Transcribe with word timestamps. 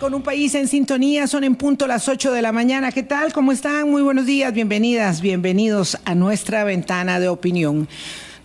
Con 0.00 0.14
un 0.14 0.22
país 0.22 0.54
en 0.54 0.66
sintonía, 0.66 1.26
son 1.26 1.44
en 1.44 1.56
punto 1.56 1.86
las 1.86 2.08
8 2.08 2.32
de 2.32 2.40
la 2.40 2.52
mañana. 2.52 2.90
¿Qué 2.90 3.02
tal? 3.02 3.32
¿Cómo 3.32 3.52
están? 3.52 3.90
Muy 3.90 4.00
buenos 4.00 4.24
días, 4.24 4.52
bienvenidas, 4.52 5.20
bienvenidos 5.20 5.98
a 6.06 6.14
nuestra 6.14 6.64
ventana 6.64 7.20
de 7.20 7.28
opinión. 7.28 7.86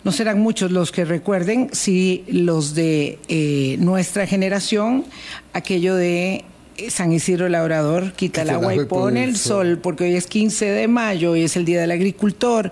No 0.04 0.12
serán 0.12 0.38
muchos 0.38 0.70
los 0.70 0.92
que 0.92 1.04
recuerden, 1.04 1.70
si 1.72 2.24
los 2.28 2.74
de 2.74 3.18
eh, 3.28 3.76
nuestra 3.80 4.26
generación, 4.26 5.04
aquello 5.52 5.96
de 5.96 6.44
San 6.88 7.12
Isidro 7.12 7.48
Labrador, 7.48 8.12
quita 8.12 8.42
el 8.42 8.50
agua 8.50 8.74
y 8.74 8.84
pone 8.84 9.24
el 9.24 9.36
sol, 9.36 9.78
porque 9.82 10.04
hoy 10.04 10.14
es 10.14 10.26
15 10.26 10.66
de 10.66 10.88
mayo, 10.88 11.32
hoy 11.32 11.42
es 11.42 11.56
el 11.56 11.64
Día 11.64 11.80
del 11.80 11.90
Agricultor. 11.90 12.70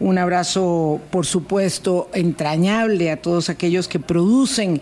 Un 0.00 0.18
abrazo, 0.18 1.00
por 1.10 1.24
supuesto, 1.24 2.10
entrañable 2.14 3.10
a 3.10 3.22
todos 3.22 3.48
aquellos 3.48 3.86
que 3.86 4.00
producen 4.00 4.80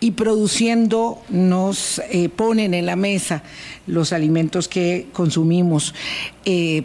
y 0.00 0.12
produciendo 0.12 1.20
nos 1.28 2.00
eh, 2.10 2.28
ponen 2.28 2.74
en 2.74 2.86
la 2.86 2.96
mesa 2.96 3.42
los 3.86 4.12
alimentos 4.12 4.68
que 4.68 5.08
consumimos. 5.12 5.94
Eh, 6.44 6.84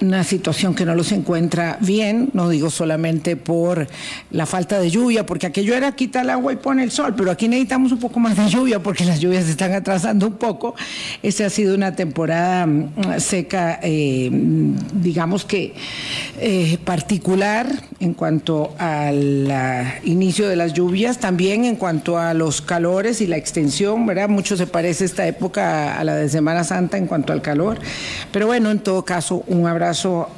una 0.00 0.24
situación 0.24 0.74
que 0.74 0.84
no 0.84 0.94
los 0.94 1.12
encuentra 1.12 1.78
bien, 1.80 2.30
no 2.32 2.48
digo 2.48 2.70
solamente 2.70 3.36
por 3.36 3.86
la 4.30 4.46
falta 4.46 4.78
de 4.78 4.90
lluvia, 4.90 5.26
porque 5.26 5.46
aquello 5.46 5.74
era 5.74 5.92
quita 5.92 6.22
el 6.22 6.30
agua 6.30 6.52
y 6.52 6.56
pone 6.56 6.82
el 6.82 6.90
sol, 6.90 7.14
pero 7.16 7.30
aquí 7.30 7.48
necesitamos 7.48 7.92
un 7.92 7.98
poco 7.98 8.20
más 8.20 8.36
de 8.36 8.48
lluvia 8.48 8.82
porque 8.82 9.04
las 9.04 9.20
lluvias 9.20 9.44
se 9.44 9.52
están 9.52 9.72
atrasando 9.72 10.26
un 10.26 10.34
poco. 10.34 10.74
Esta 11.22 11.46
ha 11.46 11.50
sido 11.50 11.74
una 11.74 11.94
temporada 11.94 12.66
mm, 12.66 13.18
seca, 13.18 13.78
eh, 13.82 14.30
digamos 14.94 15.44
que 15.44 15.74
eh, 16.40 16.78
particular 16.84 17.66
en 18.00 18.14
cuanto 18.14 18.74
al 18.78 19.52
inicio 20.04 20.48
de 20.48 20.56
las 20.56 20.72
lluvias, 20.72 21.18
también 21.18 21.64
en 21.64 21.76
cuanto 21.76 22.18
a 22.18 22.34
los 22.34 22.60
calores 22.60 23.20
y 23.20 23.26
la 23.26 23.36
extensión, 23.36 24.06
¿verdad? 24.06 24.28
Mucho 24.28 24.56
se 24.56 24.66
parece 24.66 25.04
esta 25.04 25.26
época 25.26 25.98
a 25.98 26.04
la 26.04 26.16
de 26.16 26.28
Semana 26.28 26.64
Santa 26.64 26.98
en 26.98 27.06
cuanto 27.06 27.32
al 27.32 27.42
calor, 27.42 27.78
pero 28.32 28.46
bueno, 28.46 28.70
en 28.70 28.80
todo 28.80 29.04
caso, 29.04 29.44
un 29.46 29.66
abrazo 29.66 29.83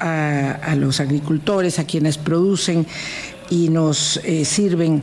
a, 0.01 0.75
los 0.77 1.01
agricultores, 1.01 1.79
a 1.79 1.85
quienes 1.85 2.19
producen 2.19 2.87
y 3.51 3.69
nos 3.69 4.19
eh, 4.19 4.45
sirven 4.45 5.03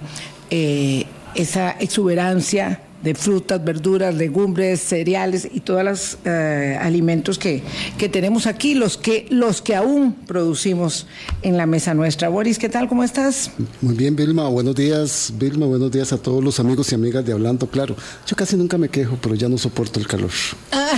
eh, 0.50 1.06
esa 1.36 1.72
exuberancia 1.80 2.82
de 3.04 3.14
frutas, 3.16 3.64
verduras, 3.64 4.16
legumbres, 4.16 4.80
cereales 4.80 5.48
y 5.52 5.60
todos 5.60 5.84
los 5.84 6.18
eh, 6.26 6.78
alimentos 6.80 7.38
que, 7.38 7.62
que, 7.98 8.08
tenemos 8.08 8.48
aquí, 8.48 8.76
los 8.76 8.98
que, 8.98 9.26
los 9.30 9.62
que 9.62 9.76
aún 9.76 10.14
producimos 10.14 11.06
en 11.42 11.58
la 11.58 11.66
mesa 11.66 11.94
nuestra. 11.94 12.30
Boris, 12.30 12.58
¿qué 12.58 12.70
tal? 12.70 12.88
¿Cómo 12.88 13.04
estás? 13.04 13.52
Muy 13.82 13.96
bien, 13.96 14.16
Vilma. 14.16 14.48
Buenos 14.48 14.76
días, 14.76 15.34
Vilma. 15.38 15.66
Buenos 15.66 15.92
días 15.92 16.14
a 16.14 16.18
todos 16.18 16.42
los 16.44 16.60
amigos 16.60 16.92
y 16.92 16.96
amigas 16.96 17.26
de 17.26 17.34
Hablando 17.34 17.68
Claro. 17.68 17.96
Yo 18.26 18.36
casi 18.36 18.56
nunca 18.56 18.78
me 18.78 18.88
quejo, 18.88 19.18
pero 19.22 19.36
ya 19.36 19.50
no 19.50 19.58
soporto 19.58 20.00
el 20.00 20.08
calor. 20.08 20.32
Ah. 20.72 20.92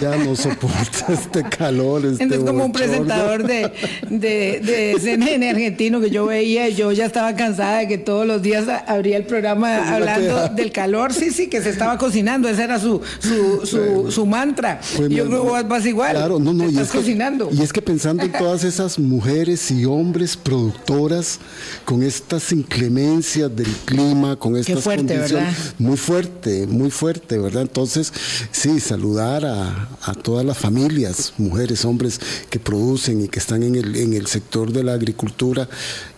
Ya 0.00 0.16
no 0.16 0.34
soporto 0.34 0.98
este 1.12 1.44
calor. 1.44 2.04
Este 2.04 2.24
Entonces, 2.24 2.48
como 2.48 2.64
un 2.64 2.72
presentador 2.72 3.46
de, 3.46 3.70
de, 4.10 4.60
de 4.60 4.96
CNN 5.00 5.50
argentino 5.50 6.00
que 6.00 6.10
yo 6.10 6.26
veía, 6.26 6.68
yo 6.70 6.90
ya 6.90 7.06
estaba 7.06 7.36
cansada 7.36 7.78
de 7.78 7.88
que 7.88 7.98
todos 7.98 8.26
los 8.26 8.42
días 8.42 8.66
abría 8.86 9.16
el 9.16 9.24
programa 9.24 9.94
hablando 9.94 10.48
del 10.48 10.72
calor. 10.72 11.12
Sí, 11.12 11.30
sí, 11.30 11.48
que 11.52 11.60
se 11.62 11.68
estaba 11.68 11.98
cocinando, 11.98 12.48
ese 12.48 12.62
era 12.64 12.80
su, 12.80 12.98
su, 13.18 14.10
su, 14.10 14.24
mantra. 14.36 14.80
y 15.06 15.16
yo 15.16 15.26
creo 15.26 15.54
que 15.54 15.62
vas 15.64 15.84
igual. 15.84 16.12
Claro, 16.12 16.38
no, 16.38 16.54
no, 16.54 16.70
y 16.70 16.78
es 16.78 16.88
cocinando. 16.88 17.50
y 17.52 17.60
es 17.60 17.74
que 17.74 17.82
pensando 17.82 18.22
en 18.22 18.32
todas 18.32 18.64
esas 18.64 18.98
mujeres 18.98 19.70
y 19.70 19.84
hombres 19.84 20.34
productoras 20.34 21.40
con 21.84 22.02
estas 22.02 22.52
inclemencias 22.52 23.54
del 23.54 23.70
clima, 23.84 24.36
con 24.36 24.56
estas 24.56 24.82
fuerte, 24.82 25.14
condiciones. 25.14 25.48
¿verdad? 25.48 25.74
Muy 25.78 25.98
fuerte, 25.98 26.66
muy 26.66 26.90
fuerte, 26.90 27.36
¿verdad? 27.36 27.62
Entonces, 27.62 28.10
sí, 28.50 28.80
saludar 28.80 29.44
a, 29.44 29.90
a 30.04 30.14
todas 30.14 30.46
las 30.46 30.56
familias, 30.56 31.34
mujeres, 31.36 31.84
hombres 31.84 32.18
que 32.48 32.60
producen 32.60 33.20
y 33.20 33.28
que 33.28 33.38
están 33.38 33.62
en 33.62 33.74
el, 33.74 33.94
en 33.96 34.14
el 34.14 34.26
sector 34.26 34.72
de 34.72 34.84
la 34.84 34.94
agricultura, 34.94 35.68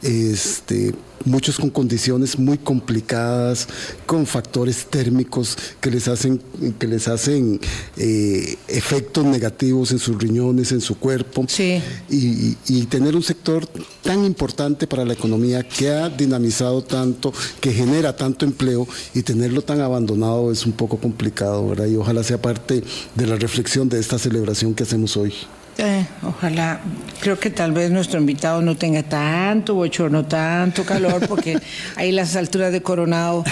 este 0.00 0.94
muchos 1.24 1.58
con 1.58 1.70
condiciones 1.70 2.38
muy 2.38 2.58
complicadas, 2.58 3.68
con 4.06 4.26
factores 4.26 4.86
térmicos 4.86 5.56
que 5.80 5.90
les 5.90 6.08
hacen, 6.08 6.40
que 6.78 6.86
les 6.86 7.08
hacen 7.08 7.60
eh, 7.96 8.56
efectos 8.68 9.24
negativos 9.24 9.92
en 9.92 9.98
sus 9.98 10.18
riñones, 10.18 10.72
en 10.72 10.80
su 10.80 10.98
cuerpo. 10.98 11.44
Sí. 11.48 11.80
Y, 12.10 12.56
y, 12.66 12.86
tener 12.86 13.16
un 13.16 13.22
sector 13.22 13.66
tan 14.02 14.24
importante 14.24 14.86
para 14.86 15.04
la 15.04 15.14
economía 15.14 15.66
que 15.66 15.90
ha 15.90 16.08
dinamizado 16.08 16.82
tanto, 16.82 17.32
que 17.60 17.72
genera 17.72 18.14
tanto 18.14 18.44
empleo 18.44 18.86
y 19.14 19.22
tenerlo 19.22 19.62
tan 19.62 19.80
abandonado 19.80 20.52
es 20.52 20.66
un 20.66 20.72
poco 20.72 20.98
complicado, 20.98 21.68
¿verdad? 21.68 21.86
Y 21.86 21.96
ojalá 21.96 22.22
sea 22.22 22.40
parte 22.40 22.82
de 23.14 23.26
la 23.26 23.36
reflexión 23.36 23.88
de 23.88 23.98
esta 23.98 24.18
celebración 24.18 24.74
que 24.74 24.82
hacemos 24.82 25.16
hoy. 25.16 25.32
Eh, 25.76 26.06
ojalá, 26.22 26.80
creo 27.20 27.38
que 27.38 27.50
tal 27.50 27.72
vez 27.72 27.90
nuestro 27.90 28.20
invitado 28.20 28.62
no 28.62 28.76
tenga 28.76 29.02
tanto 29.02 29.74
bochorno, 29.74 30.24
tanto 30.24 30.84
calor, 30.84 31.26
porque 31.26 31.58
ahí 31.96 32.12
las 32.12 32.36
alturas 32.36 32.70
de 32.70 32.80
Coronado 32.80 33.42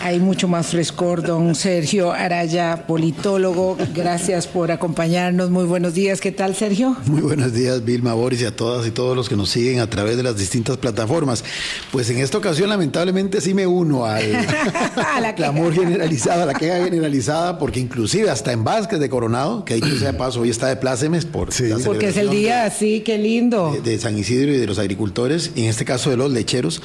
hay 0.00 0.20
mucho 0.20 0.46
más 0.46 0.68
frescor. 0.68 1.22
Don 1.22 1.54
Sergio 1.56 2.12
Araya, 2.12 2.86
politólogo, 2.86 3.76
gracias 3.94 4.46
por 4.46 4.70
acompañarnos. 4.70 5.50
Muy 5.50 5.64
buenos 5.64 5.94
días. 5.94 6.20
¿Qué 6.20 6.30
tal, 6.30 6.54
Sergio? 6.54 6.96
Muy 7.06 7.20
buenos 7.20 7.52
días, 7.52 7.84
Vilma 7.84 8.14
Boris, 8.14 8.42
y 8.42 8.44
a 8.44 8.54
todas 8.54 8.86
y 8.86 8.92
todos 8.92 9.16
los 9.16 9.28
que 9.28 9.34
nos 9.34 9.50
siguen 9.50 9.80
a 9.80 9.90
través 9.90 10.16
de 10.16 10.22
las 10.22 10.36
distintas 10.36 10.76
plataformas. 10.76 11.42
Pues 11.90 12.08
en 12.10 12.18
esta 12.18 12.38
ocasión, 12.38 12.68
lamentablemente, 12.68 13.40
sí 13.40 13.54
me 13.54 13.66
uno 13.66 14.06
al 14.06 14.22
la 15.20 15.34
clamor 15.34 15.74
generalizada, 15.74 16.44
a 16.44 16.46
la 16.46 16.54
queja 16.54 16.84
generalizada, 16.84 17.58
porque 17.58 17.80
inclusive 17.80 18.30
hasta 18.30 18.52
en 18.52 18.62
Vázquez 18.62 19.00
de 19.00 19.08
Coronado, 19.08 19.64
que 19.64 19.74
dicho 19.74 19.98
sea 19.98 20.16
paso, 20.16 20.42
hoy 20.42 20.50
está 20.50 20.68
de 20.68 20.76
plácemes 20.76 21.24
por. 21.24 21.52
Sí 21.52 21.71
porque 21.84 22.08
es 22.08 22.16
el 22.16 22.30
día, 22.30 22.70
sí, 22.70 23.02
qué 23.04 23.18
lindo. 23.18 23.76
De, 23.82 23.98
San 23.98 24.18
Isidro 24.18 24.52
y 24.52 24.56
de 24.56 24.66
los 24.66 24.78
agricultores, 24.78 25.52
y 25.54 25.64
en 25.64 25.68
este 25.68 25.84
caso 25.84 26.10
de 26.10 26.16
los 26.16 26.30
lecheros. 26.30 26.82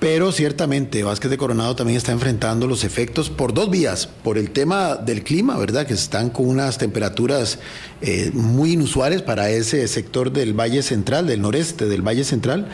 Pero 0.00 0.30
ciertamente 0.30 1.02
Vázquez 1.02 1.28
de 1.28 1.36
Coronado 1.36 1.74
también 1.74 1.96
está 1.96 2.12
enfrentando 2.12 2.68
los 2.68 2.84
efectos 2.84 3.30
por 3.30 3.52
dos 3.52 3.68
vías, 3.68 4.06
por 4.06 4.38
el 4.38 4.50
tema 4.50 4.94
del 4.94 5.24
clima, 5.24 5.58
¿verdad? 5.58 5.88
Que 5.88 5.94
están 5.94 6.30
con 6.30 6.46
unas 6.46 6.78
temperaturas 6.78 7.58
eh, 8.00 8.30
muy 8.32 8.74
inusuales 8.74 9.22
para 9.22 9.50
ese 9.50 9.88
sector 9.88 10.30
del 10.32 10.52
Valle 10.52 10.84
Central, 10.84 11.26
del 11.26 11.40
noreste 11.40 11.86
del 11.86 12.02
Valle 12.06 12.22
Central, 12.22 12.68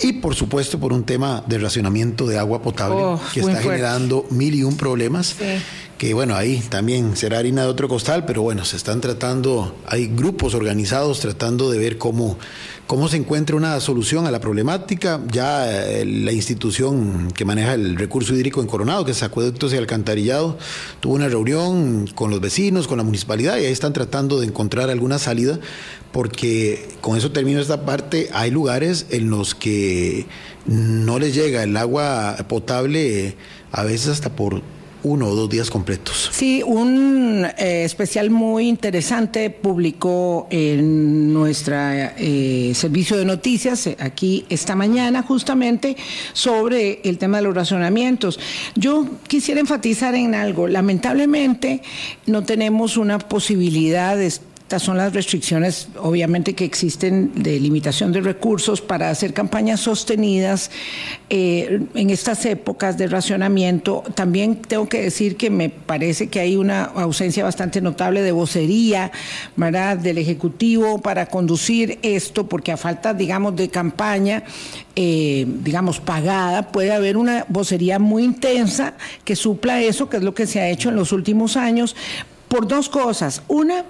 y 0.00 0.14
por 0.14 0.34
supuesto 0.34 0.80
por 0.80 0.92
un 0.92 1.04
tema 1.04 1.44
de 1.46 1.58
racionamiento 1.58 2.26
de 2.26 2.36
agua 2.36 2.60
potable 2.62 2.96
Oh, 3.00 3.20
que 3.32 3.40
está 3.40 3.52
fuerte. 3.52 3.70
generando 3.70 4.26
mil 4.30 4.52
y 4.56 4.64
un 4.64 4.76
problemas. 4.76 5.36
Sí. 5.38 5.44
Que 5.98 6.12
bueno, 6.12 6.36
ahí 6.36 6.62
también 6.68 7.16
será 7.16 7.38
harina 7.38 7.62
de 7.62 7.68
otro 7.68 7.88
costal, 7.88 8.26
pero 8.26 8.42
bueno, 8.42 8.66
se 8.66 8.76
están 8.76 9.00
tratando, 9.00 9.74
hay 9.86 10.08
grupos 10.08 10.54
organizados 10.54 11.20
tratando 11.20 11.70
de 11.70 11.78
ver 11.78 11.96
cómo, 11.96 12.36
cómo 12.86 13.08
se 13.08 13.16
encuentra 13.16 13.56
una 13.56 13.80
solución 13.80 14.26
a 14.26 14.30
la 14.30 14.38
problemática. 14.38 15.22
Ya 15.32 15.72
eh, 15.72 16.04
la 16.04 16.32
institución 16.32 17.30
que 17.32 17.46
maneja 17.46 17.72
el 17.72 17.96
recurso 17.96 18.34
hídrico 18.34 18.60
en 18.60 18.66
Coronado, 18.66 19.06
que 19.06 19.12
es 19.12 19.22
Acueductos 19.22 19.72
y 19.72 19.78
Alcantarillado, 19.78 20.58
tuvo 21.00 21.14
una 21.14 21.28
reunión 21.28 22.06
con 22.14 22.30
los 22.30 22.42
vecinos, 22.42 22.88
con 22.88 22.98
la 22.98 23.04
municipalidad, 23.04 23.56
y 23.56 23.64
ahí 23.64 23.72
están 23.72 23.94
tratando 23.94 24.38
de 24.38 24.48
encontrar 24.48 24.90
alguna 24.90 25.18
salida, 25.18 25.58
porque 26.12 26.90
con 27.00 27.16
eso 27.16 27.32
termino 27.32 27.58
esta 27.58 27.86
parte, 27.86 28.28
hay 28.34 28.50
lugares 28.50 29.06
en 29.08 29.30
los 29.30 29.54
que 29.54 30.26
no 30.66 31.18
les 31.18 31.34
llega 31.34 31.62
el 31.62 31.74
agua 31.74 32.36
potable, 32.50 33.28
eh, 33.28 33.36
a 33.72 33.82
veces 33.82 34.08
hasta 34.08 34.36
por 34.36 34.75
uno 35.02 35.28
o 35.28 35.34
dos 35.34 35.48
días 35.48 35.70
completos. 35.70 36.30
Sí, 36.32 36.62
un 36.64 37.46
eh, 37.58 37.84
especial 37.84 38.30
muy 38.30 38.68
interesante 38.68 39.50
publicó 39.50 40.46
en 40.50 41.32
nuestra 41.32 42.14
eh, 42.18 42.72
servicio 42.74 43.16
de 43.16 43.24
noticias 43.24 43.86
eh, 43.86 43.96
aquí 44.00 44.44
esta 44.48 44.74
mañana 44.74 45.22
justamente 45.22 45.96
sobre 46.32 47.00
el 47.04 47.18
tema 47.18 47.38
de 47.38 47.44
los 47.44 47.54
racionamientos. 47.54 48.38
Yo 48.74 49.06
quisiera 49.28 49.60
enfatizar 49.60 50.14
en 50.14 50.34
algo. 50.34 50.66
Lamentablemente 50.66 51.82
no 52.26 52.44
tenemos 52.44 52.96
una 52.96 53.18
posibilidad 53.18 54.16
de 54.16 54.32
estas 54.66 54.82
son 54.82 54.96
las 54.96 55.12
restricciones, 55.12 55.90
obviamente, 55.96 56.56
que 56.56 56.64
existen 56.64 57.30
de 57.36 57.60
limitación 57.60 58.10
de 58.10 58.20
recursos 58.20 58.80
para 58.80 59.10
hacer 59.10 59.32
campañas 59.32 59.78
sostenidas 59.78 60.72
eh, 61.30 61.82
en 61.94 62.10
estas 62.10 62.44
épocas 62.46 62.98
de 62.98 63.06
racionamiento. 63.06 64.02
También 64.16 64.56
tengo 64.56 64.88
que 64.88 65.02
decir 65.02 65.36
que 65.36 65.50
me 65.50 65.68
parece 65.70 66.30
que 66.30 66.40
hay 66.40 66.56
una 66.56 66.82
ausencia 66.82 67.44
bastante 67.44 67.80
notable 67.80 68.22
de 68.22 68.32
vocería, 68.32 69.12
¿verdad?, 69.54 69.98
del 69.98 70.18
Ejecutivo 70.18 71.00
para 71.00 71.26
conducir 71.26 72.00
esto, 72.02 72.48
porque 72.48 72.72
a 72.72 72.76
falta, 72.76 73.14
digamos, 73.14 73.54
de 73.54 73.68
campaña, 73.68 74.42
eh, 74.96 75.46
digamos, 75.46 76.00
pagada, 76.00 76.72
puede 76.72 76.90
haber 76.90 77.16
una 77.16 77.46
vocería 77.48 78.00
muy 78.00 78.24
intensa 78.24 78.94
que 79.24 79.36
supla 79.36 79.80
eso, 79.80 80.10
que 80.10 80.16
es 80.16 80.24
lo 80.24 80.34
que 80.34 80.48
se 80.48 80.58
ha 80.58 80.68
hecho 80.68 80.88
en 80.88 80.96
los 80.96 81.12
últimos 81.12 81.56
años, 81.56 81.94
por 82.48 82.66
dos 82.66 82.88
cosas. 82.88 83.42
Una, 83.48 83.84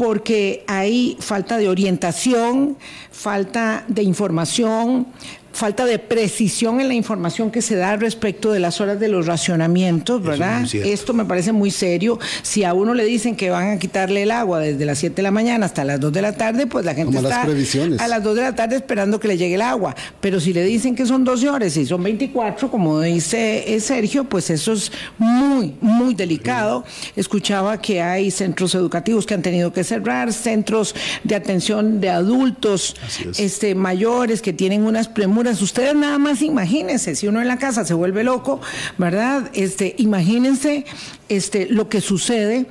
porque 0.00 0.64
hay 0.66 1.14
falta 1.20 1.58
de 1.58 1.68
orientación, 1.68 2.78
falta 3.12 3.84
de 3.86 4.02
información, 4.02 5.06
falta 5.52 5.84
de 5.84 5.98
precisión 5.98 6.80
en 6.80 6.88
la 6.88 6.94
información 6.94 7.50
que 7.50 7.62
se 7.62 7.76
da 7.76 7.96
respecto 7.96 8.52
de 8.52 8.60
las 8.60 8.80
horas 8.80 9.00
de 9.00 9.08
los 9.08 9.26
racionamientos, 9.26 10.22
¿verdad? 10.22 10.64
Esto 10.72 11.12
me 11.12 11.24
parece 11.24 11.52
muy 11.52 11.70
serio. 11.70 12.18
Si 12.42 12.64
a 12.64 12.72
uno 12.74 12.94
le 12.94 13.04
dicen 13.04 13.36
que 13.36 13.50
van 13.50 13.70
a 13.70 13.78
quitarle 13.78 14.22
el 14.22 14.30
agua 14.30 14.60
desde 14.60 14.84
las 14.84 14.98
7 14.98 15.16
de 15.16 15.22
la 15.22 15.30
mañana 15.30 15.66
hasta 15.66 15.84
las 15.84 16.00
2 16.00 16.12
de 16.12 16.22
la 16.22 16.32
tarde, 16.32 16.66
pues 16.66 16.84
la 16.84 16.94
gente 16.94 17.18
está 17.18 17.42
a 17.42 18.08
las 18.08 18.22
2 18.22 18.36
de 18.36 18.42
la 18.42 18.54
tarde 18.54 18.76
esperando 18.76 19.18
que 19.18 19.28
le 19.28 19.36
llegue 19.36 19.56
el 19.56 19.62
agua. 19.62 19.94
Pero 20.20 20.40
si 20.40 20.52
le 20.52 20.64
dicen 20.64 20.94
que 20.94 21.04
son 21.04 21.24
12 21.24 21.48
horas 21.48 21.76
y 21.76 21.86
son 21.86 22.02
24, 22.02 22.70
como 22.70 23.00
dice 23.00 23.74
eh, 23.74 23.80
Sergio, 23.80 24.24
pues 24.24 24.50
eso 24.50 24.72
es 24.72 24.92
muy, 25.18 25.74
muy 25.80 26.14
delicado. 26.14 26.84
Escuchaba 27.16 27.80
que 27.80 28.00
hay 28.00 28.30
centros 28.30 28.74
educativos 28.74 29.26
que 29.26 29.34
han 29.34 29.42
tenido 29.42 29.72
que 29.72 29.84
cerrar, 29.84 30.32
centros 30.32 30.94
de 31.24 31.34
atención 31.34 32.00
de 32.00 32.10
adultos 32.10 32.96
este, 33.38 33.74
mayores 33.74 34.42
que 34.42 34.52
tienen 34.52 34.84
unas 34.84 35.08
premuras 35.08 35.39
Ustedes 35.40 35.94
nada 35.94 36.18
más 36.18 36.42
imagínense, 36.42 37.14
si 37.14 37.26
uno 37.26 37.40
en 37.40 37.48
la 37.48 37.56
casa 37.56 37.84
se 37.84 37.94
vuelve 37.94 38.24
loco, 38.24 38.60
¿verdad? 38.98 39.50
Este, 39.54 39.94
imagínense 39.98 40.84
este, 41.28 41.66
lo 41.66 41.88
que 41.88 42.00
sucede 42.00 42.66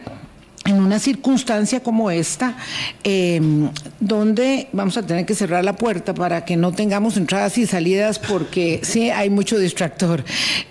en 0.66 0.76
una 0.76 1.00
circunstancia 1.00 1.82
como 1.82 2.12
esta, 2.12 2.56
em, 3.04 3.70
donde 4.00 4.68
vamos 4.72 4.98
a 4.98 5.06
tener 5.06 5.26
que 5.26 5.34
cerrar 5.34 5.64
la 5.64 5.76
puerta 5.76 6.14
para 6.14 6.46
que 6.46 6.58
no 6.58 6.72
tengamos 6.74 7.18
entradas 7.18 7.58
y 7.58 7.66
salidas, 7.66 8.20
porque 8.20 8.80
sí 8.84 9.10
hay 9.10 9.30
mucho 9.30 9.58
distractor. 9.58 10.24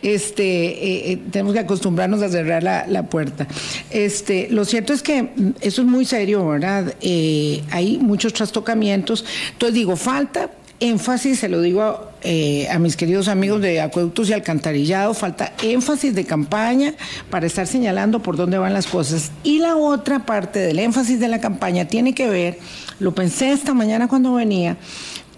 Este, 0.03 0.45
eh, 0.45 1.13
eh, 1.13 1.19
tenemos 1.33 1.55
que 1.55 1.61
acostumbrarnos 1.61 2.23
a 2.23 2.29
cerrar 2.29 2.63
la, 2.63 3.03
puerta. 3.09 3.47
Este, 3.91 4.49
lo 4.51 4.65
cierto 4.65 4.93
es 4.93 5.03
que 5.03 5.31
eso 5.61 5.83
es 5.83 5.87
muy 5.87 6.05
serio, 6.05 6.47
¿verdad? 6.47 6.95
Eh, 7.01 7.63
hay 7.71 7.99
muchos 7.99 8.33
trastocamientos. 8.33 9.25
Entonces 9.53 9.75
digo, 9.75 9.97
falta 9.97 10.51
énfasis, 10.81 11.41
se 11.41 11.49
lo 11.49 11.61
digo 11.61 12.11
eh, 12.23 12.69
a 12.71 12.79
mis 12.79 12.97
queridos 12.97 13.29
amigos 13.29 13.61
de 13.61 13.81
acueductos 13.81 14.29
y 14.29 14.33
alcantarillado, 14.33 15.15
falta 15.15 15.53
énfasis 15.63 16.15
de 16.15 16.25
campaña 16.25 16.95
para 17.31 17.47
estar 17.47 17.67
señalando 17.67 18.21
por 18.21 18.37
dónde 18.37 18.59
van 18.59 18.73
las 18.75 18.87
cosas. 18.87 19.31
Y 19.43 19.59
la 19.59 19.77
otra 19.77 20.27
parte 20.27 20.59
del 20.59 20.79
énfasis 20.79 21.21
de 21.21 21.29
la 21.29 21.41
campaña 21.41 21.87
tiene 21.87 22.15
que 22.15 22.29
ver, 22.29 22.59
lo 23.01 23.15
pensé 23.15 23.53
esta 23.53 23.75
mañana 23.75 24.09
cuando 24.09 24.35
venía, 24.35 24.77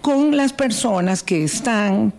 con 0.01 0.35
las 0.35 0.53
personas 0.53 1.23
que 1.23 1.43
están 1.43 2.13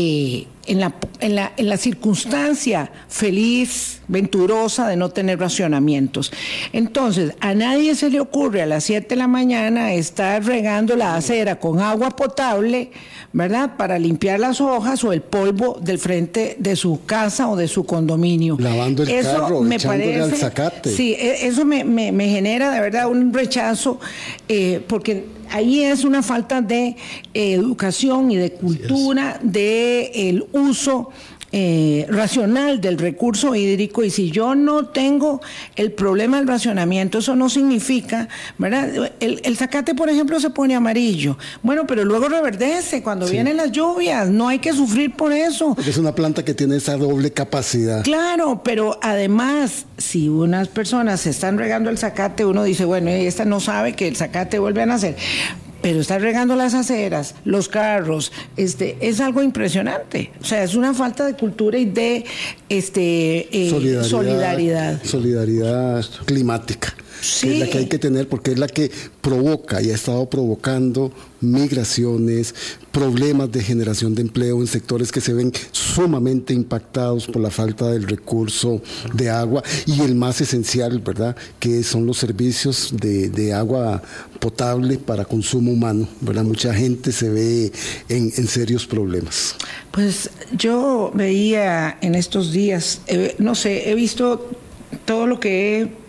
eh, 0.00 0.46
en, 0.66 0.78
la, 0.78 0.94
en, 1.18 1.34
la, 1.34 1.52
en, 1.56 1.68
la, 1.68 1.76
circunstancia 1.76 2.88
feliz, 3.08 4.00
venturosa 4.06 4.86
de 4.86 4.94
no 4.94 5.08
tener 5.08 5.40
racionamientos. 5.40 6.30
Entonces, 6.72 7.32
a 7.40 7.52
nadie 7.54 7.96
se 7.96 8.08
le 8.08 8.20
ocurre 8.20 8.62
a 8.62 8.66
las 8.66 8.84
7 8.84 9.08
de 9.08 9.16
la 9.16 9.26
mañana 9.26 9.92
estar 9.94 10.44
regando 10.44 10.94
la 10.94 11.16
acera 11.16 11.58
con 11.58 11.80
agua 11.80 12.10
potable, 12.10 12.92
¿verdad? 13.32 13.76
Para 13.76 13.98
limpiar 13.98 14.38
las 14.38 14.60
hojas 14.60 15.02
o 15.02 15.12
el 15.12 15.20
polvo 15.20 15.78
del 15.80 15.98
frente 15.98 16.54
de 16.60 16.76
su 16.76 17.04
casa 17.04 17.48
o 17.48 17.56
de 17.56 17.66
su 17.66 17.84
condominio. 17.84 18.56
Lavando 18.60 19.02
el 19.02 19.08
eso 19.08 19.40
carro, 19.40 19.62
me 19.62 19.80
parece, 19.80 20.20
al 20.20 20.34
zacate. 20.36 20.90
Sí, 20.90 21.14
e, 21.14 21.48
eso 21.48 21.64
me, 21.64 21.82
me, 21.82 22.12
me, 22.12 22.28
genera 22.28 22.70
de 22.70 22.80
verdad 22.80 23.08
un 23.08 23.34
rechazo, 23.34 23.98
eh, 24.48 24.80
porque 24.86 25.37
ahí 25.50 25.82
es 25.84 26.04
una 26.04 26.22
falta 26.22 26.60
de 26.60 26.96
eh, 27.34 27.52
educación 27.52 28.30
y 28.30 28.36
de 28.36 28.52
cultura 28.52 29.38
de 29.42 30.10
el 30.28 30.46
uso 30.52 31.10
eh, 31.50 32.06
racional 32.10 32.80
del 32.80 32.98
recurso 32.98 33.54
hídrico 33.54 34.04
y 34.04 34.10
si 34.10 34.30
yo 34.30 34.54
no 34.54 34.86
tengo 34.86 35.40
el 35.76 35.92
problema 35.92 36.36
del 36.36 36.46
racionamiento, 36.46 37.18
eso 37.18 37.34
no 37.36 37.48
significa, 37.48 38.28
¿verdad? 38.58 39.12
El, 39.20 39.56
zacate, 39.56 39.94
por 39.94 40.10
ejemplo, 40.10 40.38
se 40.40 40.50
pone 40.50 40.74
amarillo. 40.74 41.38
Bueno, 41.62 41.86
pero 41.86 42.04
luego 42.04 42.28
reverdece 42.28 43.02
cuando 43.02 43.26
vienen 43.26 43.56
las 43.56 43.72
lluvias, 43.72 44.28
no 44.28 44.48
hay 44.48 44.58
que 44.58 44.74
sufrir 44.74 45.14
por 45.14 45.32
eso. 45.32 45.74
Porque 45.74 45.90
es 45.90 45.96
una 45.96 46.14
planta 46.14 46.44
que 46.44 46.52
tiene 46.52 46.76
esa 46.76 46.96
doble 46.96 47.30
capacidad. 47.30 48.04
Claro, 48.04 48.62
pero 48.62 48.98
además, 49.02 49.86
si 49.96 50.28
unas 50.28 50.68
personas 50.68 51.20
se 51.20 51.30
están 51.30 51.56
regando 51.56 51.88
el 51.88 51.96
zacate, 51.96 52.44
uno 52.44 52.62
dice, 52.62 52.84
bueno, 52.84 53.08
esta 53.08 53.46
no 53.46 53.60
sabe 53.60 53.94
que 53.94 54.06
el 54.06 54.16
zacate 54.16 54.58
vuelve 54.58 54.82
a 54.82 54.86
nacer 54.86 55.16
pero 55.88 56.02
está 56.02 56.18
regando 56.18 56.54
las 56.54 56.74
aceras, 56.74 57.34
los 57.46 57.70
carros, 57.70 58.30
este, 58.58 58.98
es 59.00 59.20
algo 59.20 59.42
impresionante. 59.42 60.32
O 60.38 60.44
sea, 60.44 60.62
es 60.62 60.74
una 60.74 60.92
falta 60.92 61.24
de 61.24 61.32
cultura 61.32 61.78
y 61.78 61.86
de 61.86 62.26
este, 62.68 63.48
eh, 63.50 64.04
solidaridad. 64.04 65.02
Solidaridad 65.02 66.04
climática 66.26 66.94
es 67.20 67.58
la 67.58 67.66
que 67.68 67.78
hay 67.78 67.86
que 67.86 67.98
tener 67.98 68.28
porque 68.28 68.52
es 68.52 68.58
la 68.58 68.68
que 68.68 68.90
provoca 69.20 69.82
y 69.82 69.90
ha 69.90 69.94
estado 69.94 70.28
provocando 70.28 71.12
migraciones, 71.40 72.54
problemas 72.92 73.50
de 73.52 73.62
generación 73.62 74.14
de 74.14 74.22
empleo 74.22 74.60
en 74.60 74.66
sectores 74.66 75.12
que 75.12 75.20
se 75.20 75.32
ven 75.32 75.52
sumamente 75.70 76.52
impactados 76.52 77.26
por 77.26 77.40
la 77.42 77.50
falta 77.50 77.90
del 77.90 78.08
recurso 78.08 78.82
de 79.14 79.30
agua 79.30 79.62
y 79.86 80.00
el 80.02 80.14
más 80.14 80.40
esencial, 80.40 80.98
¿verdad?, 81.00 81.36
que 81.60 81.82
son 81.82 82.06
los 82.06 82.18
servicios 82.18 82.92
de, 82.92 83.48
agua 83.48 84.02
potable 84.40 84.98
para 84.98 85.24
consumo 85.24 85.72
humano, 85.72 86.06
¿verdad? 86.20 86.44
Mucha 86.44 86.74
gente 86.74 87.12
se 87.12 87.30
ve 87.30 87.72
en, 88.08 88.30
serios 88.46 88.86
problemas. 88.86 89.56
Pues 89.90 90.30
yo 90.56 91.10
veía 91.14 91.98
en 92.02 92.14
estos 92.14 92.52
días, 92.52 93.00
eh, 93.06 93.34
no 93.38 93.54
sé, 93.54 93.90
he 93.90 93.94
visto 93.94 94.50
todo 95.04 95.26
lo 95.26 95.40
que 95.40 95.80
he 95.80 96.07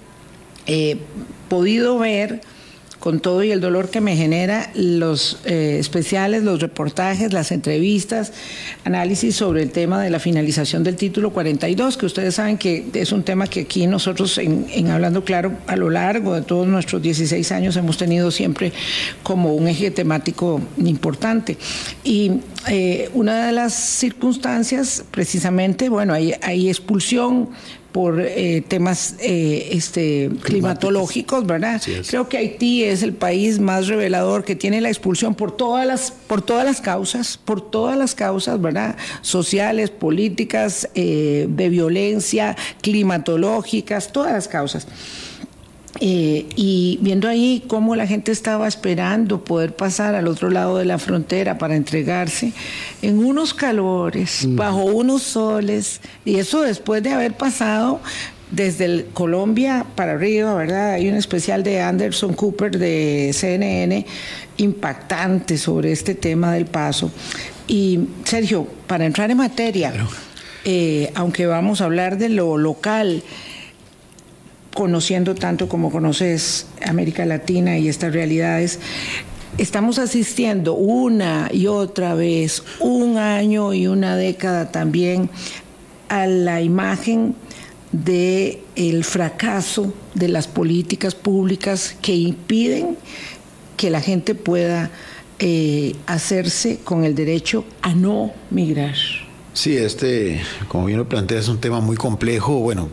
he 0.69 0.97
podido 1.49 1.97
ver 1.97 2.41
con 2.99 3.21
todo 3.21 3.43
y 3.43 3.51
el 3.51 3.61
dolor 3.61 3.89
que 3.89 4.01
me 4.01 4.15
genera 4.15 4.71
los 4.75 5.39
eh, 5.45 5.77
especiales, 5.79 6.43
los 6.43 6.59
reportajes, 6.59 7.31
las 7.31 7.51
entrevistas, 7.51 8.33
análisis 8.83 9.35
sobre 9.35 9.63
el 9.63 9.71
tema 9.71 10.03
de 10.03 10.09
la 10.09 10.19
finalización 10.19 10.83
del 10.83 10.97
título 10.97 11.31
42, 11.31 11.95
que 11.95 12.05
ustedes 12.05 12.35
saben 12.35 12.57
que 12.57 12.85
es 12.93 13.11
un 13.11 13.23
tema 13.23 13.47
que 13.47 13.61
aquí 13.61 13.87
nosotros 13.87 14.37
en, 14.37 14.89
Hablando 14.89 15.23
Claro 15.23 15.53
a 15.67 15.75
lo 15.77 15.89
largo 15.89 16.35
de 16.35 16.41
todos 16.41 16.67
nuestros 16.67 17.01
16 17.01 17.51
años 17.53 17.77
hemos 17.77 17.97
tenido 17.97 18.31
siempre 18.31 18.73
como 19.23 19.53
un 19.53 19.67
eje 19.69 19.91
temático 19.91 20.61
importante. 20.77 21.57
Y 22.03 22.31
eh, 22.67 23.09
una 23.13 23.47
de 23.47 23.53
las 23.53 23.73
circunstancias, 23.73 25.05
precisamente, 25.09 25.87
bueno, 25.87 26.13
hay 26.13 26.67
expulsión 26.67 27.49
por 27.91 28.21
eh, 28.21 28.63
temas 28.67 29.15
eh, 29.19 29.69
este, 29.71 30.29
climatológicos, 30.43 31.45
¿verdad? 31.45 31.81
Creo 32.07 32.29
que 32.29 32.37
Haití 32.37 32.83
es 32.83 33.01
el 33.01 33.13
país 33.13 33.59
más 33.59 33.87
revelador 33.87 34.43
que 34.43 34.55
tiene 34.55 34.79
la 34.79 34.89
expulsión 34.89 35.33
por 35.33 35.55
todas 35.55 35.87
las, 35.87 36.11
por 36.11 36.41
todas 36.41 36.65
las 36.65 36.81
causas, 36.81 37.37
por 37.37 37.61
todas 37.61 37.97
las 37.97 38.13
causas, 38.13 38.61
¿verdad? 38.61 38.95
Sociales, 39.21 39.89
políticas, 39.89 40.89
eh, 40.93 41.47
de 41.49 41.69
violencia, 41.69 42.55
climatológicas, 42.81 44.11
todas 44.11 44.33
las 44.33 44.47
causas. 44.47 44.87
Eh, 46.01 46.45
y 46.55 46.97
viendo 47.01 47.27
ahí 47.27 47.63
cómo 47.67 47.95
la 47.95 48.07
gente 48.07 48.31
estaba 48.31 48.67
esperando 48.67 49.43
poder 49.43 49.75
pasar 49.75 50.15
al 50.15 50.27
otro 50.27 50.49
lado 50.49 50.77
de 50.77 50.85
la 50.85 50.97
frontera 50.97 51.57
para 51.57 51.75
entregarse 51.75 52.53
en 53.01 53.19
unos 53.19 53.53
calores, 53.53 54.47
bajo 54.49 54.85
unos 54.85 55.23
soles, 55.23 55.99
y 56.23 56.37
eso 56.37 56.61
después 56.61 57.03
de 57.03 57.11
haber 57.11 57.33
pasado 57.33 57.99
desde 58.49 59.05
Colombia 59.13 59.85
para 59.95 60.13
arriba, 60.13 60.53
¿verdad? 60.55 60.93
Hay 60.93 61.09
un 61.09 61.15
especial 61.15 61.63
de 61.63 61.81
Anderson 61.81 62.33
Cooper 62.33 62.77
de 62.77 63.31
CNN 63.33 64.05
impactante 64.57 65.57
sobre 65.57 65.91
este 65.91 66.15
tema 66.15 66.53
del 66.53 66.65
paso. 66.65 67.11
Y 67.67 67.99
Sergio, 68.23 68.67
para 68.87 69.05
entrar 69.05 69.29
en 69.29 69.37
materia, 69.37 69.93
eh, 70.65 71.11
aunque 71.13 71.45
vamos 71.45 71.81
a 71.81 71.85
hablar 71.85 72.17
de 72.17 72.29
lo 72.29 72.57
local, 72.57 73.21
conociendo 74.79 75.35
tanto 75.35 75.67
como 75.67 75.91
conoces 75.91 76.65
América 76.87 77.25
Latina 77.25 77.77
y 77.77 77.89
estas 77.89 78.13
realidades, 78.13 78.79
estamos 79.57 79.99
asistiendo 79.99 80.73
una 80.73 81.49
y 81.51 81.67
otra 81.67 82.13
vez, 82.13 82.63
un 82.79 83.17
año 83.17 83.73
y 83.73 83.87
una 83.87 84.15
década 84.15 84.71
también, 84.71 85.29
a 86.07 86.27
la 86.27 86.61
imagen 86.61 87.35
de 87.91 88.63
fracaso 89.03 89.93
de 90.13 90.29
las 90.29 90.47
políticas 90.47 91.13
públicas 91.13 91.97
que 92.01 92.15
impiden 92.15 92.95
que 93.75 93.89
la 93.89 93.99
gente 93.99 94.33
pueda 94.33 94.91
eh, 95.39 95.93
hacerse 96.05 96.79
con 96.85 97.03
el 97.03 97.15
derecho 97.15 97.65
a 97.81 97.93
no 97.93 98.31
migrar. 98.49 98.95
Sí, 99.59 99.75
este, 99.75 100.41
como 100.69 100.85
bien 100.85 100.97
lo 100.97 101.09
plantea, 101.09 101.37
es 101.37 101.49
un 101.49 101.59
tema 101.59 101.81
muy 101.81 101.97
complejo. 101.97 102.59
Bueno, 102.59 102.87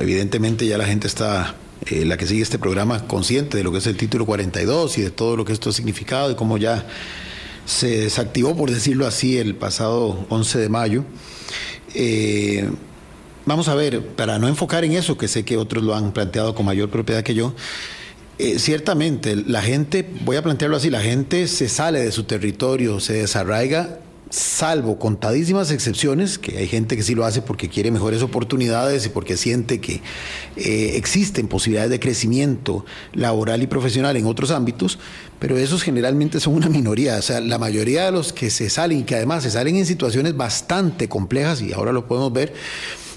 evidentemente 0.00 0.66
ya 0.66 0.76
la 0.76 0.84
gente 0.84 1.06
está, 1.06 1.54
eh, 1.86 2.04
la 2.04 2.16
que 2.16 2.26
sigue 2.26 2.42
este 2.42 2.58
programa, 2.58 3.06
consciente 3.06 3.56
de 3.56 3.62
lo 3.62 3.70
que 3.70 3.78
es 3.78 3.86
el 3.86 3.96
título 3.96 4.26
42 4.26 4.98
y 4.98 5.02
de 5.02 5.10
todo 5.10 5.36
lo 5.36 5.44
que 5.44 5.52
esto 5.52 5.70
ha 5.70 5.72
significado 5.72 6.32
y 6.32 6.34
cómo 6.34 6.58
ya 6.58 6.84
se 7.66 8.00
desactivó, 8.00 8.56
por 8.56 8.68
decirlo 8.68 9.06
así, 9.06 9.38
el 9.38 9.54
pasado 9.54 10.26
11 10.28 10.58
de 10.58 10.68
mayo. 10.68 11.04
Eh, 11.94 12.68
vamos 13.46 13.68
a 13.68 13.76
ver, 13.76 14.04
para 14.04 14.40
no 14.40 14.48
enfocar 14.48 14.84
en 14.84 14.94
eso, 14.94 15.16
que 15.16 15.28
sé 15.28 15.44
que 15.44 15.56
otros 15.56 15.84
lo 15.84 15.94
han 15.94 16.10
planteado 16.10 16.52
con 16.52 16.66
mayor 16.66 16.90
propiedad 16.90 17.22
que 17.22 17.34
yo, 17.34 17.54
eh, 18.40 18.58
ciertamente 18.58 19.36
la 19.36 19.62
gente, 19.62 20.04
voy 20.24 20.34
a 20.34 20.42
plantearlo 20.42 20.78
así, 20.78 20.90
la 20.90 21.00
gente 21.00 21.46
se 21.46 21.68
sale 21.68 22.00
de 22.00 22.10
su 22.10 22.24
territorio, 22.24 22.98
se 22.98 23.12
desarraiga 23.12 24.00
salvo 24.30 24.98
contadísimas 24.98 25.70
excepciones, 25.70 26.38
que 26.38 26.58
hay 26.58 26.68
gente 26.68 26.96
que 26.96 27.02
sí 27.02 27.14
lo 27.14 27.24
hace 27.24 27.42
porque 27.42 27.68
quiere 27.68 27.90
mejores 27.90 28.22
oportunidades 28.22 29.06
y 29.06 29.08
porque 29.08 29.36
siente 29.36 29.80
que 29.80 30.02
eh, 30.56 30.92
existen 30.96 31.48
posibilidades 31.48 31.90
de 31.90 32.00
crecimiento 32.00 32.84
laboral 33.12 33.62
y 33.62 33.66
profesional 33.66 34.16
en 34.16 34.26
otros 34.26 34.50
ámbitos, 34.50 34.98
pero 35.38 35.56
esos 35.56 35.82
generalmente 35.82 36.40
son 36.40 36.54
una 36.54 36.68
minoría. 36.68 37.16
O 37.16 37.22
sea, 37.22 37.40
la 37.40 37.58
mayoría 37.58 38.06
de 38.06 38.12
los 38.12 38.32
que 38.32 38.50
se 38.50 38.70
salen 38.70 39.00
y 39.00 39.02
que 39.04 39.14
además 39.14 39.42
se 39.42 39.50
salen 39.50 39.76
en 39.76 39.86
situaciones 39.86 40.36
bastante 40.36 41.08
complejas, 41.08 41.62
y 41.62 41.72
ahora 41.72 41.92
lo 41.92 42.06
podemos 42.06 42.32
ver, 42.32 42.52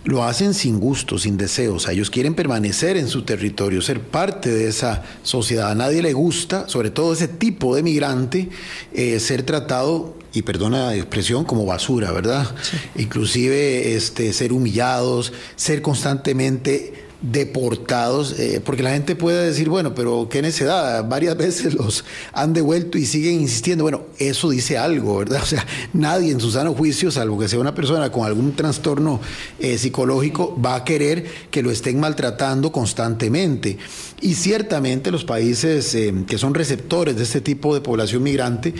lo 0.04 0.24
hacen 0.24 0.54
sin 0.54 0.80
gusto, 0.80 1.18
sin 1.18 1.38
deseos. 1.38 1.88
Ellos 1.88 2.10
quieren 2.10 2.34
permanecer 2.34 2.98
en 2.98 3.08
su 3.08 3.24
territorio, 3.24 3.82
ser 3.82 4.02
parte 4.02 4.50
de 4.50 4.68
esa 4.68 5.04
sociedad. 5.24 5.70
A 5.70 5.76
nadie 5.76 6.02
le 6.02 6.14
gusta, 6.14 6.68
sobre 6.68 6.90
todo 6.90 7.14
ese 7.14 7.28
tipo 7.28 7.76
de 7.76 7.84
migrante, 7.84 8.50
eh, 8.94 9.20
ser 9.20 9.44
tratado 9.44 10.16
y 10.34 10.42
perdona 10.44 10.88
la 10.88 10.96
expresión, 10.96 11.44
como 11.44 11.66
basura, 11.66 12.12
¿verdad? 12.12 12.48
Inclusive 12.96 13.96
este, 13.96 14.34
ser 14.34 14.54
humillados, 14.54 15.34
ser 15.56 15.82
constantemente 15.82 17.11
deportados, 17.22 18.40
eh, 18.40 18.62
porque 18.64 18.82
la 18.82 18.92
gente 18.92 19.16
puede 19.16 19.46
decir, 19.46 19.70
bueno, 19.70 19.94
pero 19.94 20.28
qué 20.30 20.42
necesidad, 20.42 21.08
varias 21.08 21.38
veces 21.38 21.74
los 21.74 22.04
han 22.34 22.54
devuelto 22.54 22.98
y 22.98 23.06
siguen 23.06 23.42
insistiendo. 23.42 23.84
Bueno, 23.84 24.04
eso 24.18 24.50
dice 24.50 24.78
algo, 24.78 25.18
¿verdad? 25.18 25.42
O 25.52 25.54
sea, 25.54 25.66
nadie 25.94 26.32
en 26.32 26.40
su 26.40 26.52
sano 26.52 26.74
juicio, 26.74 27.12
salvo 27.12 27.38
que 27.38 27.48
sea 27.48 27.60
una 27.60 27.76
persona 27.76 28.12
con 28.12 28.26
algún 28.26 28.56
trastorno 28.56 29.20
eh, 29.60 29.78
psicológico, 29.78 30.60
va 30.60 30.76
a 30.76 30.84
querer 30.86 31.26
que 31.50 31.62
lo 31.62 31.72
estén 31.72 32.00
maltratando 32.00 32.72
constantemente. 32.72 33.78
Y 34.22 34.36
ciertamente 34.36 35.12
los 35.12 35.26
países 35.26 35.94
eh, 35.96 36.14
que 36.28 36.38
son 36.38 36.54
receptores 36.54 37.18
de 37.18 37.24
este 37.24 37.42
tipo 37.42 37.74
de 37.74 37.82
población 37.82 38.24
migrante, 38.24 38.74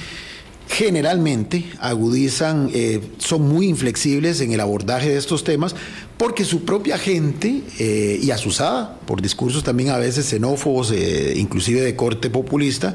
generalmente 0.70 1.66
agudizan, 1.80 2.72
son 3.18 3.42
muy 3.42 3.68
inflexibles 3.68 4.40
en 4.40 4.54
el 4.54 4.62
abordaje 4.62 5.10
de 5.10 5.18
estos 5.18 5.44
temas 5.44 5.76
porque 6.22 6.46
su 6.46 6.66
propia 6.66 7.00
gente, 7.00 7.64
eh, 7.80 8.20
y 8.22 8.30
asusada 8.30 9.00
por 9.08 9.24
discursos 9.24 9.64
también 9.64 9.90
a 9.90 9.98
veces 9.98 10.28
xenófobos, 10.28 10.92
eh, 10.92 11.34
inclusive 11.36 11.82
de 11.82 11.96
corte 11.96 12.30
populista, 12.30 12.94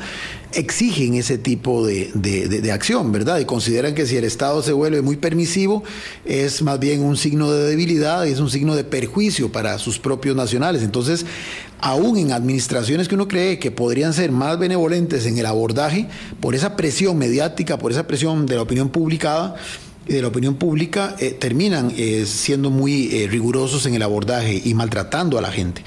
exigen 0.53 1.15
ese 1.15 1.37
tipo 1.37 1.85
de, 1.85 2.13
de, 2.15 2.71
acción, 2.71 3.11
¿verdad? 3.11 3.41
Y 3.41 3.45
consideran 3.45 3.97
que 3.97 4.07
si 4.07 4.17
el 4.17 4.23
Estado 4.23 4.63
se 4.63 4.73
vuelve 4.73 5.03
muy 5.03 5.17
permisivo, 5.17 5.83
es 6.25 6.63
más 6.63 6.79
bien 6.79 7.03
un 7.03 7.17
signo 7.17 7.51
de 7.51 7.69
debilidad 7.69 8.27
y 8.27 8.31
es 8.31 8.39
un 8.39 8.49
signo 8.49 8.77
de 8.77 8.85
perjuicio 8.85 9.51
para 9.51 9.77
sus 9.81 9.99
propios 9.99 10.37
nacionales. 10.37 10.85
Entonces, 10.85 11.27
aún 11.81 12.19
en 12.19 12.31
administraciones 12.31 13.09
que 13.09 13.17
uno 13.17 13.27
cree 13.27 13.59
que 13.59 13.73
podrían 13.73 14.13
ser 14.13 14.31
más 14.31 14.57
benevolentes 14.57 15.27
en 15.27 15.37
el 15.37 15.47
abordaje, 15.47 16.07
por 16.39 16.55
esa 16.55 16.77
presión 16.77 17.19
mediática, 17.19 17.77
por 17.77 17.91
esa 17.91 18.07
presión 18.07 18.47
de 18.47 18.55
la 18.55 18.63
opinión 18.63 18.89
publicada, 18.89 19.57
de 20.07 20.23
la 20.23 20.29
opinión 20.29 20.55
pública 20.55 21.17
eh, 21.19 21.33
terminan 21.33 21.93
eh, 21.97 22.25
siendo 22.27 22.71
muy 22.71 23.09
eh, 23.13 23.29
rigurosos 23.29 23.87
en 23.87 23.95
el 23.95 24.03
abordaje 24.03 24.61
y 24.65 24.75
maltratando 24.75 25.37
a 25.39 25.41
la 25.41 25.51
gente. 25.51 25.83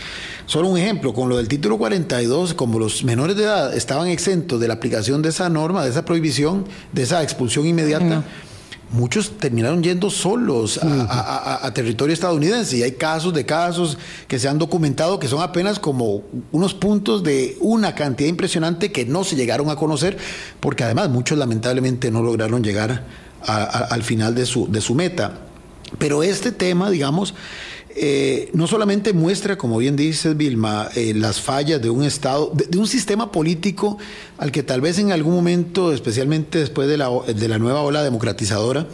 Solo 0.45 0.67
un 0.67 0.77
ejemplo, 0.77 1.13
con 1.13 1.29
lo 1.29 1.37
del 1.37 1.47
título 1.47 1.77
42, 1.77 2.53
como 2.53 2.79
los 2.79 3.03
menores 3.03 3.35
de 3.37 3.43
edad 3.43 3.75
estaban 3.75 4.07
exentos 4.07 4.59
de 4.59 4.67
la 4.67 4.73
aplicación 4.73 5.21
de 5.21 5.29
esa 5.29 5.47
norma, 5.47 5.83
de 5.83 5.91
esa 5.91 6.05
prohibición, 6.05 6.65
de 6.91 7.03
esa 7.03 7.21
expulsión 7.21 7.67
inmediata, 7.67 8.25
muchos 8.91 9.37
terminaron 9.37 9.83
yendo 9.83 10.09
solos 10.09 10.79
a, 10.81 11.65
a, 11.65 11.73
territorio 11.75 12.15
estadounidense. 12.15 12.77
Y 12.77 12.83
hay 12.83 12.93
casos 12.93 13.31
de 13.31 13.45
casos 13.45 13.99
que 14.27 14.39
se 14.39 14.47
han 14.47 14.57
documentado 14.57 15.19
que 15.19 15.27
son 15.27 15.43
apenas 15.43 15.77
como 15.77 16.23
unos 16.51 16.73
puntos 16.73 17.23
de 17.23 17.55
una 17.59 17.93
cantidad 17.93 18.27
impresionante 18.27 18.91
que 18.91 19.05
no 19.05 19.23
se 19.23 19.35
llegaron 19.35 19.69
a 19.69 19.75
conocer, 19.75 20.17
porque 20.59 20.83
además 20.83 21.09
muchos 21.09 21.37
lamentablemente 21.37 22.09
no 22.09 22.23
lograron 22.23 22.63
llegar 22.63 23.28
al 23.45 24.03
final 24.03 24.35
de 24.35 24.45
su, 24.45 24.71
de 24.71 24.81
su 24.81 24.95
meta. 24.95 25.39
Pero 25.97 26.23
este 26.23 26.51
tema, 26.51 26.89
digamos, 26.89 27.33
eh, 27.95 28.49
no 28.53 28.67
solamente 28.67 29.13
muestra, 29.13 29.57
como 29.57 29.77
bien 29.77 29.95
dices, 29.95 30.37
Vilma, 30.37 30.89
eh, 30.95 31.13
las 31.15 31.41
fallas 31.41 31.81
de 31.81 31.89
un 31.89 32.03
Estado, 32.03 32.51
de, 32.53 32.77
un 32.77 32.87
sistema 32.87 33.31
político 33.31 33.97
al 34.37 34.51
que 34.51 34.63
tal 34.63 34.79
vez 34.79 34.99
en 34.99 35.11
algún 35.11 35.33
momento, 35.33 35.91
especialmente 35.91 36.59
después 36.59 36.87
de 36.87 36.97
la, 36.97 37.09
de 37.27 37.47
la 37.47 37.57
nueva 37.57 37.81
ola 37.81 38.03
democratizadora, 38.03 38.87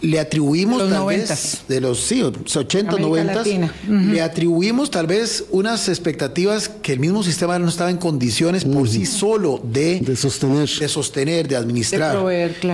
le 0.00 0.20
atribuimos 0.20 0.88
tal 0.88 1.06
vez 1.06 1.62
de 1.66 1.80
los 1.80 2.00
sí, 2.00 2.22
80, 2.22 2.98
90, 2.98 3.42
le 3.88 4.20
atribuimos 4.22 4.90
tal 4.90 5.06
vez 5.06 5.44
unas 5.50 5.88
expectativas 5.88 6.68
que 6.68 6.92
el 6.92 7.00
mismo 7.00 7.22
sistema 7.22 7.58
no 7.58 7.68
estaba 7.68 7.90
en 7.90 7.96
condiciones 7.96 8.64
por 8.64 8.88
sí 8.88 9.06
solo 9.06 9.60
de, 9.64 10.00
de 10.00 10.16
sostener, 10.16 10.68
de 10.68 10.88
sostener, 10.88 11.48
de 11.48 11.56
administrar. 11.56 12.16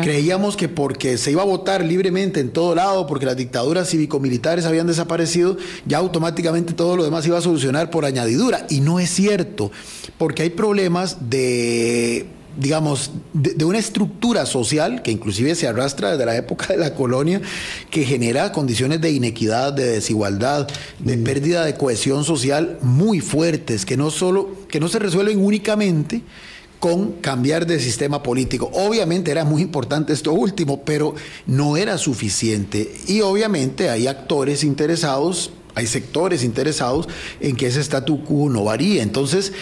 Creíamos 0.02 0.56
que 0.56 0.68
porque 0.68 1.16
se 1.18 1.30
iba 1.30 1.42
a 1.42 1.46
votar 1.46 1.84
libremente 1.84 2.40
en 2.40 2.50
todo 2.50 2.74
lado, 2.74 3.06
porque 3.06 3.26
las 3.26 3.36
dictaduras 3.36 3.88
cívico-militares 3.88 4.66
habían 4.66 4.86
desaparecido, 4.86 5.56
ya 5.86 5.98
automáticamente 5.98 6.74
todo 6.74 6.96
lo 6.96 7.04
demás 7.04 7.26
iba 7.26 7.38
a 7.38 7.42
solucionar 7.42 7.90
por 7.90 8.04
añadidura. 8.04 8.66
Y 8.68 8.80
no 8.80 9.00
es 9.00 9.10
cierto, 9.10 9.70
porque 10.18 10.42
hay 10.42 10.50
problemas 10.50 11.30
de 11.30 12.26
digamos, 12.56 13.10
de, 13.32 13.64
una 13.64 13.78
estructura 13.78 14.46
social 14.46 15.02
que 15.02 15.10
inclusive 15.10 15.54
se 15.54 15.66
arrastra 15.66 16.12
desde 16.12 16.26
la 16.26 16.36
época 16.36 16.68
de 16.68 16.76
la 16.76 16.94
colonia, 16.94 17.40
que 17.90 18.04
genera 18.04 18.52
condiciones 18.52 19.00
de 19.00 19.10
inequidad, 19.10 19.72
de 19.72 19.86
desigualdad, 19.86 20.68
de 20.98 21.16
mm. 21.16 21.24
pérdida 21.24 21.64
de 21.64 21.74
cohesión 21.74 22.24
social 22.24 22.78
muy 22.82 23.20
fuertes, 23.20 23.84
que 23.84 23.96
no 23.96 24.10
solo, 24.10 24.50
que 24.68 24.80
no 24.80 24.88
se 24.88 24.98
resuelven 24.98 25.44
únicamente 25.44 26.22
con 26.84 27.12
cambiar 27.12 27.66
de 27.66 27.80
sistema 27.80 28.22
político. 28.22 28.70
Obviamente 28.74 29.30
era 29.30 29.44
muy 29.44 29.62
importante 29.62 30.12
esto 30.12 30.34
último, 30.34 30.84
pero 30.84 31.14
no 31.46 31.78
era 31.78 31.96
suficiente. 31.96 32.94
Y 33.06 33.22
obviamente 33.22 33.88
hay 33.88 34.06
actores 34.06 34.64
interesados, 34.64 35.50
hay 35.74 35.86
sectores 35.86 36.44
interesados 36.44 37.08
en 37.40 37.56
que 37.56 37.68
ese 37.68 37.80
statu 37.80 38.22
quo 38.22 38.50
no 38.50 38.64
varíe. 38.64 39.00
Entonces, 39.00 39.54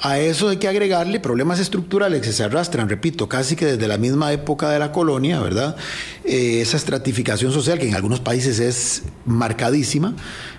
a 0.00 0.20
eso 0.20 0.48
hay 0.48 0.58
que 0.58 0.68
agregarle 0.68 1.18
problemas 1.18 1.58
estructurales 1.58 2.22
que 2.22 2.32
se 2.32 2.44
arrastran, 2.44 2.88
repito, 2.88 3.28
casi 3.28 3.56
que 3.56 3.66
desde 3.66 3.88
la 3.88 3.98
misma 3.98 4.32
época 4.32 4.70
de 4.70 4.78
la 4.78 4.92
colonia, 4.92 5.40
¿verdad? 5.40 5.76
Eh, 6.24 6.60
esa 6.60 6.76
estratificación 6.76 7.52
social 7.52 7.78
que 7.78 7.88
en 7.88 7.94
algunos 7.94 8.20
países 8.20 8.60
es 8.60 9.02
marcadísima, 9.26 10.14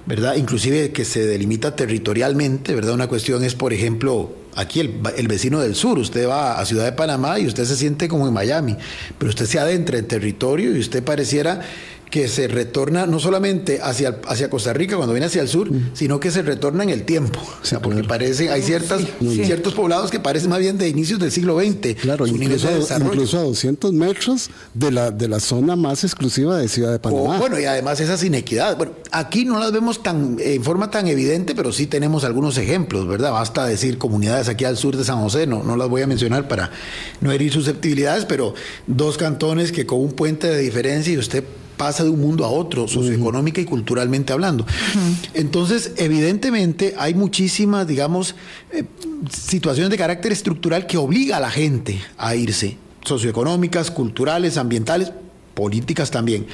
¿verdad? 0.06 0.36
Inclusive 0.36 0.92
que 0.92 1.06
se 1.06 1.26
delimita 1.26 1.76
territorialmente, 1.76 2.76
¿verdad? 2.76 2.94
Una 2.94 3.08
cuestión 3.08 3.44
es, 3.44 3.56
por 3.56 3.72
ejemplo, 3.72 4.36
aquí 4.56 4.82
el, 4.82 5.00
el, 5.16 5.28
vecino 5.30 5.60
del 5.62 5.76
sur, 5.76 6.00
usted 6.00 6.28
va 6.28 6.60
a 6.60 6.66
Ciudad 6.66 6.84
de 6.84 6.92
Panamá 6.92 7.40
y 7.40 7.48
usted 7.48 7.64
se 7.64 7.78
siente 7.78 8.10
como 8.10 8.28
en 8.28 8.34
Miami, 8.34 8.76
pero 9.18 9.30
usted 9.30 9.46
se 9.46 9.58
adentra 9.58 9.98
en 9.98 10.08
territorio 10.08 10.76
y 10.76 10.80
usted 10.80 11.02
pareciera 11.02 11.62
que 12.10 12.28
se 12.28 12.48
retorna 12.48 13.06
no 13.06 13.20
solamente 13.20 13.80
hacia, 13.82 14.20
hacia 14.28 14.50
Costa 14.50 14.74
Rica 14.74 14.96
cuando 14.96 15.14
viene 15.14 15.28
hacia 15.28 15.42
el 15.42 15.48
sur, 15.48 15.70
sino 15.94 16.20
que 16.20 16.32
se 16.32 16.42
retorna 16.42 16.84
en 16.84 16.90
el 16.90 17.04
tiempo. 17.04 17.40
O 17.62 17.66
sea, 17.66 17.82
porque 17.82 18.04
parece, 18.04 18.50
hay 18.50 18.62
ciertas, 18.62 19.02
ciertos 19.20 19.74
poblados 19.74 20.10
que 20.10 20.20
parecen 20.20 20.50
más 20.50 20.60
bien 20.60 20.78
de 20.78 20.90
inicios 20.90 21.20
del 21.20 21.32
siglo 21.32 21.60
XX. 21.60 21.96
Claro, 22.02 22.26
incluso, 22.26 23.38
a 23.38 23.44
200 23.44 23.94
metros 23.94 24.50
de 24.74 24.92
la, 24.92 25.12
de 25.12 25.28
la 25.28 25.40
zona 25.40 25.76
más 25.76 26.04
exclusiva 26.04 26.58
de 26.58 26.68
Ciudad 26.68 26.92
de 26.92 27.00
Panamá. 27.00 27.38
bueno, 27.38 27.60
y 27.60 27.66
además 27.66 28.00
esas 28.00 28.24
inequidades. 28.24 28.78
Bueno, 28.78 28.94
aquí 29.12 29.46
no 29.46 29.60
las 29.60 29.72
vemos 29.72 30.02
tan 30.02 30.38
en 30.40 30.64
forma 30.64 30.90
tan 30.90 31.08
evidente, 31.08 31.54
pero 31.54 31.72
sí 31.72 31.86
tenemos 31.86 32.24
algunos 32.24 32.58
ejemplos, 32.58 33.08
¿verdad? 33.08 33.32
Basta 33.32 33.66
decir 33.66 33.98
comunidades 33.98 34.50
aquí 34.50 34.66
al 34.66 34.78
sur 34.78 34.98
de 34.98 35.04
San 35.04 35.22
José, 35.22 35.46
no, 35.46 35.64
no 35.64 35.78
las 35.78 35.90
voy 35.90 36.02
a 36.02 36.08
mencionar 36.08 36.48
para 36.48 36.72
no 37.22 37.32
herir 37.32 37.52
susceptibilidades, 37.52 38.26
pero 38.26 38.56
dos 38.88 39.18
cantones 39.18 39.72
que 39.72 39.86
con 39.86 40.00
un 40.00 40.12
puente 40.12 40.48
de 40.48 40.58
diferencia 40.60 41.14
y 41.14 41.18
usted 41.18 41.44
pasa 41.80 42.04
de 42.04 42.10
un 42.10 42.20
mundo 42.20 42.44
a 42.44 42.50
otro, 42.50 42.90
socioeconómica 42.90 43.62
y 43.62 43.66
culturalmente 43.66 44.34
hablando. 44.34 44.66
Entonces, 45.34 45.94
evidentemente, 45.96 46.94
hay 46.98 47.14
muchísimas, 47.14 47.88
digamos, 47.88 48.36
eh, 48.74 48.84
situaciones 49.32 49.90
de 49.90 49.98
carácter 49.98 50.34
estructural 50.34 50.88
que 50.88 50.98
obliga 50.98 51.38
a 51.38 51.40
la 51.40 51.50
gente 51.50 52.02
a 52.18 52.36
irse, 52.36 52.76
socioeconómicas, 53.06 53.92
culturales, 53.92 54.58
ambientales, 54.58 55.14
políticas 55.54 56.12
también. 56.12 56.48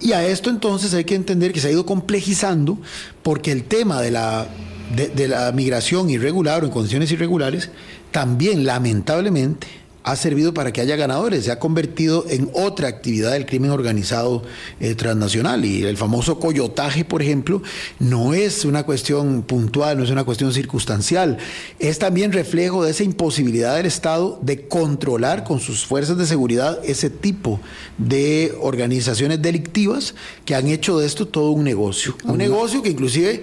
Y 0.00 0.12
a 0.12 0.26
esto 0.26 0.48
entonces 0.48 0.94
hay 0.94 1.04
que 1.04 1.16
entender 1.16 1.52
que 1.52 1.60
se 1.60 1.68
ha 1.68 1.72
ido 1.72 1.84
complejizando 1.84 2.78
porque 3.22 3.52
el 3.52 3.64
tema 3.64 4.00
de 4.00 4.10
la, 4.10 4.48
de 4.94 5.28
la 5.28 5.52
migración 5.52 6.08
irregular 6.08 6.62
o 6.62 6.66
en 6.66 6.72
condiciones 6.72 7.12
irregulares 7.12 7.68
también 8.10 8.64
lamentablemente 8.64 9.66
ha 10.06 10.14
servido 10.14 10.54
para 10.54 10.72
que 10.72 10.80
haya 10.80 10.94
ganadores, 10.94 11.46
se 11.46 11.50
ha 11.50 11.58
convertido 11.58 12.24
en 12.28 12.48
otra 12.54 12.86
actividad 12.86 13.32
del 13.32 13.44
crimen 13.44 13.72
organizado 13.72 14.44
eh, 14.78 14.94
transnacional. 14.94 15.64
Y 15.64 15.82
el 15.82 15.96
famoso 15.96 16.38
coyotaje, 16.38 17.04
por 17.04 17.22
ejemplo, 17.22 17.60
no 17.98 18.32
es 18.32 18.64
una 18.64 18.84
cuestión 18.84 19.42
puntual, 19.42 19.98
no 19.98 20.04
es 20.04 20.10
una 20.10 20.22
cuestión 20.22 20.52
circunstancial, 20.52 21.38
es 21.80 21.98
también 21.98 22.32
reflejo 22.32 22.84
de 22.84 22.92
esa 22.92 23.02
imposibilidad 23.02 23.74
del 23.74 23.86
Estado 23.86 24.38
de 24.42 24.68
controlar 24.68 25.42
con 25.42 25.58
sus 25.58 25.84
fuerzas 25.84 26.16
de 26.16 26.26
seguridad 26.26 26.78
ese 26.84 27.10
tipo 27.10 27.58
de 27.98 28.56
organizaciones 28.60 29.42
delictivas 29.42 30.14
que 30.44 30.54
han 30.54 30.68
hecho 30.68 31.00
de 31.00 31.06
esto 31.06 31.26
todo 31.26 31.50
un 31.50 31.64
negocio. 31.64 32.16
Un 32.22 32.38
negocio 32.38 32.80
que 32.80 32.90
inclusive 32.90 33.42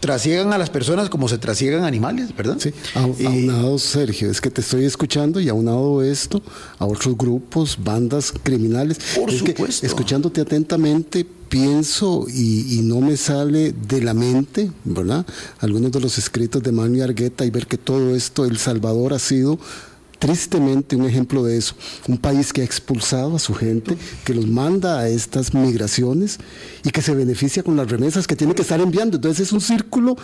trasiegan 0.00 0.52
a 0.52 0.58
las 0.58 0.70
personas 0.70 1.08
como 1.08 1.28
se 1.28 1.38
trasiegan 1.38 1.84
animales, 1.84 2.34
¿verdad? 2.36 2.56
Sí, 2.58 2.72
aunado, 2.94 3.78
Sergio, 3.78 4.30
es 4.30 4.40
que 4.40 4.50
te 4.50 4.60
estoy 4.60 4.84
escuchando 4.84 5.40
y 5.40 5.48
aunado 5.48 6.02
esto 6.02 6.42
a 6.78 6.86
otros 6.86 7.16
grupos, 7.16 7.78
bandas 7.82 8.32
criminales. 8.42 8.98
Por 9.16 9.30
es 9.30 9.38
supuesto. 9.38 9.80
Que, 9.80 9.86
escuchándote 9.86 10.40
atentamente, 10.40 11.26
pienso 11.48 12.26
y, 12.28 12.80
no 12.82 13.00
me 13.00 13.16
sale 13.16 13.72
de 13.72 14.00
la 14.02 14.14
mente, 14.14 14.70
¿verdad? 14.84 15.26
Algunos 15.60 15.92
de 15.92 16.00
los 16.00 16.18
escritos 16.18 16.62
de 16.62 16.72
Manuel 16.72 17.02
Argueta 17.02 17.44
y 17.44 17.50
ver 17.50 17.66
que 17.66 17.78
todo 17.78 18.14
esto, 18.14 18.44
El 18.44 18.58
Salvador 18.58 19.14
ha 19.14 19.18
sido 19.18 19.58
tristemente 20.18 20.96
un 20.96 21.06
ejemplo 21.06 21.42
de 21.42 21.56
eso. 21.56 21.74
Un 22.06 22.18
país 22.18 22.52
que 22.52 22.60
ha 22.60 22.64
expulsado 22.64 23.36
a 23.36 23.38
su 23.38 23.54
gente, 23.54 23.96
que 24.24 24.34
los 24.34 24.46
manda 24.46 24.98
a 24.98 25.08
estas 25.08 25.54
migraciones 25.54 26.38
y 26.84 26.90
que 26.90 27.02
se 27.02 27.14
beneficia 27.14 27.62
con 27.62 27.76
las 27.76 27.90
remesas 27.90 28.26
que 28.26 28.36
tiene 28.36 28.54
que 28.54 28.62
estar 28.62 28.80
enviando. 28.80 29.16
Entonces 29.16 29.48
es 29.48 29.52
un 29.52 29.60
círculo 29.60 30.16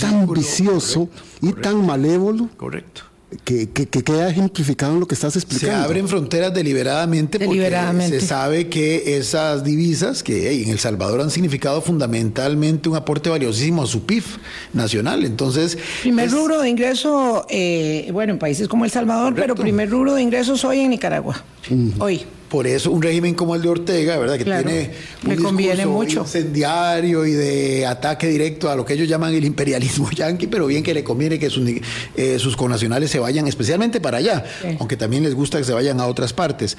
tan 0.00 0.26
vicioso 0.32 1.08
y 1.40 1.52
tan 1.52 1.84
malévolo. 1.84 2.48
Correcto 2.56 3.15
que, 3.44 3.68
queda 3.68 4.30
ejemplificado 4.30 4.94
en 4.94 5.00
lo 5.00 5.06
que 5.06 5.14
estás 5.14 5.36
explicando. 5.36 5.76
Se 5.76 5.84
abren 5.84 6.08
fronteras 6.08 6.52
deliberadamente, 6.52 7.38
porque 7.38 7.70
se 8.08 8.20
sabe 8.20 8.68
que 8.68 9.16
esas 9.16 9.64
divisas 9.64 10.22
que 10.22 10.62
en 10.62 10.70
El 10.70 10.78
Salvador 10.78 11.20
han 11.20 11.30
significado 11.30 11.80
fundamentalmente 11.80 12.88
un 12.88 12.96
aporte 12.96 13.30
valiosísimo 13.30 13.82
a 13.82 13.86
su 13.86 14.04
PIB 14.04 14.24
nacional. 14.72 15.24
Entonces, 15.24 15.78
primer 16.02 16.30
rubro 16.30 16.60
de 16.60 16.68
ingreso, 16.68 17.46
eh, 17.48 18.08
bueno, 18.12 18.34
en 18.34 18.38
países 18.38 18.68
como 18.68 18.84
El 18.84 18.90
Salvador, 18.90 19.34
pero 19.34 19.54
primer 19.54 19.90
rubro 19.90 20.14
de 20.14 20.22
ingresos 20.22 20.64
hoy 20.64 20.80
en 20.80 20.90
Nicaragua. 20.90 21.44
Hoy. 21.98 22.24
Por 22.48 22.66
eso 22.66 22.90
un 22.92 23.02
régimen 23.02 23.34
como 23.34 23.54
el 23.56 23.62
de 23.62 23.68
Ortega, 23.68 24.16
¿verdad? 24.18 24.38
Que 24.38 24.44
tiene 24.44 24.90
un 25.26 25.36
conviene 25.42 25.84
mucho. 25.84 26.20
incendiario 26.20 27.26
y 27.26 27.32
de 27.32 27.86
ataque 27.86 28.28
directo 28.28 28.70
a 28.70 28.76
lo 28.76 28.84
que 28.84 28.94
ellos 28.94 29.08
llaman 29.08 29.34
el 29.34 29.44
imperialismo 29.44 30.10
yanqui, 30.14 30.46
pero 30.46 30.66
bien 30.66 30.82
que 30.82 30.94
le 30.94 31.02
conviene 31.02 31.38
que 31.38 31.50
sus, 31.50 31.68
eh, 32.16 32.38
sus 32.38 32.56
connacionales 32.56 33.10
se 33.10 33.18
vayan 33.18 33.46
especialmente 33.48 34.00
para 34.00 34.18
allá, 34.18 34.44
aunque 34.78 34.96
también 34.96 35.24
les 35.24 35.34
gusta 35.34 35.58
que 35.58 35.64
se 35.64 35.72
vayan 35.72 36.00
a 36.00 36.06
otras 36.06 36.32
partes. 36.32 36.76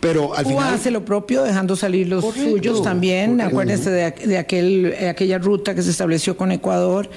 Pero 0.00 0.34
al 0.36 0.44
Cuba 0.44 0.62
final. 0.62 0.74
hace 0.74 0.90
lo 0.90 1.04
propio, 1.04 1.42
dejando 1.42 1.74
salir 1.74 2.08
los 2.08 2.24
suyos 2.34 2.82
también. 2.82 3.40
Acuérdense 3.40 3.90
de, 3.90 4.10
de, 4.10 4.38
aquel, 4.38 4.94
aquella 5.08 5.38
ruta 5.38 5.74
que 5.74 5.82
se 5.82 5.90
estableció 5.90 6.36
con 6.36 6.52
Ecuador. 6.52 7.10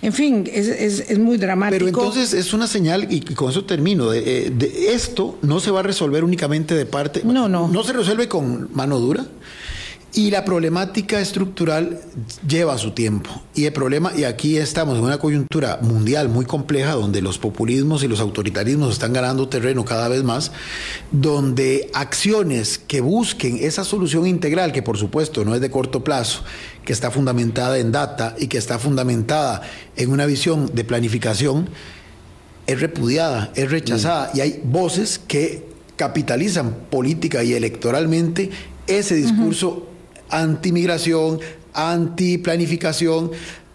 En 0.00 0.12
fin, 0.12 0.48
es, 0.52 0.68
es, 0.68 1.18
muy 1.18 1.38
dramático. 1.38 1.78
Pero 1.84 1.88
entonces 1.88 2.32
es 2.32 2.52
una 2.52 2.68
señal, 2.68 3.08
y 3.10 3.20
con 3.20 3.50
eso 3.50 3.64
termino, 3.64 4.10
de, 4.10 4.46
eh, 4.46 4.50
de, 4.50 4.92
esto 4.94 5.38
no 5.42 5.58
se 5.58 5.72
va 5.72 5.80
a 5.80 5.82
resolver 5.82 6.22
únicamente 6.22 6.74
de 6.74 6.86
parte... 6.86 7.22
No, 7.24 7.48
no. 7.48 7.66
No 7.68 7.82
se 7.82 7.92
resuelve 7.92 8.28
con 8.28 8.68
mano 8.72 9.00
dura. 9.00 9.26
Y 10.14 10.30
la 10.30 10.42
problemática 10.42 11.20
estructural 11.20 12.00
lleva 12.48 12.78
su 12.78 12.92
tiempo. 12.92 13.30
Y 13.54 13.66
el 13.66 13.74
problema, 13.74 14.10
y 14.16 14.24
aquí 14.24 14.56
estamos 14.56 14.96
en 14.96 15.04
una 15.04 15.18
coyuntura 15.18 15.80
mundial 15.82 16.30
muy 16.30 16.46
compleja, 16.46 16.92
donde 16.92 17.20
los 17.20 17.38
populismos 17.38 18.02
y 18.02 18.08
los 18.08 18.18
autoritarismos 18.20 18.94
están 18.94 19.12
ganando 19.12 19.48
terreno 19.50 19.84
cada 19.84 20.08
vez 20.08 20.24
más, 20.24 20.50
donde 21.12 21.90
acciones 21.92 22.78
que 22.78 23.02
busquen 23.02 23.58
esa 23.60 23.84
solución 23.84 24.26
integral, 24.26 24.72
que 24.72 24.82
por 24.82 24.96
supuesto 24.96 25.44
no 25.44 25.54
es 25.54 25.60
de 25.60 25.70
corto 25.70 26.02
plazo, 26.02 26.42
que 26.84 26.94
está 26.94 27.10
fundamentada 27.10 27.78
en 27.78 27.92
data 27.92 28.34
y 28.38 28.46
que 28.46 28.56
está 28.56 28.78
fundamentada 28.78 29.60
en 29.94 30.10
una 30.10 30.24
visión 30.24 30.74
de 30.74 30.84
planificación, 30.84 31.68
es 32.66 32.80
repudiada, 32.80 33.52
es 33.54 33.70
rechazada. 33.70 34.30
Y 34.32 34.40
hay 34.40 34.62
voces 34.64 35.18
que 35.18 35.68
capitalizan 35.96 36.74
política 36.90 37.44
y 37.44 37.52
electoralmente 37.52 38.50
ese 38.86 39.14
discurso 39.14 39.86
anti-migración, 40.30 41.40
anti-planificación, 41.74 43.30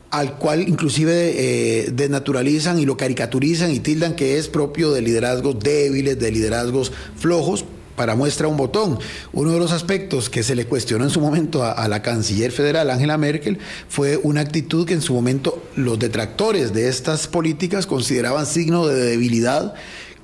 al 0.10 0.38
cual 0.38 0.68
inclusive 0.68 1.34
eh, 1.36 1.92
desnaturalizan 1.92 2.80
y 2.80 2.86
lo 2.86 2.98
caricaturizan 2.98 3.72
y 3.72 3.80
tildan 3.80 4.16
que 4.16 4.38
es 4.38 4.48
propio 4.48 4.92
de 4.92 5.02
liderazgos 5.02 5.60
débiles, 5.60 6.20
de 6.20 6.32
liderazgos 6.32 6.92
flojos, 7.18 7.66
para 7.96 8.16
muestra 8.16 8.48
un 8.48 8.58
botón. 8.58 9.00
Uno 9.32 9.52
de 9.52 9.60
los 9.60 9.72
aspectos 9.72 10.30
que 10.30 10.44
se 10.44 10.56
le 10.56 10.66
cuestionó 10.66 11.04
en 11.04 11.10
su 11.10 11.22
momento 11.22 11.64
a, 11.64 11.88
la 11.88 12.02
canciller 12.02 12.52
federal 12.52 12.90
Angela 12.90 13.18
Merkel 13.18 13.60
fue 13.90 14.18
una 14.18 14.42
actitud 14.42 14.86
que 14.86 14.94
en 14.94 15.02
su 15.02 15.14
momento 15.14 15.62
los 15.76 16.00
detractores 16.00 16.74
de 16.74 16.90
estas 16.90 17.28
políticas 17.28 17.86
consideraban 17.86 18.46
signo 18.46 18.88
de 18.88 18.96
debilidad 18.96 19.74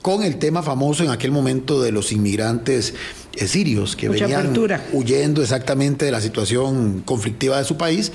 con 0.01 0.23
el 0.23 0.37
tema 0.37 0.63
famoso 0.63 1.03
en 1.03 1.09
aquel 1.09 1.31
momento 1.31 1.81
de 1.81 1.91
los 1.91 2.11
inmigrantes 2.11 2.93
eh, 3.35 3.47
sirios 3.47 3.95
que 3.95 4.09
venían 4.09 4.53
huyendo 4.93 5.41
exactamente 5.41 6.05
de 6.05 6.11
la 6.11 6.21
situación 6.21 7.01
conflictiva 7.05 7.57
de 7.57 7.65
su 7.65 7.77
país 7.77 8.11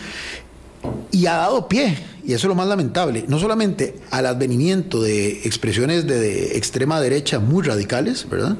y 1.11 1.27
ha 1.27 1.37
dado 1.37 1.67
pie, 1.67 1.97
y 2.27 2.35
eso 2.35 2.47
es 2.47 2.49
lo 2.49 2.55
más 2.55 2.67
lamentable, 2.67 3.25
no 3.27 3.39
solamente 3.39 3.95
al 4.11 4.27
advenimiento 4.27 5.01
de 5.01 5.47
expresiones 5.47 6.07
de, 6.07 6.59
extrema 6.59 7.01
derecha 7.01 7.39
muy 7.39 7.63
radicales, 7.63 8.29
¿verdad? 8.29 8.59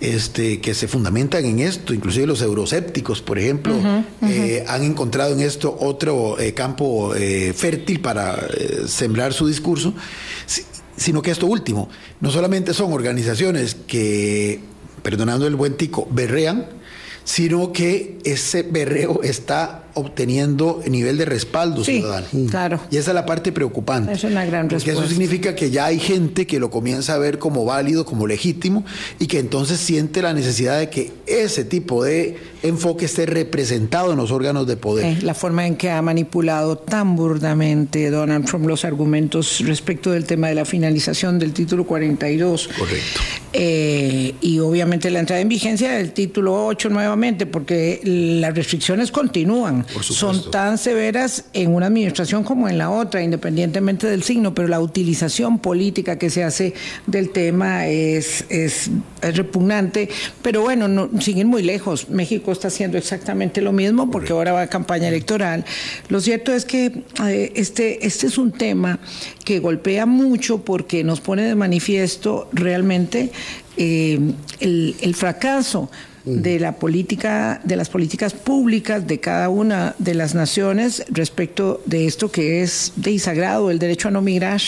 Este, 0.00 0.60
que 0.60 0.74
se 0.74 0.86
fundamentan 0.86 1.46
en 1.46 1.60
esto, 1.60 1.94
inclusive 1.94 2.26
los 2.26 2.42
eurosépticos, 2.42 3.22
por 3.22 3.38
ejemplo, 3.38 3.74
eh, 4.22 4.64
han 4.68 4.82
encontrado 4.82 5.32
en 5.32 5.40
esto 5.40 5.74
otro 5.80 6.38
eh, 6.38 6.52
campo 6.52 7.14
fértil 7.54 8.00
para 8.00 8.36
sembrar 8.86 9.32
su 9.32 9.46
discurso, 9.46 9.94
sino 10.96 11.22
que 11.22 11.30
esto 11.30 11.46
último, 11.46 11.88
no 12.20 12.30
solamente 12.30 12.74
son 12.74 12.92
organizaciones 12.92 13.74
que 13.86 14.60
perdonando 15.02 15.46
el 15.46 15.56
buen 15.56 15.76
tico, 15.76 16.08
berrean, 16.10 16.66
sino 17.24 17.72
que 17.72 18.18
ese 18.24 18.62
berreo 18.62 19.22
está 19.22 19.85
obteniendo 19.96 20.82
nivel 20.88 21.18
de 21.18 21.24
respaldo 21.24 21.82
ciudadano. 21.82 22.26
Claro. 22.50 22.80
Y 22.90 22.98
esa 22.98 23.10
es 23.10 23.14
la 23.14 23.26
parte 23.26 23.50
preocupante. 23.50 24.12
Es 24.12 24.24
una 24.24 24.44
gran 24.44 24.68
porque 24.68 24.90
eso 24.90 25.06
significa 25.08 25.54
que 25.54 25.70
ya 25.70 25.86
hay 25.86 25.98
gente 25.98 26.46
que 26.46 26.60
lo 26.60 26.70
comienza 26.70 27.14
a 27.14 27.18
ver 27.18 27.38
como 27.38 27.64
válido, 27.64 28.04
como 28.04 28.26
legítimo, 28.26 28.84
y 29.18 29.26
que 29.26 29.38
entonces 29.38 29.80
siente 29.80 30.22
la 30.22 30.32
necesidad 30.32 30.78
de 30.78 30.90
que 30.90 31.12
ese 31.26 31.64
tipo 31.64 32.04
de 32.04 32.36
enfoque 32.62 33.06
esté 33.06 33.26
representado 33.26 34.12
en 34.12 34.18
los 34.18 34.30
órganos 34.30 34.66
de 34.66 34.76
poder. 34.76 35.22
la 35.22 35.34
forma 35.34 35.66
en 35.66 35.76
que 35.76 35.90
ha 35.90 36.02
manipulado 36.02 36.76
tan 36.76 37.16
burdamente 37.16 38.10
Donald 38.10 38.44
Trump 38.44 38.66
los 38.66 38.84
argumentos 38.84 39.60
respecto 39.64 40.10
del 40.10 40.24
tema 40.24 40.48
de 40.48 40.54
la 40.54 40.64
finalización 40.64 41.38
del 41.38 41.52
título 41.52 41.86
42. 41.86 42.68
Correcto. 42.78 43.20
Eh, 43.52 44.34
y 44.40 44.58
obviamente 44.58 45.10
la 45.10 45.20
entrada 45.20 45.40
en 45.40 45.48
vigencia 45.48 45.92
del 45.92 46.12
título 46.12 46.66
8 46.66 46.90
nuevamente, 46.90 47.46
porque 47.46 48.00
las 48.04 48.54
restricciones 48.54 49.10
continúan 49.10 49.85
son 50.00 50.50
tan 50.50 50.78
severas 50.78 51.44
en 51.52 51.74
una 51.74 51.86
administración 51.86 52.44
como 52.44 52.68
en 52.68 52.78
la 52.78 52.90
otra, 52.90 53.22
independientemente 53.22 54.06
del 54.06 54.22
signo, 54.22 54.54
pero 54.54 54.68
la 54.68 54.80
utilización 54.80 55.58
política 55.58 56.18
que 56.18 56.30
se 56.30 56.44
hace 56.44 56.74
del 57.06 57.30
tema 57.30 57.86
es, 57.86 58.44
es, 58.48 58.90
repugnante. 59.20 60.08
Pero 60.42 60.62
bueno, 60.62 60.88
no, 60.88 61.10
siguen 61.20 61.48
muy 61.48 61.62
lejos. 61.62 62.08
México 62.10 62.52
está 62.52 62.68
haciendo 62.68 62.98
exactamente 62.98 63.60
lo 63.60 63.72
mismo 63.72 64.10
porque 64.10 64.32
ahora 64.32 64.52
va 64.52 64.62
a 64.62 64.66
campaña 64.68 65.08
electoral. 65.08 65.64
Lo 66.08 66.20
cierto 66.20 66.52
es 66.52 66.64
que 66.64 67.02
eh, 67.24 67.52
este, 67.56 68.06
este 68.06 68.26
es 68.26 68.38
un 68.38 68.52
tema 68.52 68.98
que 69.44 69.58
golpea 69.58 70.06
mucho 70.06 70.64
porque 70.64 71.04
nos 71.04 71.20
pone 71.20 71.42
de 71.42 71.54
manifiesto 71.54 72.48
realmente 72.52 73.30
eh, 73.76 74.18
el, 74.60 74.96
el 75.00 75.14
fracaso 75.14 75.90
de 76.26 76.58
la 76.58 76.72
política, 76.72 77.60
de 77.64 77.76
las 77.76 77.88
políticas 77.88 78.34
públicas 78.34 79.06
de 79.06 79.20
cada 79.20 79.48
una 79.48 79.94
de 79.98 80.14
las 80.14 80.34
naciones 80.34 81.04
respecto 81.08 81.80
de 81.86 82.06
esto 82.06 82.30
que 82.30 82.62
es 82.62 82.92
de 82.96 83.16
sagrado, 83.18 83.70
el 83.70 83.78
derecho 83.78 84.08
a 84.08 84.10
no 84.10 84.20
migrar, 84.20 84.60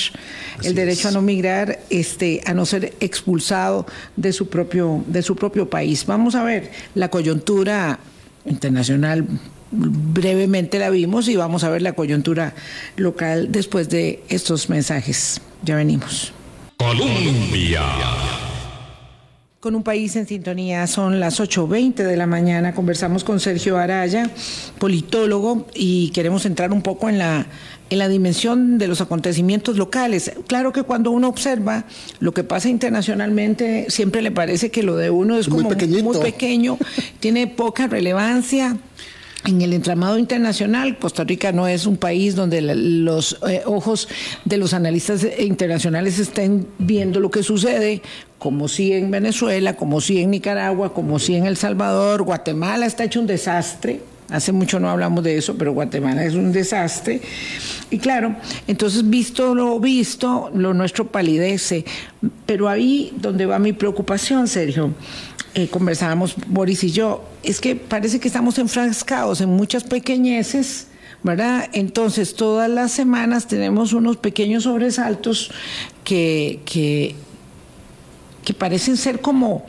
el 0.62 0.74
derecho 0.74 1.08
a 1.08 1.10
no 1.10 1.20
migrar, 1.20 1.80
este, 1.90 2.40
a 2.46 2.54
no 2.54 2.64
ser 2.64 2.94
expulsado 3.00 3.86
de 4.16 4.32
su 4.32 4.48
propio, 4.48 5.04
de 5.08 5.22
su 5.22 5.34
propio 5.34 5.68
país. 5.68 6.06
Vamos 6.06 6.36
a 6.36 6.44
ver 6.44 6.70
la 6.94 7.10
coyuntura 7.10 7.98
internacional 8.46 9.26
brevemente 9.70 10.78
la 10.78 10.90
vimos 10.90 11.28
y 11.28 11.36
vamos 11.36 11.64
a 11.64 11.68
ver 11.68 11.82
la 11.82 11.92
coyuntura 11.92 12.54
local 12.96 13.52
después 13.52 13.88
de 13.88 14.22
estos 14.28 14.70
mensajes. 14.70 15.40
Ya 15.62 15.76
venimos. 15.76 16.32
Colombia 16.78 17.82
con 19.60 19.74
un 19.74 19.82
país 19.82 20.14
en 20.14 20.26
sintonía. 20.26 20.86
Son 20.86 21.18
las 21.18 21.40
8.20 21.40 21.94
de 21.94 22.16
la 22.16 22.26
mañana. 22.26 22.74
Conversamos 22.74 23.24
con 23.24 23.40
Sergio 23.40 23.76
Araya, 23.76 24.30
politólogo, 24.78 25.66
y 25.74 26.10
queremos 26.10 26.46
entrar 26.46 26.72
un 26.72 26.80
poco 26.80 27.08
en 27.08 27.18
la, 27.18 27.46
en 27.90 27.98
la 27.98 28.08
dimensión 28.08 28.78
de 28.78 28.86
los 28.86 29.00
acontecimientos 29.00 29.76
locales. 29.76 30.32
Claro 30.46 30.72
que 30.72 30.84
cuando 30.84 31.10
uno 31.10 31.28
observa 31.28 31.84
lo 32.20 32.32
que 32.32 32.44
pasa 32.44 32.68
internacionalmente, 32.68 33.86
siempre 33.88 34.22
le 34.22 34.30
parece 34.30 34.70
que 34.70 34.84
lo 34.84 34.96
de 34.96 35.10
uno 35.10 35.36
es 35.36 35.48
como 35.48 35.68
muy 35.68 36.18
pequeño, 36.18 36.78
tiene 37.18 37.48
poca 37.48 37.88
relevancia 37.88 38.76
en 39.44 39.62
el 39.62 39.72
entramado 39.72 40.18
internacional, 40.18 40.98
Costa 40.98 41.24
Rica 41.24 41.52
no 41.52 41.68
es 41.68 41.86
un 41.86 41.96
país 41.96 42.34
donde 42.34 42.60
los 42.60 43.38
eh, 43.48 43.62
ojos 43.66 44.08
de 44.44 44.56
los 44.58 44.74
analistas 44.74 45.26
internacionales 45.38 46.18
estén 46.18 46.66
viendo 46.78 47.20
lo 47.20 47.30
que 47.30 47.42
sucede, 47.42 48.02
como 48.38 48.68
si 48.68 48.92
en 48.92 49.10
Venezuela, 49.10 49.76
como 49.76 50.00
si 50.00 50.20
en 50.20 50.30
Nicaragua, 50.30 50.92
como 50.92 51.18
si 51.18 51.36
en 51.36 51.46
El 51.46 51.56
Salvador, 51.56 52.22
Guatemala 52.22 52.86
está 52.86 53.04
hecho 53.04 53.20
un 53.20 53.26
desastre, 53.26 54.00
Hace 54.30 54.52
mucho 54.52 54.78
no 54.78 54.90
hablamos 54.90 55.24
de 55.24 55.38
eso, 55.38 55.56
pero 55.56 55.72
Guatemala 55.72 56.22
es 56.22 56.34
un 56.34 56.52
desastre. 56.52 57.22
Y 57.90 57.98
claro, 57.98 58.36
entonces 58.66 59.08
visto 59.08 59.54
lo 59.54 59.80
visto, 59.80 60.50
lo 60.54 60.74
nuestro 60.74 61.06
palidece. 61.06 61.86
Pero 62.44 62.68
ahí 62.68 63.10
donde 63.16 63.46
va 63.46 63.58
mi 63.58 63.72
preocupación, 63.72 64.46
Sergio, 64.46 64.92
eh, 65.58 65.66
conversábamos 65.68 66.36
Boris 66.46 66.84
y 66.84 66.92
yo, 66.92 67.24
es 67.42 67.60
que 67.60 67.74
parece 67.74 68.20
que 68.20 68.28
estamos 68.28 68.60
enfrascados 68.60 69.40
en 69.40 69.48
muchas 69.48 69.82
pequeñeces, 69.82 70.86
¿verdad? 71.24 71.68
Entonces 71.72 72.36
todas 72.36 72.70
las 72.70 72.92
semanas 72.92 73.48
tenemos 73.48 73.92
unos 73.92 74.18
pequeños 74.18 74.62
sobresaltos 74.62 75.50
que, 76.04 76.60
que, 76.64 77.16
que 78.44 78.54
parecen 78.54 78.96
ser 78.96 79.20
como, 79.20 79.66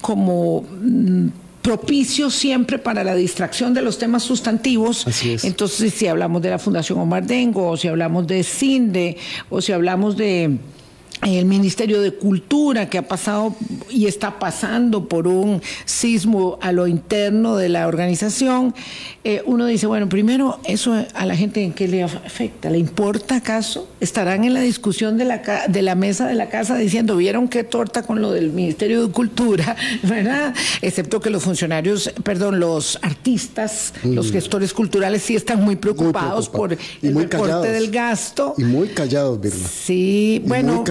como 0.00 0.62
mm, 0.62 1.28
propicio 1.62 2.28
siempre 2.28 2.80
para 2.80 3.04
la 3.04 3.14
distracción 3.14 3.72
de 3.72 3.82
los 3.82 3.98
temas 3.98 4.24
sustantivos. 4.24 5.06
Entonces, 5.44 5.94
si 5.94 6.08
hablamos 6.08 6.42
de 6.42 6.50
la 6.50 6.58
Fundación 6.58 6.98
Omar 6.98 7.24
Dengo, 7.24 7.68
o 7.68 7.76
si 7.76 7.86
hablamos 7.86 8.26
de 8.26 8.42
CINDE, 8.42 9.16
o 9.48 9.60
si 9.60 9.70
hablamos 9.70 10.16
de 10.16 10.58
el 11.22 11.44
Ministerio 11.44 12.00
de 12.00 12.12
Cultura 12.12 12.88
que 12.88 12.98
ha 12.98 13.06
pasado 13.06 13.54
y 13.90 14.06
está 14.06 14.38
pasando 14.38 15.06
por 15.06 15.26
un 15.26 15.60
sismo 15.84 16.58
a 16.62 16.72
lo 16.72 16.86
interno 16.86 17.56
de 17.56 17.68
la 17.68 17.86
organización, 17.86 18.74
eh, 19.22 19.42
uno 19.44 19.66
dice, 19.66 19.86
bueno, 19.86 20.08
primero, 20.08 20.60
eso 20.64 20.94
a 21.14 21.26
la 21.26 21.36
gente 21.36 21.62
en 21.62 21.72
qué 21.72 21.88
le 21.88 22.02
afecta, 22.02 22.70
¿le 22.70 22.78
importa 22.78 23.36
acaso? 23.36 23.88
¿Estarán 24.00 24.44
en 24.44 24.54
la 24.54 24.60
discusión 24.60 25.18
de 25.18 25.26
la, 25.26 25.42
de 25.68 25.82
la 25.82 25.94
mesa 25.94 26.26
de 26.26 26.34
la 26.34 26.48
casa 26.48 26.76
diciendo, 26.76 27.16
vieron 27.16 27.48
qué 27.48 27.64
torta 27.64 28.02
con 28.02 28.22
lo 28.22 28.32
del 28.32 28.52
Ministerio 28.52 29.06
de 29.06 29.12
Cultura, 29.12 29.76
¿verdad? 30.02 30.54
Excepto 30.80 31.20
que 31.20 31.28
los 31.28 31.42
funcionarios, 31.42 32.10
perdón, 32.22 32.60
los 32.60 32.98
artistas, 33.02 33.92
los 34.04 34.30
mm. 34.30 34.32
gestores 34.32 34.72
culturales 34.72 35.22
sí 35.22 35.36
están 35.36 35.62
muy 35.62 35.76
preocupados 35.76 36.48
por 36.48 36.72
el 36.72 37.14
recorte 37.14 37.70
del 37.70 37.90
gasto. 37.90 38.54
Y 38.56 38.64
muy 38.64 38.88
callados, 38.88 39.38
Birma. 39.38 39.68
Sí, 39.68 40.42
bueno. 40.46 40.82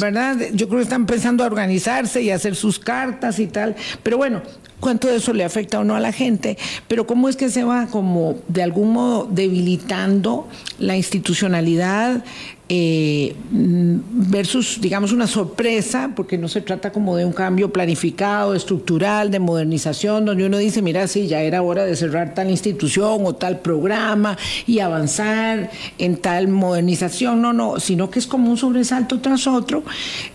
¿Verdad? 0.00 0.36
Yo 0.52 0.68
creo 0.68 0.78
que 0.78 0.84
están 0.84 1.06
pensando 1.06 1.44
a 1.44 1.46
organizarse 1.46 2.22
y 2.22 2.30
hacer 2.30 2.56
sus 2.56 2.78
cartas 2.78 3.38
y 3.38 3.46
tal. 3.46 3.76
Pero 4.02 4.16
bueno, 4.16 4.42
cuánto 4.80 5.08
de 5.08 5.16
eso 5.16 5.32
le 5.32 5.44
afecta 5.44 5.78
o 5.78 5.84
no 5.84 5.94
a 5.94 6.00
la 6.00 6.12
gente, 6.12 6.58
pero 6.88 7.06
cómo 7.06 7.28
es 7.28 7.36
que 7.36 7.50
se 7.50 7.64
va 7.64 7.86
como 7.86 8.36
de 8.48 8.62
algún 8.62 8.92
modo 8.92 9.28
debilitando 9.30 10.48
la 10.78 10.96
institucionalidad 10.96 12.24
eh, 12.72 13.34
versus, 13.50 14.80
digamos, 14.80 15.10
una 15.10 15.26
sorpresa, 15.26 16.12
porque 16.14 16.38
no 16.38 16.46
se 16.46 16.60
trata 16.60 16.92
como 16.92 17.16
de 17.16 17.24
un 17.24 17.32
cambio 17.32 17.72
planificado, 17.72 18.54
estructural, 18.54 19.32
de 19.32 19.40
modernización, 19.40 20.24
donde 20.24 20.46
uno 20.46 20.56
dice, 20.56 20.80
mira, 20.80 21.08
sí, 21.08 21.26
ya 21.26 21.42
era 21.42 21.62
hora 21.62 21.84
de 21.84 21.96
cerrar 21.96 22.32
tal 22.32 22.48
institución 22.48 23.26
o 23.26 23.34
tal 23.34 23.58
programa 23.58 24.38
y 24.68 24.78
avanzar 24.78 25.72
en 25.98 26.16
tal 26.16 26.46
modernización, 26.46 27.42
no, 27.42 27.52
no, 27.52 27.80
sino 27.80 28.08
que 28.08 28.20
es 28.20 28.28
como 28.28 28.48
un 28.48 28.56
sobresalto 28.56 29.20
tras 29.20 29.48
otro 29.48 29.82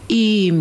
y 0.10 0.52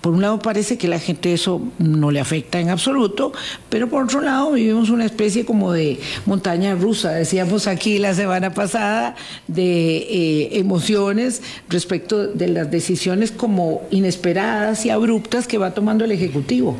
por 0.00 0.14
un 0.14 0.22
lado 0.22 0.38
parece 0.38 0.78
que 0.78 0.88
la 0.88 0.98
gente 0.98 1.32
eso 1.32 1.60
no 1.78 2.10
le 2.10 2.20
afecta 2.20 2.60
en 2.60 2.70
absoluto, 2.70 3.32
pero 3.68 3.88
por 3.88 4.04
otro 4.04 4.20
lado 4.20 4.52
vivimos 4.52 4.90
una 4.90 5.04
especie 5.04 5.44
como 5.44 5.72
de 5.72 6.00
montaña 6.26 6.74
rusa, 6.74 7.12
decíamos 7.12 7.66
aquí 7.66 7.98
la 7.98 8.14
semana 8.14 8.54
pasada, 8.54 9.14
de 9.46 9.96
eh, 9.96 10.58
emociones 10.58 11.42
respecto 11.68 12.26
de 12.26 12.48
las 12.48 12.70
decisiones 12.70 13.30
como 13.30 13.82
inesperadas 13.90 14.86
y 14.86 14.90
abruptas 14.90 15.46
que 15.46 15.58
va 15.58 15.74
tomando 15.74 16.04
el 16.04 16.12
Ejecutivo. 16.12 16.76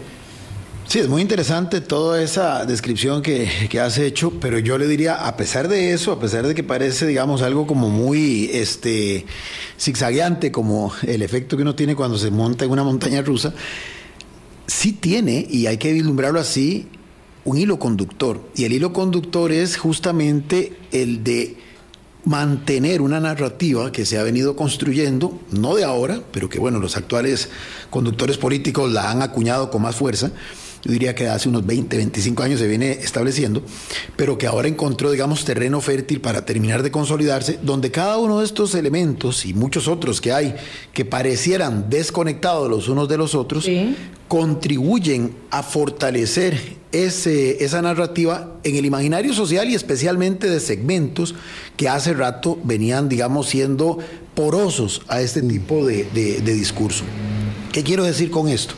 Sí, 0.90 0.98
es 0.98 1.08
muy 1.08 1.22
interesante 1.22 1.80
toda 1.80 2.20
esa 2.20 2.66
descripción 2.66 3.22
que, 3.22 3.48
has 3.80 3.96
hecho, 3.96 4.32
pero 4.40 4.58
yo 4.58 4.76
le 4.76 4.88
diría, 4.88 5.24
a 5.24 5.36
pesar 5.36 5.68
de 5.68 5.92
eso, 5.92 6.10
a 6.10 6.18
pesar 6.18 6.44
de 6.44 6.52
que 6.52 6.64
parece, 6.64 7.06
digamos, 7.06 7.42
algo 7.42 7.64
como 7.64 7.88
muy 7.88 8.50
este, 8.52 9.24
zigzagueante, 9.78 10.50
como 10.50 10.92
el 11.06 11.22
efecto 11.22 11.56
que 11.56 11.62
uno 11.62 11.76
tiene 11.76 11.94
cuando 11.94 12.18
se 12.18 12.32
monta 12.32 12.64
en 12.64 12.72
una 12.72 12.82
montaña 12.82 13.22
rusa, 13.22 13.54
sí 14.66 14.92
tiene, 14.92 15.46
y 15.48 15.68
hay 15.68 15.78
que 15.78 15.92
vislumbrarlo 15.92 16.40
así, 16.40 16.88
un 17.44 17.56
hilo 17.56 17.78
conductor. 17.78 18.40
Y 18.56 18.64
el 18.64 18.72
hilo 18.72 18.92
conductor 18.92 19.52
es 19.52 19.76
justamente 19.76 20.76
el 20.90 21.22
de 21.22 21.56
mantener 22.24 23.00
una 23.00 23.20
narrativa 23.20 23.92
que 23.92 24.04
se 24.04 24.18
ha 24.18 24.24
venido 24.24 24.56
construyendo, 24.56 25.40
no 25.52 25.76
de 25.76 25.84
ahora, 25.84 26.20
pero 26.32 26.48
que 26.48 26.58
bueno, 26.58 26.80
los 26.80 26.96
actuales 26.96 27.48
conductores 27.90 28.38
políticos 28.38 28.90
la 28.90 29.12
han 29.12 29.22
acuñado 29.22 29.70
con 29.70 29.82
más 29.82 29.94
fuerza, 29.94 30.32
yo 30.82 30.92
diría 30.92 31.14
que 31.14 31.28
hace 31.28 31.48
unos 31.48 31.66
20, 31.66 31.96
25 31.96 32.42
años 32.42 32.60
se 32.60 32.66
viene 32.66 32.92
estableciendo, 32.92 33.62
pero 34.16 34.38
que 34.38 34.46
ahora 34.46 34.68
encontró, 34.68 35.10
digamos, 35.10 35.44
terreno 35.44 35.80
fértil 35.80 36.20
para 36.20 36.46
terminar 36.46 36.82
de 36.82 36.90
consolidarse, 36.90 37.58
donde 37.62 37.90
cada 37.90 38.16
uno 38.18 38.38
de 38.38 38.46
estos 38.46 38.74
elementos 38.74 39.44
y 39.44 39.52
muchos 39.52 39.88
otros 39.88 40.20
que 40.20 40.32
hay 40.32 40.54
que 40.94 41.04
parecieran 41.04 41.90
desconectados 41.90 42.70
los 42.70 42.88
unos 42.88 43.08
de 43.08 43.18
los 43.18 43.34
otros, 43.34 43.68
contribuyen 44.28 45.34
a 45.50 45.62
fortalecer 45.62 46.78
ese, 46.92 47.64
esa 47.64 47.82
narrativa 47.82 48.56
en 48.62 48.76
el 48.76 48.86
imaginario 48.86 49.34
social 49.34 49.68
y 49.68 49.74
especialmente 49.74 50.48
de 50.48 50.60
segmentos 50.60 51.34
que 51.76 51.88
hace 51.88 52.14
rato 52.14 52.58
venían, 52.64 53.08
digamos, 53.08 53.48
siendo 53.48 53.98
porosos 54.34 55.02
a 55.08 55.20
este 55.20 55.42
tipo 55.42 55.84
de, 55.84 56.04
de 56.04 56.54
discurso. 56.54 57.04
¿Qué 57.72 57.82
quiero 57.82 58.04
decir 58.04 58.30
con 58.30 58.48
esto? 58.48 58.74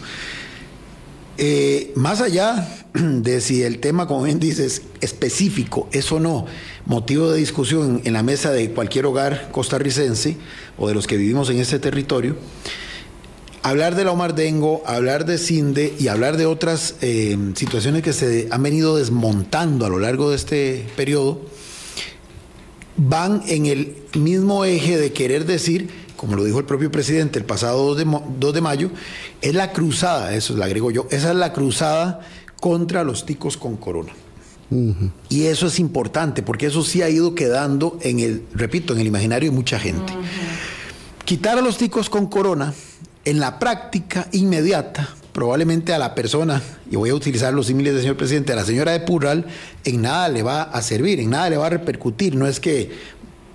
Eh, 1.45 1.91
más 1.97 2.21
allá 2.21 2.69
de 2.95 3.41
si 3.41 3.65
el 3.65 3.81
tema, 3.81 4.07
como 4.07 4.23
bien 4.23 4.39
dices, 4.39 4.83
específico, 5.01 5.89
eso 5.91 6.21
no, 6.21 6.47
motivo 6.87 7.33
de 7.33 7.39
discusión 7.39 8.01
en 8.05 8.13
la 8.13 8.23
mesa 8.23 8.53
de 8.53 8.71
cualquier 8.71 9.07
hogar 9.07 9.51
costarricense 9.51 10.37
o 10.79 10.87
de 10.87 10.95
los 10.95 11.09
que 11.09 11.17
vivimos 11.17 11.51
en 11.51 11.59
ese 11.59 11.81
territorio, 11.81 12.37
hablar 13.65 13.97
de 13.97 14.05
la 14.05 14.13
Omardengo, 14.13 14.85
hablar 14.87 15.27
de 15.27 15.37
CINDE 15.37 15.93
y 15.99 16.07
hablar 16.07 16.37
de 16.37 16.47
otras 16.47 16.95
eh, 17.01 17.37
situaciones 17.57 18.05
que 18.05 18.13
se 18.13 18.47
han 18.53 18.63
venido 18.63 18.97
desmontando 18.97 19.85
a 19.85 19.89
lo 19.89 19.99
largo 19.99 20.31
de 20.31 20.37
este 20.37 20.87
periodo, 20.95 21.41
van 22.97 23.43
en 23.49 23.67
el 23.67 23.97
mismo 24.15 24.65
eje 24.65 24.97
de 24.97 25.13
querer 25.13 25.45
decir 25.45 25.91
como 26.23 26.37
lo 26.37 26.45
dijo 26.45 26.61
el 26.61 26.67
propio 26.67 26.89
presidente 26.89 27.41
el 27.41 27.45
pasado 27.45 27.97
2 27.97 28.55
de, 28.55 28.61
mayo, 28.61 28.93
es 29.41 29.55
la 29.57 29.73
cruzada, 29.73 30.33
eso 30.37 30.57
le 30.57 30.63
agrego 30.63 30.93
yo, 30.93 31.09
esa 31.11 31.31
es 31.31 31.37
la 31.37 31.53
cruzada 31.53 32.21
contra 32.61 33.03
los 33.03 33.27
ticos 33.27 33.57
con 33.57 33.77
corona. 33.77 34.13
Y 35.29 35.47
eso 35.47 35.67
es 35.67 35.81
importante 35.81 36.45
porque 36.45 36.67
eso 36.67 36.85
sí 36.85 37.03
ha 37.03 37.11
ido 37.11 37.35
quedando 37.35 37.99
en 38.03 38.21
el, 38.21 38.45
repito, 38.55 38.95
en 38.95 39.01
el 39.01 39.09
imaginario 39.09 39.51
de 39.51 39.57
mucha 39.57 39.81
gente. 39.81 40.13
Quitar 41.25 41.59
a 41.59 41.61
los 41.61 41.77
ticos 41.77 42.09
con 42.09 42.29
corona, 42.29 42.73
en 43.25 43.41
la 43.41 43.59
práctica 43.59 44.29
inmediata, 44.31 45.09
probablemente 45.33 45.93
a 45.93 45.99
la 45.99 46.15
persona, 46.15 46.63
y 46.89 46.95
voy 46.95 47.11
a 47.11 47.17
utilizar 47.17 47.53
los 47.53 47.67
símiles 47.67 47.95
del 47.95 48.03
señor 48.03 48.17
presidente, 48.17 48.53
a 48.53 48.57
la 48.57 48.65
señora 48.65 48.93
de 48.93 49.01
Purral, 49.01 49.45
en 49.85 50.03
nada 50.03 50.29
le 50.29 50.45
va 50.45 50.63
a 50.63 50.83
servir, 50.83 51.19
en 51.19 51.31
nada 51.31 51.51
le 51.51 51.57
va 51.57 51.67
a 51.67 51.71
repercutir. 51.71 52.37
No 52.37 52.47
es 52.47 52.61
que 52.61 52.93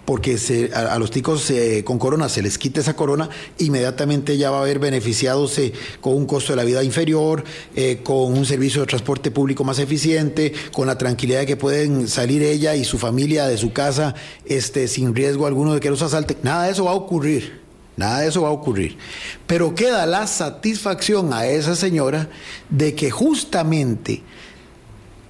porque 0.07 0.37
a, 0.73 0.97
los 0.99 1.11
ticos 1.11 1.51
eh, 1.51 1.83
con 1.83 1.99
corona 1.99 2.29
se 2.29 2.41
les 2.41 2.57
quita 2.57 2.79
esa 2.79 2.95
corona, 2.95 3.29
inmediatamente 3.57 4.37
ya 4.37 4.49
va 4.49 4.59
a 4.59 4.61
haber 4.61 4.79
beneficiadose 4.79 5.73
con 5.99 6.15
un 6.15 6.25
costo 6.25 6.53
de 6.53 6.55
la 6.55 6.63
vida 6.63 6.81
inferior, 6.81 7.43
eh, 7.75 7.99
con 8.05 8.31
un 8.31 8.45
servicio 8.45 8.79
de 8.79 8.87
transporte 8.87 9.31
público 9.31 9.65
más 9.65 9.79
eficiente, 9.79 10.53
con 10.71 10.87
la 10.87 10.97
tranquilidad 10.97 11.39
de 11.39 11.45
que 11.45 11.57
pueden 11.57 12.07
salir 12.07 12.41
ella 12.41 12.73
y 12.73 12.85
su 12.85 12.97
familia 12.97 13.47
de 13.47 13.57
su 13.57 13.73
casa 13.73 14.15
este, 14.45 14.87
sin 14.87 15.13
riesgo 15.13 15.45
alguno 15.45 15.73
de 15.73 15.81
que 15.81 15.89
los 15.89 16.01
asalte. 16.01 16.37
Nada 16.41 16.63
de 16.63 16.71
eso 16.71 16.85
va 16.85 16.91
a 16.91 16.95
ocurrir. 16.95 17.59
Nada 17.97 18.21
de 18.21 18.29
eso 18.29 18.43
va 18.43 18.47
a 18.47 18.51
ocurrir. 18.51 18.97
Pero 19.45 19.75
queda 19.75 20.05
la 20.05 20.25
satisfacción 20.25 21.33
a 21.33 21.47
esa 21.47 21.75
señora 21.75 22.29
de 22.69 22.95
que 22.95 23.11
justamente 23.11 24.23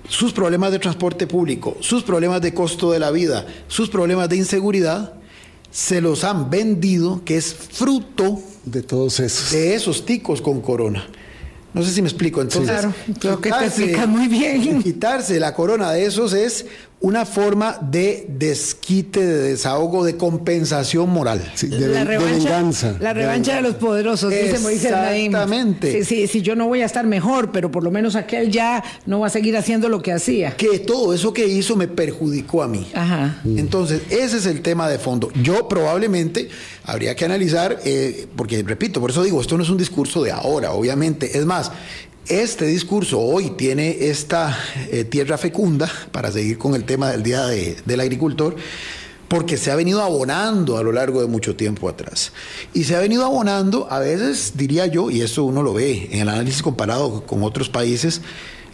sus 0.08 0.34
problemas 0.34 0.72
de 0.72 0.80
transporte 0.80 1.28
público, 1.28 1.78
sus 1.80 2.04
problemas 2.04 2.42
de 2.42 2.54
costo 2.54 2.92
de 2.92 3.00
la 3.00 3.12
vida, 3.12 3.46
sus 3.68 3.90
problemas 3.90 4.30
de 4.30 4.38
inseguridad, 4.38 5.14
se 5.72 6.02
los 6.02 6.24
han 6.24 6.50
vendido, 6.50 7.22
que 7.24 7.38
es 7.38 7.54
fruto 7.54 8.42
de 8.66 8.82
todos 8.84 9.20
esos. 9.20 9.52
De 9.52 9.76
esos 9.76 10.06
ticos 10.06 10.42
con 10.42 10.62
corona. 10.62 11.08
No 11.74 11.84
sé 11.84 11.92
si 11.92 12.02
me 12.02 12.08
explico. 12.08 12.42
Entonces, 12.42 12.72
claro, 12.72 12.94
creo 13.20 13.42
que 13.42 13.52
te 13.52 13.66
explica 13.66 14.08
muy 14.08 14.28
bien. 14.28 14.82
Quitarse 14.84 15.40
la 15.40 15.54
corona 15.54 15.92
de 15.92 16.06
esos 16.06 16.34
es 16.34 16.66
una 17.00 17.26
forma 17.26 17.78
de 17.80 18.26
desquite, 18.28 19.24
de 19.24 19.50
desahogo, 19.50 20.04
de 20.04 20.18
compensación 20.18 21.10
moral. 21.10 21.40
de, 21.62 21.88
la 21.88 22.04
revancha, 22.04 22.98
La 23.00 23.14
revancha 23.14 23.56
de, 23.58 23.62
los 23.62 23.76
poderosos, 23.76 24.32
dice 24.32 24.58
Moisés 24.60 24.92
Exactamente. 24.92 26.04
Sí, 26.04 26.28
sí, 26.28 26.42
yo 26.42 26.56
no 26.56 26.68
voy 26.68 26.82
a 26.82 26.86
estar 26.86 27.06
mejor, 27.06 27.52
pero 27.52 27.70
por 27.70 27.84
lo 27.84 27.92
menos 27.92 28.16
aquel 28.16 28.52
ya 28.52 28.84
no 29.06 29.20
va 29.20 29.28
a 29.28 29.30
seguir 29.30 29.56
haciendo 29.56 29.90
lo 29.90 30.02
que 30.02 30.12
hacía. 30.12 30.56
Que 30.58 30.80
todo 30.80 31.14
eso 31.14 31.34
que 31.34 31.48
hizo 31.48 31.76
me 31.76 31.88
perjudicó 31.88 32.64
a 32.64 32.68
mí. 32.68 32.90
Ajá. 32.96 33.42
Entonces, 33.46 34.02
ese 34.10 34.38
es 34.38 34.48
el 34.48 34.62
tema 34.62 34.90
de 34.90 34.98
fondo. 34.98 35.30
Yo 35.44 35.68
probablemente 35.68 36.50
habría 36.84 37.16
que 37.16 37.26
analizar, 37.26 37.80
eh, 37.86 38.28
porque 38.36 38.64
repito, 38.64 39.00
por 39.00 39.12
eso 39.12 39.24
digo, 39.24 39.40
esto 39.40 39.56
no 39.56 39.64
es 39.64 39.70
un 39.70 39.78
discurso 39.78 40.24
de 40.24 40.32
ahora, 40.32 40.72
obviamente. 40.72 41.38
Es 41.38 41.46
más, 41.46 41.72
este 42.30 42.66
discurso 42.66 43.20
hoy 43.20 43.52
tiene 43.52 44.10
esta 44.10 44.58
eh, 44.92 45.04
tierra 45.06 45.38
fecunda, 45.38 45.90
para 46.12 46.32
seguir 46.32 46.58
con 46.58 46.76
el 46.76 46.84
tema 46.84 47.12
del 47.12 47.24
Día 47.24 47.46
del 47.46 48.00
Agricultor, 48.00 48.56
porque 49.28 49.58
se 49.58 49.72
ha 49.72 49.76
venido 49.76 50.02
abonando 50.02 50.78
a 50.78 50.84
lo 50.84 50.92
largo 50.92 51.22
de 51.22 51.28
mucho 51.28 51.56
tiempo 51.56 51.90
atrás. 51.90 52.32
Y 52.74 52.84
se 52.84 52.96
ha 52.96 53.00
venido 53.00 53.26
abonando, 53.26 53.88
a 53.90 54.00
veces 54.00 54.54
diría 54.56 54.88
yo, 54.88 55.10
y 55.10 55.22
eso 55.22 55.44
uno 55.44 55.64
lo 55.64 55.74
ve 55.74 56.10
en 56.12 56.22
el 56.22 56.30
análisis 56.30 56.62
comparado 56.62 57.24
con 57.26 57.44
otros 57.44 57.70
países, 57.70 58.22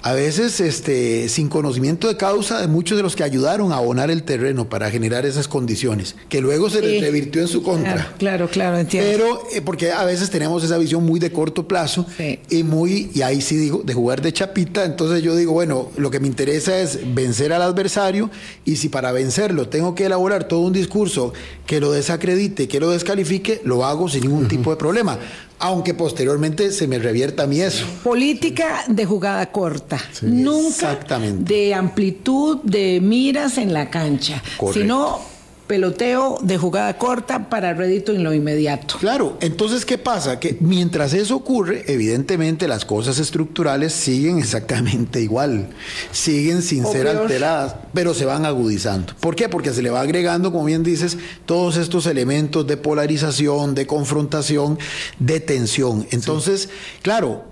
a 0.04 0.12
veces 0.14 0.60
este, 0.60 1.30
sin 1.30 1.48
conocimiento 1.48 2.10
de 2.10 2.18
causa 2.18 2.60
de 2.60 2.68
muchos 2.68 2.98
de 2.98 3.04
los 3.04 3.16
que 3.16 3.24
ayudaron 3.24 3.72
a 3.72 3.78
abonar 3.78 4.12
el 4.12 4.24
terreno 4.24 4.68
para 4.68 4.92
generar 4.92 5.26
esas 5.26 5.48
condiciones, 5.48 6.18
que 6.28 6.42
luego 6.42 6.70
se 6.70 6.82
les 6.82 7.02
revirtió 7.02 7.42
en 7.42 7.48
su 7.48 7.64
contra. 7.64 8.14
Claro, 8.18 8.50
claro, 8.50 8.78
entiendo. 8.78 9.10
Pero 9.10 9.44
eh, 9.54 9.62
porque 9.62 9.94
a 9.94 10.04
veces 10.04 10.30
tenemos 10.30 10.62
esa 10.62 10.78
visión 10.78 11.06
muy 11.06 11.22
de 11.22 11.32
corto 11.32 11.70
plazo 11.70 12.06
y 12.50 12.64
muy, 12.64 13.12
y 13.14 13.22
ahí 13.22 13.40
sí 13.40 13.56
digo, 13.56 13.82
de 13.86 13.94
jugar 13.94 14.22
de 14.22 14.34
chapita, 14.34 14.84
entonces 14.84 15.24
yo 15.24 15.38
digo, 15.38 15.54
bueno, 15.54 15.90
lo 15.96 16.12
que 16.12 16.20
me 16.20 16.28
interesa 16.28 16.78
es 16.80 17.00
vencer 17.14 17.54
al 17.54 17.62
adversario 17.62 18.30
y 18.66 18.76
si 18.76 18.90
para 18.90 19.14
vencerlo 19.14 19.70
tengo 19.70 19.96
que 19.96 20.06
elaborar 20.06 20.50
todo 20.50 20.60
un 20.60 20.74
discurso 20.74 21.32
que 21.66 21.80
lo 21.80 21.94
desacredite, 21.94 22.68
que 22.68 22.82
lo 22.82 22.92
descalifique, 22.92 23.62
lo 23.64 23.86
hago 23.86 24.10
sin 24.10 24.24
ningún 24.24 24.50
tipo 24.50 24.70
de 24.70 24.76
problema 24.76 25.18
aunque 25.64 25.94
posteriormente 25.94 26.74
se 26.74 26.90
me 26.90 27.00
revierta 27.00 27.44
a 27.44 27.48
mí 27.48 27.62
eso. 27.62 27.86
Política 28.04 28.84
de 28.90 29.06
jugada 29.06 29.46
corta, 29.50 29.98
nunca 30.22 31.00
de 31.40 31.74
amplitud 31.74 32.60
de 32.64 33.00
miras 33.02 33.58
en 33.58 33.72
la 33.72 33.90
cancha, 33.90 34.44
sino 34.74 35.22
peloteo 35.68 36.38
de 36.42 36.58
jugada 36.58 36.98
corta 36.98 37.50
para 37.50 37.74
rédito 37.74 38.12
en 38.12 38.24
lo 38.24 38.34
inmediato. 38.34 38.98
Claro, 39.00 39.38
entonces 39.40 39.86
¿qué 39.86 39.98
pasa? 39.98 40.40
Que 40.40 40.58
mientras 40.60 41.14
eso 41.14 41.36
ocurre, 41.36 41.84
evidentemente 41.88 42.68
las 42.68 42.86
cosas 42.86 43.20
estructurales 43.20 43.94
siguen 43.94 44.40
exactamente 44.40 45.22
igual, 45.22 45.70
siguen 46.12 46.62
sin 46.62 46.86
ser 46.86 47.08
alteradas, 47.08 47.76
pero 47.94 48.14
se 48.14 48.26
van 48.26 48.46
agudizando. 48.46 49.14
¿Por 49.20 49.36
qué? 49.36 49.50
Porque 49.50 49.74
se 49.74 49.82
le 49.82 49.90
va 49.90 50.02
agregando, 50.02 50.52
como 50.52 50.66
bien 50.66 50.84
dices, 50.84 51.18
todos 51.46 51.78
estos 51.78 52.06
elementos 52.08 52.68
de 52.68 52.78
polarización, 52.78 53.76
de 53.76 53.88
confrontación, 53.88 54.78
de 55.20 55.40
tensión. 55.40 56.06
Entonces, 56.12 56.70
claro, 57.02 57.46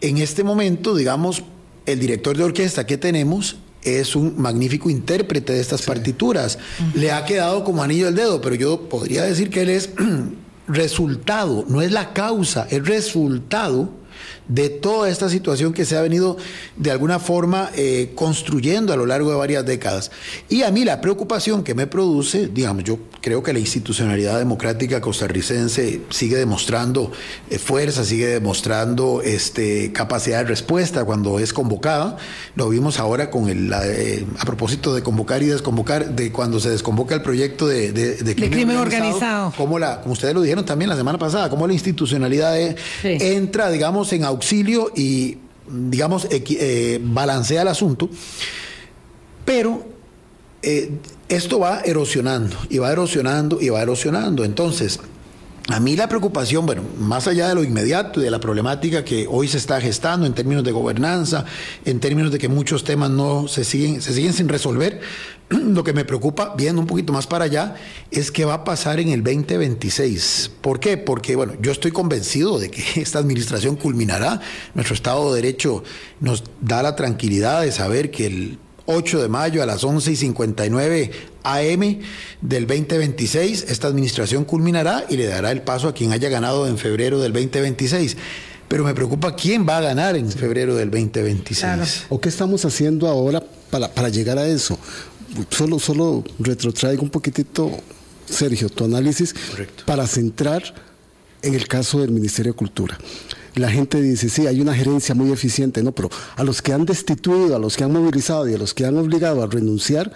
en 0.00 0.18
este 0.18 0.44
momento, 0.44 0.94
digamos, 0.94 1.42
el 1.86 1.98
director 1.98 2.36
de 2.36 2.44
orquesta 2.44 2.86
que 2.86 2.96
tenemos 2.96 3.56
es 3.86 4.16
un 4.16 4.34
magnífico 4.36 4.90
intérprete 4.90 5.52
de 5.52 5.60
estas 5.60 5.82
partituras. 5.82 6.58
Le 6.94 7.12
ha 7.12 7.24
quedado 7.24 7.64
como 7.64 7.82
anillo 7.82 8.08
al 8.08 8.14
dedo, 8.14 8.40
pero 8.40 8.54
yo 8.54 8.88
podría 8.88 9.22
decir 9.22 9.48
que 9.48 9.62
él 9.62 9.70
es 9.70 9.90
resultado, 10.68 11.64
no 11.68 11.80
es 11.82 11.92
la 11.92 12.12
causa, 12.12 12.66
es 12.70 12.84
resultado 12.84 13.90
de 14.48 14.68
toda 14.68 15.08
esta 15.08 15.28
situación 15.28 15.72
que 15.72 15.84
se 15.84 15.96
ha 15.96 16.00
venido 16.00 16.36
de 16.76 16.90
alguna 16.90 17.18
forma 17.18 17.70
eh, 17.74 18.12
construyendo 18.14 18.92
a 18.92 18.96
lo 18.96 19.06
largo 19.06 19.30
de 19.30 19.36
varias 19.36 19.66
décadas. 19.66 20.10
Y 20.48 20.62
a 20.62 20.70
mí 20.70 20.84
la 20.84 21.00
preocupación 21.00 21.64
que 21.64 21.74
me 21.74 21.86
produce, 21.86 22.46
digamos, 22.48 22.84
yo 22.84 22.98
creo 23.20 23.42
que 23.42 23.52
la 23.52 23.58
institucionalidad 23.58 24.38
democrática 24.38 25.00
costarricense 25.00 26.02
sigue 26.10 26.36
demostrando 26.36 27.10
eh, 27.50 27.58
fuerza, 27.58 28.04
sigue 28.04 28.28
demostrando 28.28 29.20
este, 29.22 29.92
capacidad 29.92 30.38
de 30.38 30.44
respuesta 30.44 31.04
cuando 31.04 31.40
es 31.40 31.52
convocada. 31.52 32.16
Lo 32.54 32.68
vimos 32.68 33.00
ahora 33.00 33.30
con 33.30 33.48
el, 33.48 33.72
eh, 33.84 34.24
a 34.38 34.44
propósito 34.44 34.94
de 34.94 35.02
convocar 35.02 35.42
y 35.42 35.46
desconvocar, 35.46 36.14
de 36.14 36.30
cuando 36.30 36.60
se 36.60 36.70
desconvoca 36.70 37.14
el 37.14 37.22
proyecto 37.22 37.66
de, 37.66 37.92
crimen, 38.36 38.76
organizado. 38.76 39.52
Como, 39.56 39.78
la, 39.78 40.00
como 40.00 40.12
ustedes 40.12 40.34
lo 40.34 40.42
dijeron 40.42 40.64
también 40.64 40.88
la 40.88 40.96
semana 40.96 41.18
pasada, 41.18 41.50
como 41.50 41.66
la 41.66 41.72
institucionalidad 41.72 42.56
entra, 43.02 43.70
digamos, 43.70 44.12
en 44.12 44.24
auxilio 44.36 44.92
y, 44.94 45.38
digamos, 45.68 46.28
eh, 46.30 47.00
balancea 47.02 47.62
el 47.62 47.68
asunto, 47.68 48.08
pero 49.44 49.84
eh, 50.62 50.90
esto 51.28 51.58
va 51.58 51.80
erosionando 51.80 52.56
y 52.68 52.78
va 52.78 52.92
erosionando 52.92 53.60
y 53.60 53.68
va 53.68 53.82
erosionando. 53.82 54.44
Entonces, 54.44 55.00
a 55.68 55.80
mí 55.80 55.96
la 55.96 56.08
preocupación, 56.08 56.64
bueno, 56.64 56.82
más 56.98 57.26
allá 57.26 57.48
de 57.48 57.56
lo 57.56 57.64
inmediato 57.64 58.20
y 58.20 58.24
de 58.24 58.30
la 58.30 58.38
problemática 58.38 59.04
que 59.04 59.26
hoy 59.28 59.48
se 59.48 59.58
está 59.58 59.80
gestando 59.80 60.24
en 60.24 60.32
términos 60.32 60.62
de 60.62 60.70
gobernanza, 60.70 61.44
en 61.84 61.98
términos 61.98 62.30
de 62.30 62.38
que 62.38 62.48
muchos 62.48 62.84
temas 62.84 63.10
no 63.10 63.48
se 63.48 63.64
siguen, 63.64 64.00
se 64.00 64.12
siguen 64.12 64.32
sin 64.32 64.48
resolver, 64.48 65.00
lo 65.48 65.82
que 65.82 65.92
me 65.92 66.04
preocupa, 66.04 66.54
viendo 66.56 66.80
un 66.80 66.86
poquito 66.86 67.12
más 67.12 67.26
para 67.26 67.46
allá, 67.46 67.74
es 68.12 68.30
qué 68.30 68.44
va 68.44 68.54
a 68.54 68.64
pasar 68.64 69.00
en 69.00 69.08
el 69.08 69.24
2026. 69.24 70.52
¿Por 70.60 70.78
qué? 70.78 70.98
Porque, 70.98 71.34
bueno, 71.34 71.54
yo 71.60 71.72
estoy 71.72 71.90
convencido 71.90 72.60
de 72.60 72.70
que 72.70 72.82
esta 73.00 73.18
administración 73.18 73.74
culminará. 73.74 74.40
Nuestro 74.74 74.94
Estado 74.94 75.34
de 75.34 75.42
Derecho 75.42 75.82
nos 76.20 76.44
da 76.60 76.82
la 76.82 76.94
tranquilidad 76.94 77.62
de 77.62 77.72
saber 77.72 78.12
que 78.12 78.26
el 78.26 78.58
8 78.86 79.22
de 79.22 79.28
mayo 79.28 79.62
a 79.62 79.66
las 79.66 79.84
11 79.84 80.12
y 80.12 80.16
59 80.16 81.10
AM 81.42 81.98
del 82.40 82.66
2026. 82.66 83.66
Esta 83.68 83.88
administración 83.88 84.44
culminará 84.44 85.04
y 85.08 85.16
le 85.16 85.26
dará 85.26 85.52
el 85.52 85.62
paso 85.62 85.88
a 85.88 85.94
quien 85.94 86.12
haya 86.12 86.28
ganado 86.28 86.66
en 86.66 86.78
febrero 86.78 87.20
del 87.20 87.32
2026. 87.32 88.16
Pero 88.68 88.84
me 88.84 88.94
preocupa 88.94 89.36
quién 89.36 89.66
va 89.68 89.78
a 89.78 89.80
ganar 89.80 90.16
en 90.16 90.30
febrero 90.30 90.74
del 90.74 90.90
2026. 90.90 92.06
¿O 92.08 92.20
qué 92.20 92.28
estamos 92.28 92.64
haciendo 92.64 93.06
ahora 93.06 93.42
para, 93.70 93.92
para 93.92 94.08
llegar 94.08 94.38
a 94.38 94.46
eso? 94.46 94.78
Solo, 95.50 95.78
solo 95.78 96.24
retrotraigo 96.38 97.02
un 97.02 97.10
poquitito, 97.10 97.70
Sergio, 98.28 98.68
tu 98.68 98.84
análisis 98.84 99.34
para 99.84 100.06
centrar 100.06 100.62
en 101.42 101.54
el 101.54 101.68
caso 101.68 102.00
del 102.00 102.10
Ministerio 102.10 102.52
de 102.52 102.56
Cultura 102.56 102.98
la 103.56 103.70
gente 103.70 104.00
dice, 104.00 104.28
sí, 104.28 104.46
hay 104.46 104.60
una 104.60 104.74
gerencia 104.74 105.14
muy 105.14 105.32
eficiente, 105.32 105.82
no, 105.82 105.92
pero 105.92 106.10
a 106.36 106.44
los 106.44 106.62
que 106.62 106.72
han 106.72 106.84
destituido, 106.84 107.56
a 107.56 107.58
los 107.58 107.76
que 107.76 107.84
han 107.84 107.92
movilizado 107.92 108.48
y 108.48 108.54
a 108.54 108.58
los 108.58 108.74
que 108.74 108.84
han 108.84 108.96
obligado 108.98 109.42
a 109.42 109.46
renunciar, 109.46 110.12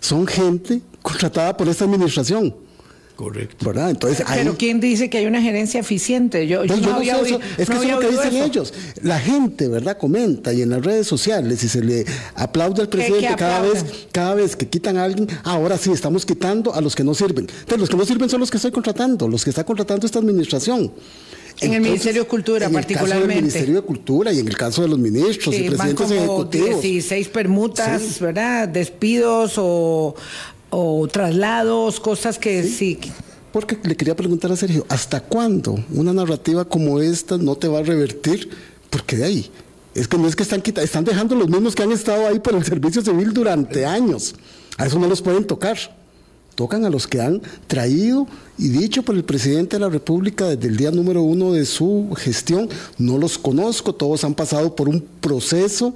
son 0.00 0.26
gente 0.26 0.80
contratada 1.02 1.56
por 1.56 1.68
esta 1.68 1.84
administración. 1.84 2.54
Correcto. 3.18 3.66
¿Verdad? 3.66 3.90
Entonces, 3.90 4.24
Pero 4.32 4.56
¿quién 4.56 4.78
dice 4.78 5.10
que 5.10 5.18
hay 5.18 5.26
una 5.26 5.42
gerencia 5.42 5.80
eficiente? 5.80 6.46
Yo, 6.46 6.64
pues 6.64 6.80
no, 6.80 6.94
había 6.94 7.18
oído, 7.18 7.40
Es 7.58 7.68
que 7.68 7.74
eso 7.74 7.82
es 7.82 7.90
lo 7.90 7.98
que 7.98 8.10
dicen 8.10 8.36
ellos. 8.36 8.72
La 9.02 9.18
gente, 9.18 9.66
¿verdad? 9.66 9.98
Comenta 9.98 10.52
y 10.52 10.62
en 10.62 10.70
las 10.70 10.84
redes 10.84 11.08
sociales 11.08 11.64
y 11.64 11.68
se 11.68 11.82
le 11.82 12.06
aplaude 12.36 12.82
al 12.82 12.88
presidente 12.88 13.34
cada 13.36 13.62
vez, 13.62 13.84
cada 14.12 14.34
vez 14.36 14.54
que 14.54 14.68
quitan 14.68 14.98
a 14.98 15.02
alguien. 15.02 15.26
ahora 15.42 15.76
sí, 15.78 15.90
estamos 15.90 16.24
quitando 16.24 16.72
a 16.72 16.80
los 16.80 16.94
que 16.94 17.02
no 17.02 17.12
sirven. 17.12 17.48
Entonces, 17.48 17.80
los 17.80 17.88
que 17.90 17.96
no 17.96 18.04
sirven 18.04 18.30
son 18.30 18.38
los 18.38 18.52
que 18.52 18.58
estoy 18.58 18.70
contratando, 18.70 19.26
los 19.26 19.42
que 19.42 19.50
está 19.50 19.64
contratando 19.64 20.06
esta 20.06 20.20
administración. 20.20 20.92
En 21.60 21.74
el 21.74 21.80
Ministerio 21.80 22.22
de 22.22 22.28
Cultura, 22.28 22.68
particularmente. 22.68 23.24
En 23.24 23.30
el 23.30 23.44
Ministerio 23.44 23.74
de 23.76 23.82
Cultura 23.82 24.32
y 24.32 24.38
en 24.38 24.48
el 24.48 24.56
caso 24.56 24.82
de 24.82 24.88
los 24.88 24.98
ministros 24.98 25.54
y 25.54 25.68
presidentes 25.68 25.78
van 25.78 25.94
como 25.94 26.14
ejecutivos. 26.14 26.82
16 26.82 27.28
permutas, 27.28 28.20
¿verdad? 28.20 28.68
Despidos 28.68 29.54
o, 29.56 30.14
traslados, 31.10 32.00
cosas 32.00 32.38
que 32.38 32.62
sí. 32.62 32.98
Porque 33.52 33.78
le 33.82 33.96
quería 33.96 34.14
preguntar 34.14 34.52
a 34.52 34.56
Sergio, 34.56 34.86
¿hasta 34.88 35.20
cuándo 35.20 35.82
una 35.92 36.12
narrativa 36.12 36.64
como 36.64 37.00
esta 37.00 37.38
no 37.38 37.56
te 37.56 37.66
va 37.66 37.78
a 37.80 37.82
revertir? 37.82 38.50
Porque 38.90 39.16
de 39.16 39.24
ahí, 39.24 39.50
es 39.94 40.06
que 40.06 40.18
no 40.18 40.28
es 40.28 40.36
que 40.36 40.42
están 40.42 40.62
quitando, 40.62 40.84
están 40.84 41.04
dejando 41.04 41.34
los 41.34 41.48
mismos 41.48 41.74
que 41.74 41.82
han 41.82 41.92
estado 41.92 42.26
ahí 42.26 42.38
por 42.38 42.54
el 42.54 42.64
servicio 42.64 43.02
civil 43.02 43.32
durante 43.32 43.84
años. 43.86 44.34
A 44.76 44.86
eso 44.86 44.98
no 44.98 45.08
los 45.08 45.22
pueden 45.22 45.44
tocar 45.44 45.97
tocan 46.58 46.84
a 46.84 46.90
los 46.90 47.06
que 47.06 47.20
han 47.20 47.40
traído 47.68 48.26
y 48.58 48.70
dicho 48.70 49.04
por 49.04 49.14
el 49.14 49.22
presidente 49.22 49.76
de 49.76 49.80
la 49.80 49.88
República 49.88 50.48
desde 50.48 50.66
el 50.66 50.76
día 50.76 50.90
número 50.90 51.22
uno 51.22 51.52
de 51.52 51.64
su 51.64 52.12
gestión. 52.16 52.68
No 52.98 53.16
los 53.16 53.38
conozco, 53.38 53.94
todos 53.94 54.24
han 54.24 54.34
pasado 54.34 54.74
por 54.74 54.88
un 54.88 55.00
proceso 55.20 55.94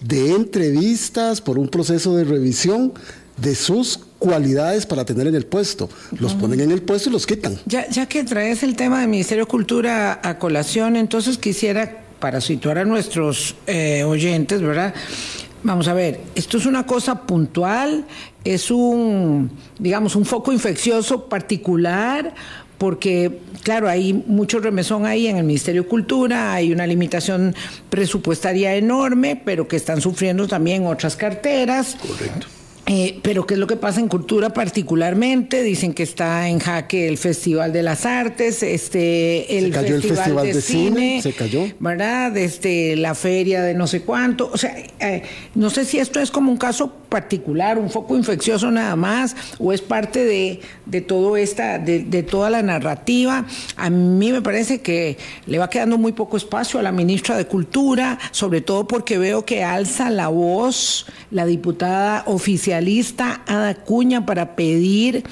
de 0.00 0.30
entrevistas, 0.30 1.40
por 1.40 1.58
un 1.58 1.66
proceso 1.66 2.14
de 2.14 2.22
revisión 2.22 2.92
de 3.38 3.56
sus 3.56 3.98
cualidades 4.20 4.86
para 4.86 5.04
tener 5.04 5.26
en 5.26 5.34
el 5.34 5.46
puesto. 5.46 5.90
Los 6.20 6.34
ponen 6.34 6.60
en 6.60 6.70
el 6.70 6.82
puesto 6.82 7.08
y 7.08 7.12
los 7.12 7.26
quitan. 7.26 7.58
Ya, 7.66 7.90
ya 7.90 8.06
que 8.06 8.22
traes 8.22 8.62
el 8.62 8.76
tema 8.76 9.00
del 9.00 9.08
Ministerio 9.08 9.46
de 9.46 9.50
Cultura 9.50 10.20
a 10.22 10.38
colación, 10.38 10.94
entonces 10.94 11.38
quisiera, 11.38 12.04
para 12.20 12.40
situar 12.40 12.78
a 12.78 12.84
nuestros 12.84 13.56
eh, 13.66 14.04
oyentes, 14.04 14.62
¿verdad? 14.62 14.94
Vamos 15.64 15.88
a 15.88 15.94
ver, 15.94 16.20
esto 16.34 16.58
es 16.58 16.66
una 16.66 16.84
cosa 16.84 17.22
puntual, 17.22 18.04
es 18.44 18.70
un, 18.70 19.50
digamos, 19.78 20.14
un 20.14 20.26
foco 20.26 20.52
infeccioso 20.52 21.26
particular, 21.26 22.34
porque, 22.76 23.40
claro, 23.62 23.88
hay 23.88 24.12
mucho 24.12 24.58
remesón 24.58 25.06
ahí 25.06 25.26
en 25.26 25.38
el 25.38 25.44
Ministerio 25.44 25.84
de 25.84 25.88
Cultura, 25.88 26.52
hay 26.52 26.70
una 26.70 26.86
limitación 26.86 27.54
presupuestaria 27.88 28.76
enorme, 28.76 29.40
pero 29.42 29.66
que 29.66 29.76
están 29.76 30.02
sufriendo 30.02 30.46
también 30.46 30.86
otras 30.86 31.16
carteras. 31.16 31.96
Correcto. 32.06 32.46
Eh, 32.86 33.18
pero 33.22 33.46
¿qué 33.46 33.54
es 33.54 33.60
lo 33.60 33.66
que 33.66 33.76
pasa 33.76 34.00
en 34.00 34.08
cultura 34.08 34.50
particularmente? 34.50 35.62
Dicen 35.62 35.94
que 35.94 36.02
está 36.02 36.48
en 36.48 36.58
jaque 36.58 37.08
el 37.08 37.16
Festival 37.16 37.72
de 37.72 37.82
las 37.82 38.04
Artes, 38.04 38.62
este, 38.62 39.58
el, 39.58 39.66
se 39.66 39.70
cayó 39.70 39.94
festival, 39.94 40.08
el 40.10 40.16
Festival 40.16 40.46
de, 40.46 40.52
de 40.52 40.60
cine, 40.60 41.22
se 41.22 41.32
cayó. 41.32 41.64
¿verdad? 41.80 42.36
Este, 42.36 42.96
la 42.96 43.14
feria 43.14 43.62
de 43.62 43.74
no 43.74 43.86
sé 43.86 44.02
cuánto. 44.02 44.50
O 44.52 44.58
sea, 44.58 44.76
eh, 45.00 45.22
no 45.54 45.70
sé 45.70 45.86
si 45.86 45.98
esto 45.98 46.20
es 46.20 46.30
como 46.30 46.50
un 46.50 46.58
caso 46.58 46.92
particular, 47.08 47.78
un 47.78 47.90
foco 47.90 48.16
infeccioso 48.16 48.70
nada 48.70 48.96
más, 48.96 49.34
o 49.58 49.72
es 49.72 49.80
parte 49.80 50.24
de, 50.24 50.60
de 50.84 51.00
todo 51.00 51.36
esta, 51.36 51.78
de, 51.78 52.00
de 52.00 52.22
toda 52.22 52.50
la 52.50 52.62
narrativa. 52.62 53.46
A 53.76 53.88
mí 53.88 54.30
me 54.30 54.42
parece 54.42 54.82
que 54.82 55.16
le 55.46 55.58
va 55.58 55.70
quedando 55.70 55.96
muy 55.96 56.12
poco 56.12 56.36
espacio 56.36 56.80
a 56.80 56.82
la 56.82 56.92
ministra 56.92 57.36
de 57.36 57.46
Cultura, 57.46 58.18
sobre 58.30 58.60
todo 58.60 58.86
porque 58.86 59.16
veo 59.16 59.44
que 59.44 59.64
alza 59.64 60.10
la 60.10 60.28
voz 60.28 61.06
la 61.30 61.46
diputada 61.46 62.24
oficial 62.26 62.73
lista 62.80 63.42
Ada 63.46 63.74
Cuña 63.74 64.26
para 64.26 64.56
pedir 64.56 65.24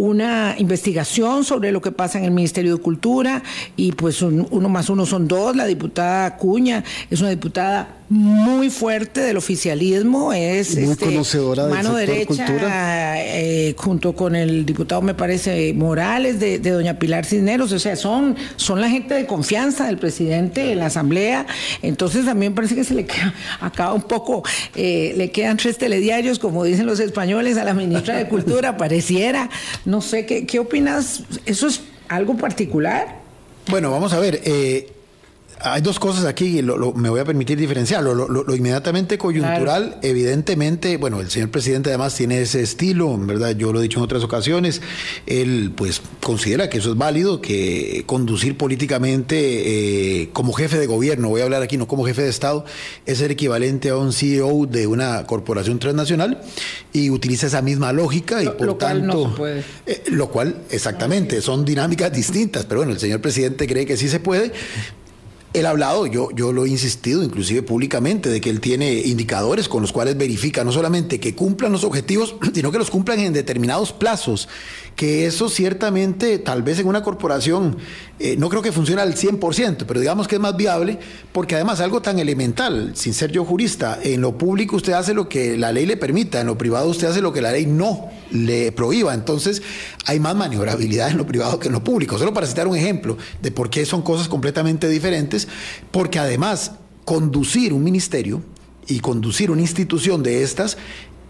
una 0.00 0.54
investigación 0.56 1.44
sobre 1.44 1.72
lo 1.72 1.82
que 1.82 1.92
pasa 1.92 2.18
en 2.18 2.24
el 2.24 2.30
Ministerio 2.30 2.76
de 2.76 2.82
Cultura 2.82 3.42
y 3.76 3.92
pues 3.92 4.22
un, 4.22 4.46
uno 4.50 4.68
más 4.70 4.88
uno 4.88 5.04
son 5.04 5.28
dos. 5.28 5.54
La 5.54 5.66
diputada 5.66 6.38
Cuña 6.38 6.82
es 7.10 7.20
una 7.20 7.28
diputada 7.28 8.00
muy 8.10 8.70
fuerte 8.70 9.20
del 9.20 9.36
oficialismo, 9.36 10.32
es 10.32 10.74
muy 10.76 10.90
este, 10.90 11.04
conocedora 11.04 11.66
mano 11.68 11.94
derecha 11.94 12.26
cultura. 12.26 13.24
eh, 13.24 13.72
junto 13.78 14.16
con 14.16 14.34
el 14.34 14.66
diputado 14.66 15.00
me 15.00 15.14
parece 15.14 15.72
Morales 15.74 16.40
de, 16.40 16.58
de, 16.58 16.70
doña 16.70 16.98
Pilar 16.98 17.24
Cisneros, 17.24 17.70
o 17.70 17.78
sea, 17.78 17.94
son, 17.94 18.34
son 18.56 18.80
la 18.80 18.90
gente 18.90 19.14
de 19.14 19.26
confianza 19.26 19.86
del 19.86 19.96
presidente 19.96 20.72
en 20.72 20.80
la 20.80 20.86
asamblea, 20.86 21.46
entonces 21.82 22.24
también 22.24 22.52
parece 22.52 22.74
que 22.74 22.82
se 22.82 22.94
le 22.94 23.06
queda 23.06 23.32
acá 23.60 23.92
un 23.92 24.02
poco, 24.02 24.42
eh, 24.74 25.14
le 25.16 25.30
quedan 25.30 25.56
tres 25.56 25.78
telediarios, 25.78 26.40
como 26.40 26.64
dicen 26.64 26.86
los 26.86 26.98
españoles, 26.98 27.58
a 27.58 27.64
la 27.64 27.74
ministra 27.74 28.16
de 28.16 28.26
Cultura, 28.26 28.76
pareciera. 28.76 29.48
No 29.90 30.00
sé, 30.00 30.24
¿qué, 30.24 30.46
qué 30.46 30.60
opinas? 30.60 31.24
¿Eso 31.46 31.66
es 31.66 31.80
algo 32.08 32.36
particular? 32.36 33.16
Bueno, 33.68 33.90
vamos 33.90 34.12
a 34.12 34.20
ver. 34.20 34.40
Eh, 34.44 34.88
hay 35.62 35.82
dos 35.82 35.98
cosas 35.98 36.24
aquí, 36.24 36.62
lo, 36.62 36.76
lo, 36.76 36.92
me 36.92 37.08
voy 37.10 37.20
a 37.20 37.24
permitir 37.24 37.58
diferenciarlo. 37.58 38.14
Lo, 38.14 38.28
lo 38.28 38.54
inmediatamente 38.54 39.18
coyuntural, 39.18 39.84
claro. 39.84 39.98
evidentemente, 40.02 40.96
bueno, 40.96 41.20
el 41.20 41.30
señor 41.30 41.50
presidente 41.50 41.90
además 41.90 42.14
tiene 42.14 42.40
ese 42.40 42.62
estilo, 42.62 43.14
en 43.14 43.26
verdad, 43.26 43.54
yo 43.56 43.72
lo 43.72 43.80
he 43.80 43.82
dicho 43.82 43.98
en 43.98 44.04
otras 44.04 44.22
ocasiones, 44.22 44.80
él 45.26 45.72
pues 45.76 46.00
considera 46.20 46.70
que 46.70 46.78
eso 46.78 46.92
es 46.92 46.96
válido, 46.96 47.40
que 47.40 48.04
conducir 48.06 48.56
políticamente 48.56 50.22
eh, 50.22 50.30
como 50.32 50.52
jefe 50.52 50.78
de 50.78 50.86
gobierno, 50.86 51.28
voy 51.28 51.42
a 51.42 51.44
hablar 51.44 51.62
aquí 51.62 51.76
no 51.76 51.86
como 51.86 52.04
jefe 52.06 52.22
de 52.22 52.30
Estado, 52.30 52.64
es 53.06 53.20
el 53.20 53.30
equivalente 53.30 53.90
a 53.90 53.96
un 53.96 54.12
CEO 54.12 54.66
de 54.66 54.86
una 54.86 55.26
corporación 55.26 55.78
transnacional 55.78 56.40
y 56.92 57.10
utiliza 57.10 57.46
esa 57.46 57.62
misma 57.62 57.92
lógica 57.92 58.42
y 58.42 58.48
por 58.48 58.78
tanto... 58.78 58.78
Cual 58.78 59.06
no 59.06 59.30
se 59.30 59.36
puede. 59.36 59.64
Eh, 59.86 60.02
lo 60.10 60.28
cual, 60.30 60.62
exactamente, 60.70 61.40
son 61.40 61.64
dinámicas 61.64 62.12
distintas, 62.12 62.64
pero 62.64 62.80
bueno, 62.80 62.92
el 62.92 62.98
señor 62.98 63.20
presidente 63.20 63.66
cree 63.66 63.86
que 63.86 63.96
sí 63.96 64.08
se 64.08 64.20
puede. 64.20 64.52
Él 65.52 65.66
ha 65.66 65.70
hablado, 65.70 66.06
yo, 66.06 66.30
yo 66.30 66.52
lo 66.52 66.64
he 66.64 66.68
insistido 66.68 67.24
inclusive 67.24 67.62
públicamente, 67.62 68.28
de 68.28 68.40
que 68.40 68.50
él 68.50 68.60
tiene 68.60 68.92
indicadores 68.92 69.68
con 69.68 69.82
los 69.82 69.92
cuales 69.92 70.16
verifica 70.16 70.62
no 70.62 70.70
solamente 70.70 71.18
que 71.18 71.34
cumplan 71.34 71.72
los 71.72 71.82
objetivos, 71.82 72.36
sino 72.54 72.70
que 72.70 72.78
los 72.78 72.90
cumplan 72.90 73.18
en 73.20 73.32
determinados 73.32 73.92
plazos. 73.92 74.48
Que 74.96 75.26
eso 75.26 75.48
ciertamente, 75.48 76.38
tal 76.38 76.62
vez 76.62 76.78
en 76.78 76.86
una 76.86 77.02
corporación, 77.02 77.78
eh, 78.18 78.36
no 78.38 78.50
creo 78.50 78.60
que 78.60 78.70
funcione 78.70 79.00
al 79.00 79.14
100%, 79.14 79.84
pero 79.86 79.98
digamos 79.98 80.28
que 80.28 80.34
es 80.34 80.40
más 80.40 80.56
viable, 80.56 80.98
porque 81.32 81.54
además 81.54 81.80
algo 81.80 82.02
tan 82.02 82.18
elemental, 82.18 82.92
sin 82.94 83.14
ser 83.14 83.32
yo 83.32 83.44
jurista, 83.44 83.98
en 84.02 84.20
lo 84.20 84.36
público 84.36 84.76
usted 84.76 84.92
hace 84.92 85.14
lo 85.14 85.28
que 85.28 85.56
la 85.56 85.72
ley 85.72 85.86
le 85.86 85.96
permita, 85.96 86.40
en 86.40 86.46
lo 86.46 86.58
privado 86.58 86.88
usted 86.88 87.08
hace 87.08 87.22
lo 87.22 87.32
que 87.32 87.40
la 87.40 87.52
ley 87.52 87.64
no 87.66 88.10
le 88.30 88.72
prohíba. 88.72 89.14
Entonces 89.14 89.62
hay 90.06 90.20
más 90.20 90.36
maniobrabilidad 90.36 91.10
en 91.10 91.16
lo 91.16 91.26
privado 91.26 91.58
que 91.58 91.68
en 91.68 91.72
lo 91.72 91.82
público. 91.82 92.18
Solo 92.18 92.34
para 92.34 92.46
citar 92.46 92.68
un 92.68 92.76
ejemplo 92.76 93.16
de 93.40 93.50
por 93.50 93.70
qué 93.70 93.86
son 93.86 94.02
cosas 94.02 94.28
completamente 94.28 94.88
diferentes, 94.88 95.48
porque 95.90 96.18
además 96.18 96.72
conducir 97.04 97.72
un 97.72 97.82
ministerio 97.82 98.42
y 98.86 99.00
conducir 99.00 99.50
una 99.50 99.62
institución 99.62 100.22
de 100.22 100.42
estas 100.42 100.76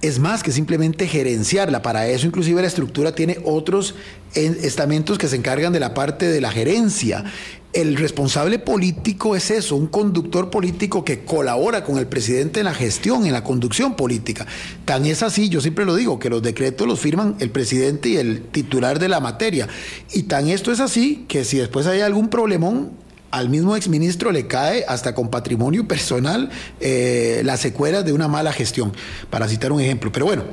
es 0.02 0.18
más 0.18 0.42
que 0.42 0.52
simplemente 0.52 1.06
gerenciarla. 1.06 1.82
Para 1.82 2.06
eso 2.08 2.26
inclusive 2.26 2.62
la 2.62 2.68
estructura 2.68 3.14
tiene 3.14 3.38
otros 3.44 3.94
estamentos 4.34 5.18
que 5.18 5.28
se 5.28 5.36
encargan 5.36 5.72
de 5.72 5.80
la 5.80 5.94
parte 5.94 6.28
de 6.28 6.40
la 6.40 6.50
gerencia. 6.50 7.24
El 7.72 7.96
responsable 7.96 8.58
político 8.58 9.36
es 9.36 9.50
eso, 9.52 9.76
un 9.76 9.86
conductor 9.86 10.50
político 10.50 11.04
que 11.04 11.24
colabora 11.24 11.84
con 11.84 11.98
el 11.98 12.08
presidente 12.08 12.60
en 12.60 12.64
la 12.66 12.74
gestión, 12.74 13.26
en 13.26 13.32
la 13.32 13.44
conducción 13.44 13.94
política. 13.94 14.44
Tan 14.84 15.06
es 15.06 15.22
así, 15.22 15.48
yo 15.48 15.60
siempre 15.60 15.84
lo 15.84 15.94
digo, 15.94 16.18
que 16.18 16.30
los 16.30 16.42
decretos 16.42 16.88
los 16.88 16.98
firman 16.98 17.36
el 17.38 17.50
presidente 17.50 18.08
y 18.08 18.16
el 18.16 18.42
titular 18.42 18.98
de 18.98 19.08
la 19.08 19.20
materia. 19.20 19.68
Y 20.12 20.24
tan 20.24 20.48
esto 20.48 20.72
es 20.72 20.80
así 20.80 21.24
que 21.28 21.44
si 21.44 21.58
después 21.58 21.86
hay 21.86 22.00
algún 22.00 22.28
problemón, 22.28 22.90
al 23.30 23.48
mismo 23.48 23.76
exministro 23.76 24.32
le 24.32 24.46
cae 24.46 24.84
hasta 24.88 25.14
con 25.14 25.28
patrimonio 25.28 25.86
personal 25.86 26.50
eh, 26.80 27.42
las 27.44 27.60
secuelas 27.60 28.04
de 28.04 28.12
una 28.12 28.28
mala 28.28 28.52
gestión, 28.52 28.92
para 29.30 29.48
citar 29.48 29.72
un 29.72 29.80
ejemplo. 29.80 30.10
Pero 30.12 30.26
bueno, 30.26 30.44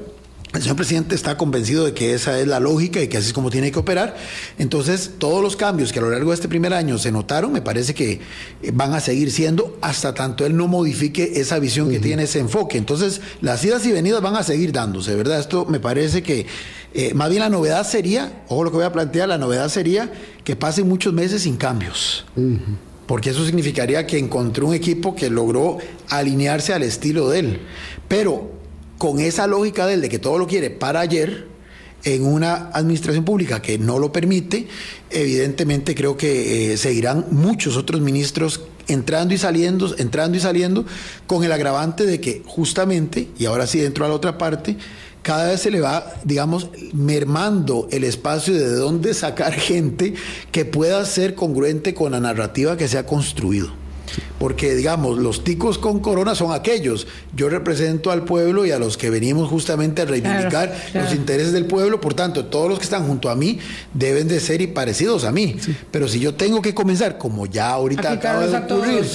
el 0.54 0.62
señor 0.62 0.78
presidente 0.78 1.14
está 1.14 1.38
convencido 1.38 1.86
de 1.86 1.94
que 1.94 2.14
esa 2.14 2.40
es 2.40 2.48
la 2.48 2.60
lógica 2.60 3.02
y 3.02 3.10
que 3.10 3.18
así 3.18 3.28
es 3.28 3.34
como 3.34 3.50
tiene 3.50 3.72
que 3.72 3.80
operar. 3.80 4.16
Entonces, 4.58 5.12
todos 5.18 5.44
los 5.44 5.58
cambios 5.58 5.92
que 5.92 6.00
a 6.00 6.02
lo 6.02 6.10
largo 6.10 6.32
de 6.32 6.36
este 6.36 6.48
primer 6.48 6.74
año 6.74 6.98
se 6.98 7.12
notaron, 7.12 7.52
me 7.52 7.62
parece 7.62 7.94
que 7.94 8.22
van 8.74 8.94
a 8.94 9.02
seguir 9.02 9.32
siendo 9.32 9.78
hasta 9.82 10.14
tanto 10.14 10.46
él 10.46 10.56
no 10.56 10.68
modifique 10.68 11.34
esa 11.36 11.60
visión 11.60 11.88
uh 11.88 11.90
-huh. 11.90 11.94
que 11.94 12.00
tiene, 12.00 12.24
ese 12.24 12.40
enfoque. 12.40 12.78
Entonces, 12.78 13.22
las 13.42 13.64
idas 13.66 13.86
y 13.86 13.92
venidas 13.92 14.22
van 14.22 14.36
a 14.36 14.44
seguir 14.44 14.72
dándose, 14.72 15.16
¿verdad? 15.16 15.40
Esto 15.40 15.66
me 15.66 15.80
parece 15.80 16.24
que 16.24 16.46
eh, 16.94 17.14
más 17.14 17.30
bien 17.30 17.42
la 17.42 17.50
novedad 17.50 17.86
sería, 17.86 18.44
ojo 18.48 18.64
lo 18.64 18.72
que 18.72 18.78
voy 18.78 18.86
a 18.86 18.92
plantear, 18.92 19.30
la 19.30 19.38
novedad 19.38 19.70
sería 19.70 20.12
que 20.44 20.56
pasen 20.56 20.88
muchos 20.88 21.14
meses 21.14 21.44
sin 21.44 21.58
cambios. 21.58 22.26
Uh 22.36 22.42
-huh. 22.42 22.60
Porque 23.06 23.30
eso 23.30 23.46
significaría 23.46 24.06
que 24.06 24.18
encontró 24.18 24.68
un 24.68 24.74
equipo 24.74 25.16
que 25.16 25.30
logró 25.30 25.78
alinearse 26.10 26.74
al 26.74 26.84
estilo 26.84 27.30
de 27.30 27.40
él. 27.40 27.60
Pero 28.08 28.52
con 28.98 29.20
esa 29.20 29.48
lógica 29.48 29.86
de 29.86 29.94
él 29.94 30.02
de 30.02 30.10
que 30.10 30.20
todo 30.20 30.38
lo 30.38 30.48
quiere 30.48 30.70
para 30.70 31.00
ayer, 31.00 31.48
en 32.04 32.26
una 32.26 32.70
administración 32.74 33.26
pública 33.26 33.62
que 33.62 33.78
no 33.78 34.00
lo 34.00 34.12
permite, 34.12 34.68
evidentemente 35.10 35.96
creo 35.96 36.16
que 36.16 36.74
eh, 36.74 36.78
seguirán 36.78 37.26
muchos 37.32 37.76
otros 37.76 38.02
ministros 38.02 38.62
entrando 38.88 39.34
y 39.34 39.38
saliendo, 39.38 39.94
entrando 39.98 40.38
y 40.38 40.40
saliendo, 40.40 40.86
con 41.26 41.44
el 41.44 41.52
agravante 41.52 42.06
de 42.06 42.22
que 42.22 42.44
justamente, 42.46 43.28
y 43.38 43.46
ahora 43.46 43.68
sí 43.68 43.80
dentro 43.80 44.06
a 44.06 44.08
la 44.08 44.16
otra 44.16 44.38
parte, 44.38 44.78
cada 45.28 45.50
vez 45.50 45.60
se 45.60 45.72
le 45.72 45.82
va, 45.82 46.14
digamos, 46.24 46.70
mermando 46.94 47.90
el 47.92 48.06
espacio 48.06 48.54
de 48.54 48.70
dónde 48.70 49.14
sacar 49.14 49.52
gente 49.60 50.14
que 50.54 50.64
pueda 50.64 51.04
ser 51.04 51.36
congruente 51.36 51.94
con 51.94 52.14
la 52.14 52.22
narrativa 52.22 52.78
que 52.78 52.88
se 52.88 52.98
ha 52.98 53.06
construido. 53.06 53.68
Porque, 54.40 54.74
digamos, 54.74 55.18
los 55.18 55.44
ticos 55.44 55.78
con 55.78 56.00
corona 56.00 56.34
son 56.34 56.54
aquellos. 56.54 57.08
Yo 57.36 57.50
represento 57.50 58.10
al 58.10 58.24
pueblo 58.24 58.66
y 58.66 58.72
a 58.72 58.80
los 58.80 58.96
que 58.96 59.10
venimos 59.10 59.50
justamente 59.50 60.04
a 60.04 60.06
reivindicar 60.06 60.50
claro, 60.50 60.72
claro. 60.94 61.06
los 61.06 61.14
intereses 61.14 61.52
del 61.52 61.66
pueblo. 61.66 62.00
Por 62.00 62.14
tanto, 62.14 62.46
todos 62.46 62.70
los 62.70 62.80
que 62.80 62.86
están 62.86 63.06
junto 63.06 63.30
a 63.30 63.36
mí 63.36 63.60
deben 63.94 64.30
de 64.30 64.40
ser 64.40 64.62
y 64.62 64.68
parecidos 64.68 65.26
a 65.26 65.34
mí. 65.34 65.58
Sí. 65.60 65.76
Pero 65.92 66.08
si 66.08 66.22
yo 66.22 66.36
tengo 66.36 66.62
que 66.62 66.74
comenzar, 66.74 67.18
como 67.18 67.48
ya 67.48 67.72
ahorita 67.72 68.14
acaba 68.14 68.48
de 68.48 68.56
ocurrir, 68.56 69.06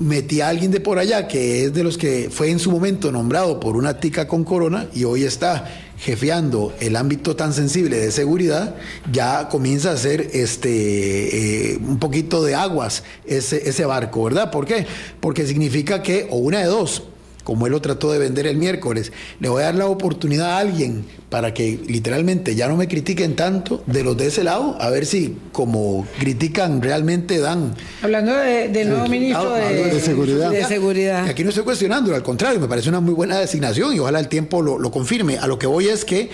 metí 0.00 0.40
a 0.40 0.48
alguien 0.48 0.70
de 0.70 0.80
por 0.80 0.98
allá 0.98 1.28
que 1.28 1.64
es 1.64 1.74
de 1.74 1.84
los 1.84 1.98
que 1.98 2.28
fue 2.30 2.50
en 2.50 2.58
su 2.58 2.70
momento 2.70 3.12
nombrado 3.12 3.60
por 3.60 3.76
una 3.76 4.00
tica 4.00 4.26
con 4.26 4.44
corona 4.44 4.88
y 4.94 5.04
hoy 5.04 5.24
está 5.24 5.70
jefeando 5.98 6.72
el 6.80 6.96
ámbito 6.96 7.36
tan 7.36 7.52
sensible 7.52 7.98
de 7.98 8.10
seguridad, 8.10 8.74
ya 9.12 9.48
comienza 9.48 9.92
a 9.92 9.96
ser 9.98 10.30
este, 10.32 11.72
eh, 11.74 11.76
un 11.76 11.98
poquito 11.98 12.42
de 12.42 12.54
aguas 12.54 13.04
ese, 13.26 13.68
ese 13.68 13.84
barco, 13.84 14.24
¿verdad? 14.24 14.50
¿Por 14.50 14.64
qué? 14.64 14.86
Porque 15.20 15.46
significa 15.46 16.02
que, 16.02 16.26
o 16.30 16.38
una 16.38 16.60
de 16.60 16.64
dos, 16.64 17.02
como 17.44 17.66
él 17.66 17.72
lo 17.72 17.80
trató 17.80 18.12
de 18.12 18.18
vender 18.18 18.46
el 18.46 18.56
miércoles, 18.56 19.12
le 19.40 19.48
voy 19.48 19.62
a 19.62 19.66
dar 19.66 19.74
la 19.74 19.86
oportunidad 19.86 20.52
a 20.52 20.58
alguien 20.58 21.04
para 21.28 21.54
que 21.54 21.78
literalmente 21.86 22.54
ya 22.54 22.68
no 22.68 22.76
me 22.76 22.88
critiquen 22.88 23.36
tanto 23.36 23.82
de 23.86 24.02
los 24.02 24.16
de 24.16 24.26
ese 24.26 24.44
lado, 24.44 24.76
a 24.80 24.90
ver 24.90 25.06
si 25.06 25.36
como 25.52 26.06
critican 26.18 26.82
realmente 26.82 27.38
dan. 27.38 27.74
Hablando 28.02 28.34
del 28.34 28.72
de 28.72 28.84
nuevo 28.84 29.04
sí, 29.04 29.10
ministro 29.10 29.54
de, 29.54 29.74
de, 29.74 29.84
de, 29.94 30.00
seguridad. 30.00 30.50
de, 30.50 30.64
seguridad. 30.64 31.28
Aquí 31.28 31.42
no 31.44 31.50
estoy 31.50 31.64
cuestionando, 31.64 32.14
al 32.14 32.22
contrario, 32.22 32.60
me 32.60 32.68
parece 32.68 32.88
una 32.88 33.00
muy 33.00 33.14
buena 33.14 33.38
designación 33.38 33.94
y 33.94 34.00
ojalá 34.00 34.18
el 34.20 34.28
tiempo 34.28 34.62
lo, 34.62 34.78
lo 34.78 34.90
confirme. 34.90 35.38
A 35.38 35.46
lo 35.46 35.58
que 35.58 35.66
voy 35.66 35.88
es 35.88 36.04
que 36.04 36.30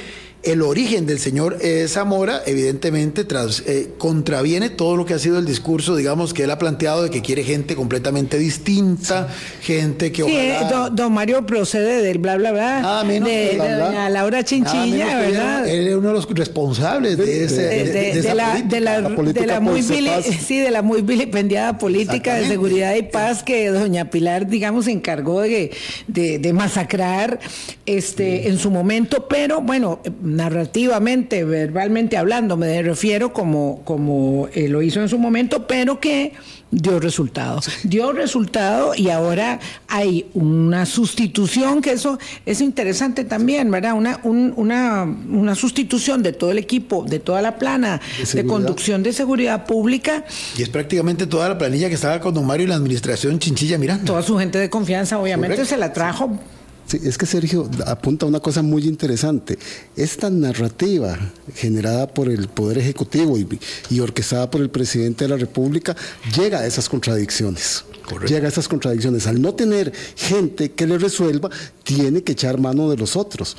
el 0.47 0.63
origen 0.63 1.07
del 1.07 1.19
señor 1.19 1.59
eh, 1.61 1.87
Zamora, 1.89 2.43
evidentemente, 2.47 3.25
tras, 3.25 3.65
eh, 3.67 3.91
contraviene 3.99 4.71
todo 4.71 4.97
lo 4.97 5.05
que 5.05 5.15
ha 5.15 5.19
sido 5.19 5.39
el 5.39 5.45
discurso, 5.45 5.97
digamos, 5.97 6.33
que 6.33 6.45
él 6.45 6.51
ha 6.51 6.59
planteado 6.59 7.03
de 7.03 7.11
que 7.11 7.21
quiere 7.21 7.43
gente 7.43 7.75
completamente 7.75 8.39
distinta, 8.39 9.29
gente 9.61 10.13
que 10.13 10.23
sí, 10.23 10.37
eh, 10.37 10.61
don, 10.93 11.13
Mario 11.13 11.45
procede 11.47 12.03
del 12.03 12.19
bla, 12.19 12.37
bla, 12.37 12.53
bla. 12.53 13.01
Ah, 13.01 13.05
menos 13.05 13.29
de, 13.29 13.57
doña 13.57 14.09
Laura 14.09 14.45
Chinchilla, 14.45 15.19
¿verdad? 15.19 15.69
Él 15.69 15.89
es 15.89 15.95
uno 15.95 16.09
de 16.09 16.15
los 16.15 16.29
responsables 16.31 17.17
de, 17.17 17.45
ese, 17.45 17.63
de, 17.63 18.35
la, 18.35 18.61
de 18.63 18.81
la, 18.81 19.01
de 19.03 19.47
la 19.47 19.61
muy 19.61 19.83
sí, 19.83 20.61
de 20.61 20.71
la 20.71 20.83
muy 20.83 21.03
vilipendiada 21.03 21.79
política 21.79 22.37
de 22.37 22.47
seguridad 22.47 22.95
y 22.95 23.03
paz 23.03 23.43
que 23.43 23.69
doña 23.69 24.11
Pilar, 24.11 24.47
digamos, 24.47 24.85
se 24.85 24.93
encargó 24.93 25.41
de, 25.41 25.73
de, 26.07 26.53
masacrar 26.53 27.41
este, 27.85 28.49
en 28.49 28.59
su 28.59 28.71
momento, 28.71 29.27
pero 29.29 29.61
bueno, 29.61 30.01
narrativamente, 30.37 31.45
verbalmente 31.45 32.17
hablando, 32.17 32.57
me 32.57 32.83
refiero 32.83 33.33
como, 33.33 33.83
como 33.85 34.49
eh, 34.53 34.69
lo 34.69 34.83
hizo 34.83 35.01
en 35.01 35.09
su 35.09 35.19
momento, 35.19 35.67
pero 35.67 35.99
que 35.99 36.33
dio 36.71 37.01
resultado. 37.01 37.61
Dio 37.85 38.13
resultado 38.13 38.95
y 38.95 39.09
ahora 39.11 39.61
hay 39.89 40.27
una 40.35 40.85
sustitución, 40.85 41.81
que 41.81 41.93
eso 41.93 42.19
es 42.45 42.61
interesante 42.61 43.25
también, 43.25 43.71
¿verdad? 43.71 43.95
Una, 43.95 44.21
una, 44.25 45.05
una 45.05 45.55
sustitución 45.55 46.23
de 46.23 46.33
todo 46.33 46.51
el 46.51 46.59
equipo, 46.59 47.05
de 47.05 47.19
toda 47.19 47.41
la 47.41 47.57
plana 47.57 48.01
de, 48.33 48.45
conducción 48.45 49.03
de 49.03 49.13
seguridad 49.13 49.65
pública. 49.65 50.25
Y 50.59 50.63
es 50.63 50.69
prácticamente 50.69 51.27
toda 51.27 51.49
la 51.49 51.57
planilla 51.57 51.89
que 51.89 51.95
estaba 51.95 52.21
con 52.21 52.35
Don 52.35 52.47
Mario 52.47 52.65
y 52.65 52.69
la 52.69 52.75
administración 52.77 53.39
Chinchilla 53.39 53.79
Miranda. 53.79 54.05
Toda 54.05 54.23
su 54.23 54.37
gente 54.39 54.59
de 54.59 54.69
confianza, 54.69 55.19
obviamente, 55.19 55.65
se 55.65 55.77
la 55.77 55.93
trajo 55.93 56.39
Sí, 56.87 57.01
es 57.03 57.19
que 57.19 57.27
Sergio 57.27 57.69
apunta 57.85 58.27
a 58.27 58.29
una 58.29 58.39
cosa 58.39 58.63
muy 58.63 58.87
interesante. 58.87 59.59
Esta 59.97 60.31
narrativa 60.31 61.19
generada 61.55 62.07
por 62.07 62.29
el 62.29 62.47
Poder 62.49 62.79
Ejecutivo 62.79 63.37
y, 63.37 63.59
y 63.91 64.01
orquestada 64.01 64.49
por 64.51 64.61
el 64.61 64.71
Presidente 64.71 65.25
de 65.25 65.31
la 65.31 65.37
República 65.37 65.97
llega 66.37 66.61
a 66.61 66.67
esas 66.67 66.89
contradicciones. 66.89 67.85
Llega 68.27 68.47
a 68.47 68.49
esas 68.49 68.69
contradicciones. 68.69 69.27
Al 69.27 69.41
no 69.41 69.55
tener 69.55 69.93
gente 70.17 70.73
que 70.73 70.87
le 70.87 70.99
resuelva, 70.99 71.51
tiene 71.83 72.23
que 72.23 72.33
echar 72.33 72.59
mano 72.59 72.91
de 72.91 72.97
los 72.97 73.17
otros. 73.17 73.57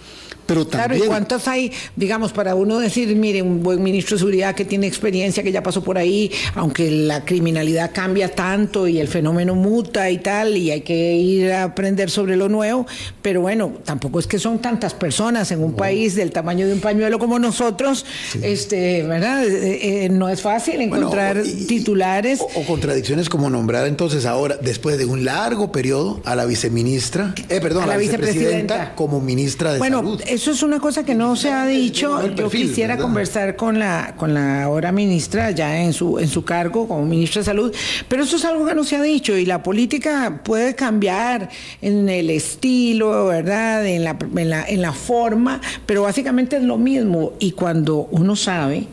Pero 0.47 0.65
también... 0.65 0.89
Claro, 0.89 1.05
¿y 1.05 1.07
cuántos 1.07 1.47
hay, 1.47 1.71
digamos, 1.95 2.31
para 2.31 2.55
uno 2.55 2.79
decir, 2.79 3.13
mire, 3.15 3.41
un 3.41 3.61
buen 3.61 3.83
ministro 3.83 4.15
de 4.15 4.19
seguridad 4.19 4.55
que 4.55 4.65
tiene 4.65 4.87
experiencia, 4.87 5.43
que 5.43 5.51
ya 5.51 5.61
pasó 5.61 5.83
por 5.83 5.97
ahí, 5.97 6.31
aunque 6.55 6.89
la 6.89 7.25
criminalidad 7.25 7.91
cambia 7.93 8.33
tanto 8.33 8.87
y 8.87 8.99
el 8.99 9.09
fenómeno 9.09 9.55
muta 9.55 10.09
y 10.09 10.19
tal, 10.19 10.55
y 10.55 10.71
hay 10.71 10.81
que 10.81 11.15
ir 11.15 11.51
a 11.51 11.63
aprender 11.63 12.09
sobre 12.09 12.37
lo 12.37 12.47
nuevo, 12.47 12.87
pero 13.21 13.41
bueno, 13.41 13.73
tampoco 13.83 14.19
es 14.19 14.27
que 14.27 14.39
son 14.39 14.59
tantas 14.59 14.93
personas 14.93 15.51
en 15.51 15.61
un 15.61 15.73
país 15.73 16.15
del 16.15 16.31
tamaño 16.31 16.65
de 16.65 16.73
un 16.73 16.79
pañuelo 16.79 17.19
como 17.19 17.39
nosotros, 17.39 18.05
este, 18.41 19.03
¿verdad? 19.03 19.45
Eh, 19.45 20.05
eh, 20.05 20.09
no 20.09 20.29
es 20.29 20.41
fácil 20.41 20.81
encontrar 20.81 21.43
titulares. 21.67 22.39
O, 22.55 22.63
contradicciones 22.65 23.27
como 23.27 23.49
nombrar 23.49 23.87
entonces 23.87 24.25
ahora, 24.37 24.57
después 24.61 24.97
de 24.97 25.05
un 25.05 25.25
largo 25.25 25.71
periodo, 25.71 26.21
a 26.25 26.35
la 26.35 26.45
viceministra, 26.45 27.33
eh, 27.49 27.59
perdón, 27.59 27.83
a 27.83 27.87
la, 27.87 27.97
vicepresidenta, 27.97 28.93
como 28.95 29.19
ministra 29.19 29.73
de 29.73 29.79
bueno, 29.79 29.97
Salud. 29.97 30.21
Eso 30.27 30.51
es 30.51 30.63
una 30.63 30.79
cosa 30.79 31.03
que 31.03 31.15
no 31.15 31.35
se 31.35 31.51
ha 31.51 31.65
dicho. 31.65 32.25
Yo 32.35 32.49
quisiera 32.49 32.97
conversar 32.97 33.55
con 33.55 33.79
la 33.79 34.15
con 34.17 34.33
la 34.33 34.63
ahora 34.63 34.91
ministra 34.91 35.51
ya 35.51 35.81
en 35.81 35.93
su 35.93 36.19
en 36.19 36.27
su 36.27 36.43
cargo 36.45 36.87
como 36.87 37.05
ministra 37.05 37.41
de 37.41 37.45
Salud, 37.45 37.73
pero 38.07 38.23
eso 38.23 38.35
es 38.35 38.45
algo 38.45 38.65
que 38.65 38.75
no 38.75 38.83
se 38.83 38.95
ha 38.95 39.01
dicho 39.01 39.35
y 39.35 39.45
la 39.45 39.63
política 39.63 40.41
puede 40.43 40.75
cambiar 40.75 41.49
en 41.81 42.07
el 42.09 42.29
estilo, 42.29 43.27
¿verdad? 43.27 43.85
En 43.85 44.03
la, 44.03 44.17
en 44.35 44.49
la, 44.49 44.63
en 44.67 44.81
la 44.81 44.93
forma, 44.93 45.61
pero 45.85 46.03
básicamente 46.03 46.57
es 46.57 46.63
lo 46.63 46.77
mismo 46.77 47.33
y 47.39 47.51
cuando 47.51 48.07
uno 48.11 48.35
sabe 48.35 48.87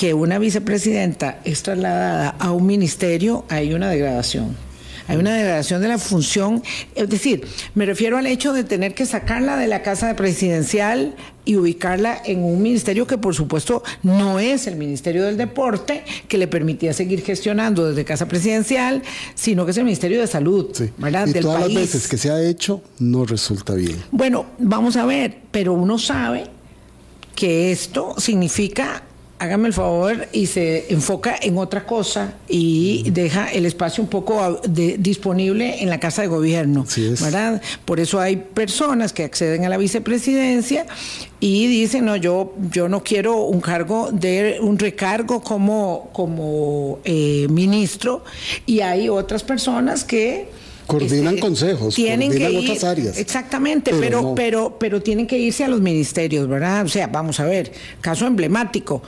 que 0.00 0.14
una 0.14 0.38
vicepresidenta 0.38 1.40
es 1.44 1.62
trasladada 1.62 2.30
a 2.38 2.52
un 2.52 2.64
ministerio, 2.64 3.44
hay 3.50 3.74
una 3.74 3.90
degradación. 3.90 4.56
Hay 5.08 5.18
una 5.18 5.34
degradación 5.34 5.82
de 5.82 5.88
la 5.88 5.98
función, 5.98 6.62
es 6.94 7.06
decir, 7.10 7.46
me 7.74 7.84
refiero 7.84 8.16
al 8.16 8.26
hecho 8.26 8.54
de 8.54 8.64
tener 8.64 8.94
que 8.94 9.04
sacarla 9.04 9.58
de 9.58 9.66
la 9.66 9.82
casa 9.82 10.16
presidencial 10.16 11.16
y 11.44 11.56
ubicarla 11.56 12.16
en 12.24 12.42
un 12.42 12.62
ministerio 12.62 13.06
que 13.06 13.18
por 13.18 13.34
supuesto 13.34 13.82
no 14.02 14.40
es 14.40 14.66
el 14.66 14.76
Ministerio 14.76 15.22
del 15.22 15.36
Deporte, 15.36 16.02
que 16.28 16.38
le 16.38 16.46
permitía 16.46 16.94
seguir 16.94 17.22
gestionando 17.22 17.86
desde 17.86 18.06
casa 18.06 18.26
presidencial, 18.26 19.02
sino 19.34 19.66
que 19.66 19.72
es 19.72 19.76
el 19.76 19.84
Ministerio 19.84 20.18
de 20.18 20.28
Salud, 20.28 20.74
¿verdad? 20.96 21.26
Y 21.26 21.34
todas 21.40 21.60
las 21.60 21.74
veces 21.74 22.08
que 22.08 22.16
se 22.16 22.30
ha 22.30 22.42
hecho 22.42 22.80
no 23.00 23.26
resulta 23.26 23.74
bien. 23.74 23.96
Bueno, 24.12 24.46
vamos 24.58 24.96
a 24.96 25.04
ver, 25.04 25.40
pero 25.50 25.74
uno 25.74 25.98
sabe 25.98 26.44
que 27.34 27.70
esto 27.70 28.14
significa 28.16 29.02
hágame 29.40 29.68
el 29.68 29.72
favor 29.72 30.28
y 30.32 30.46
se 30.46 30.92
enfoca 30.92 31.34
en 31.40 31.56
otra 31.56 31.86
cosa 31.86 32.34
y 32.46 33.10
deja 33.10 33.50
el 33.50 33.64
espacio 33.64 34.04
un 34.04 34.10
poco 34.10 34.60
disponible 34.62 35.82
en 35.82 35.88
la 35.88 35.98
Casa 35.98 36.20
de 36.20 36.28
Gobierno, 36.28 36.84
¿verdad? 37.22 37.62
Por 37.86 38.00
eso 38.00 38.20
hay 38.20 38.36
personas 38.36 39.14
que 39.14 39.24
acceden 39.24 39.64
a 39.64 39.70
la 39.70 39.78
vicepresidencia 39.78 40.84
y 41.40 41.68
dicen, 41.68 42.04
no, 42.04 42.16
yo, 42.16 42.52
yo 42.70 42.90
no 42.90 43.02
quiero 43.02 43.44
un 43.44 43.62
cargo 43.62 44.10
de 44.12 44.58
un 44.60 44.78
recargo 44.78 45.40
como, 45.40 46.10
como 46.12 46.98
eh, 47.04 47.46
ministro 47.48 48.22
y 48.66 48.80
hay 48.80 49.08
otras 49.08 49.42
personas 49.42 50.04
que 50.04 50.48
coordinan 50.86 51.36
este, 51.36 51.40
consejos, 51.40 51.94
tienen 51.94 52.30
que 52.30 52.58
otras 52.58 52.84
áreas. 52.84 53.16
Exactamente, 53.16 53.92
pero, 53.98 54.34
pero, 54.34 54.76
pero 54.78 55.00
tienen 55.00 55.26
que 55.26 55.38
irse 55.38 55.64
a 55.64 55.68
los 55.68 55.80
ministerios, 55.80 56.46
¿verdad? 56.46 56.84
O 56.84 56.88
sea, 56.88 57.06
vamos 57.06 57.40
a 57.40 57.46
ver, 57.46 57.72
caso 58.02 58.26
emblemático. 58.26 59.02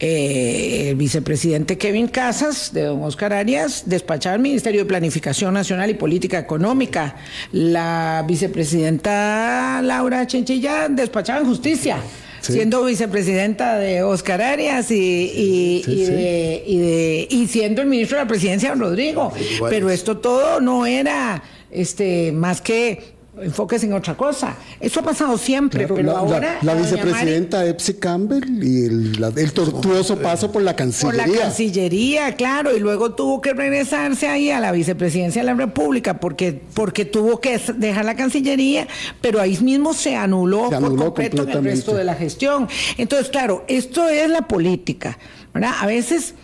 Eh, 0.00 0.88
el 0.90 0.96
vicepresidente 0.96 1.78
Kevin 1.78 2.08
Casas, 2.08 2.72
de 2.72 2.82
don 2.82 3.02
Oscar 3.02 3.32
Arias, 3.32 3.84
despachaba 3.86 4.34
al 4.34 4.40
Ministerio 4.40 4.80
de 4.80 4.86
Planificación 4.86 5.54
Nacional 5.54 5.88
y 5.88 5.94
Política 5.94 6.38
Económica. 6.38 7.16
La 7.52 8.24
vicepresidenta 8.26 9.80
Laura 9.82 10.26
Chinchilla 10.26 10.88
despachaba 10.88 11.40
en 11.40 11.46
Justicia. 11.46 11.98
siendo 12.40 12.84
vicepresidenta 12.84 13.78
de 13.78 14.02
Oscar 14.02 14.42
Arias 14.42 14.90
y, 14.90 15.82
y, 17.30 17.46
siendo 17.48 17.80
el 17.80 17.88
ministro 17.88 18.18
de 18.18 18.24
la 18.24 18.28
presidencia 18.28 18.70
don 18.70 18.80
Rodrigo. 18.80 19.32
Pero 19.70 19.88
esto 19.88 20.18
todo 20.18 20.60
no 20.60 20.84
era 20.84 21.42
este 21.70 22.32
más 22.32 22.60
que 22.60 23.13
enfóquese 23.40 23.86
en 23.86 23.92
otra 23.92 24.16
cosa. 24.16 24.56
Eso 24.80 25.00
ha 25.00 25.02
pasado 25.02 25.36
siempre, 25.38 25.86
pero 25.88 26.16
ahora... 26.16 26.58
La, 26.62 26.74
vicepresidenta 26.74 27.64
Epsi 27.66 27.94
Campbell 27.94 28.62
y 28.62 28.84
el, 28.86 29.52
tortuoso 29.52 30.18
paso 30.18 30.50
por 30.50 30.62
la 30.62 30.76
Cancillería. 30.76 31.24
Por 31.24 31.34
la 31.34 31.40
Cancillería, 31.40 32.36
claro, 32.36 32.76
y 32.76 32.80
luego 32.80 33.14
tuvo 33.14 33.40
que 33.40 33.52
regresarse 33.52 34.28
ahí 34.28 34.50
a 34.50 34.60
la 34.60 34.72
vicepresidencia 34.72 35.42
de 35.42 35.46
la 35.46 35.54
República 35.54 36.20
porque, 36.20 36.60
porque 36.74 37.04
tuvo 37.04 37.40
que 37.40 37.60
dejar 37.76 38.04
la 38.04 38.16
Cancillería, 38.16 38.86
pero 39.20 39.40
ahí 39.40 39.56
mismo 39.58 39.94
se 39.94 40.16
anuló, 40.16 40.70
por 40.70 40.96
completo 40.96 41.42
en 41.42 41.50
el 41.50 41.64
resto 41.64 41.94
de 41.94 42.04
la 42.04 42.14
gestión. 42.14 42.68
Entonces, 42.98 43.28
claro, 43.30 43.64
esto 43.68 44.08
es 44.08 44.30
la 44.30 44.42
política, 44.42 45.18
¿verdad? 45.52 45.72
A 45.80 45.86
veces 45.86 46.34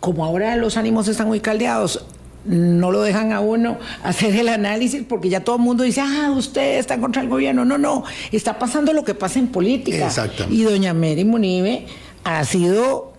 como 0.00 0.24
ahora 0.24 0.54
los 0.56 0.76
ánimos 0.76 1.08
están 1.08 1.26
muy 1.26 1.40
caldeados, 1.40 2.04
no 2.44 2.90
lo 2.90 3.02
dejan 3.02 3.32
a 3.32 3.40
uno 3.40 3.78
hacer 4.02 4.34
el 4.36 4.48
análisis 4.48 5.02
porque 5.08 5.28
ya 5.28 5.40
todo 5.40 5.56
el 5.56 5.62
mundo 5.62 5.84
dice, 5.84 6.00
ah, 6.00 6.32
usted 6.36 6.78
está 6.78 6.98
contra 6.98 7.22
el 7.22 7.28
gobierno. 7.28 7.64
No, 7.64 7.78
no, 7.78 8.04
está 8.32 8.58
pasando 8.58 8.92
lo 8.92 9.04
que 9.04 9.14
pasa 9.14 9.38
en 9.38 9.48
política. 9.48 10.10
Y 10.50 10.62
doña 10.62 10.94
Mary 10.94 11.24
Munive 11.24 11.86
ha 12.24 12.44
sido 12.44 13.12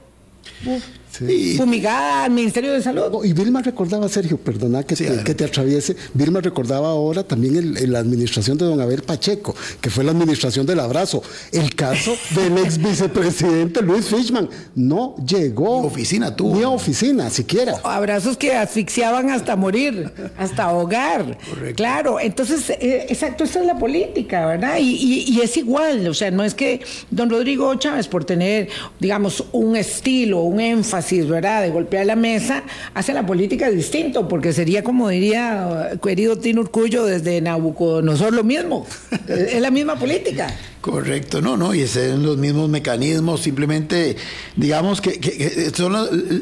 fumigada 1.58 2.26
al 2.26 2.32
Ministerio 2.32 2.74
de 2.74 2.82
Salud. 2.82 3.24
y 3.26 3.34
Vilma 3.34 3.62
recordaba, 3.62 4.08
Sergio, 4.10 4.38
perdona 4.38 4.84
que, 4.84 4.96
te, 4.96 5.24
que 5.24 5.36
te 5.36 5.44
atraviese, 5.44 5.96
Vilma 6.14 6.40
recordaba 6.42 6.90
ahora 6.90 7.24
también 7.24 7.76
la 7.92 8.00
administración 8.00 8.58
de 8.58 8.66
don 8.66 8.80
Abel 8.80 9.02
Pacheco, 9.02 9.56
que 9.82 9.90
fue 9.90 10.04
la 10.04 10.12
administración 10.12 10.66
del 10.66 10.80
abrazo. 10.80 11.22
El 11.52 11.76
caso 11.76 12.16
del 12.36 12.58
ex 12.60 12.78
vicepresidente 12.78 13.82
Luis 13.82 14.06
Fishman 14.06 14.50
no 14.76 15.16
llegó. 15.26 15.82
Ni 15.82 15.88
oficina 15.88 16.36
tuvo. 16.36 16.56
Ni 16.56 16.64
oficina, 16.64 17.30
siquiera. 17.30 17.80
Abrazos 17.84 18.38
que 18.38 18.54
asfixiaban 18.54 19.30
hasta 19.30 19.56
morir, 19.56 20.12
hasta 20.38 20.64
ahogar. 20.64 21.38
Claro, 21.76 22.20
entonces, 22.20 22.70
eh, 22.70 23.08
exacto, 23.10 23.44
esta 23.44 23.60
es 23.60 23.66
la 23.66 23.78
política, 23.78 24.46
¿verdad? 24.46 24.78
Y, 24.80 25.26
y 25.28 25.42
es 25.42 25.58
igual, 25.58 26.08
o 26.08 26.14
sea, 26.14 26.32
no 26.32 26.44
es 26.44 26.54
que 26.54 26.82
don 27.10 27.30
Rodrigo 27.30 27.74
Chávez, 27.76 28.08
por 28.08 28.26
tener, 28.26 28.70
digamos, 29.00 29.44
un 29.52 29.76
estilo, 29.76 30.42
un 30.42 30.60
énfasis, 30.60 30.99
¿verdad?, 31.28 31.62
de 31.62 31.70
golpear 31.70 32.06
la 32.06 32.16
mesa, 32.16 32.64
hace 32.94 33.14
la 33.14 33.26
política 33.26 33.70
distinto, 33.70 34.28
porque 34.28 34.54
sería 34.54 34.84
como 34.84 35.10
diría 35.10 35.92
querido 36.02 36.38
Tino 36.38 36.62
Urcullo 36.62 37.06
desde 37.06 37.42
Nabucodonosor 37.42 38.34
lo 38.34 38.44
mismo, 38.44 38.86
es 39.28 39.62
la 39.62 39.72
misma 39.72 39.98
política. 39.98 40.54
Correcto, 40.82 41.42
no, 41.42 41.58
no, 41.58 41.74
y 41.74 41.86
son 41.88 42.24
los 42.24 42.38
mismos 42.38 42.70
mecanismos, 42.70 43.42
simplemente 43.42 44.16
digamos 44.56 45.02
que, 45.02 45.72
son 45.76 45.94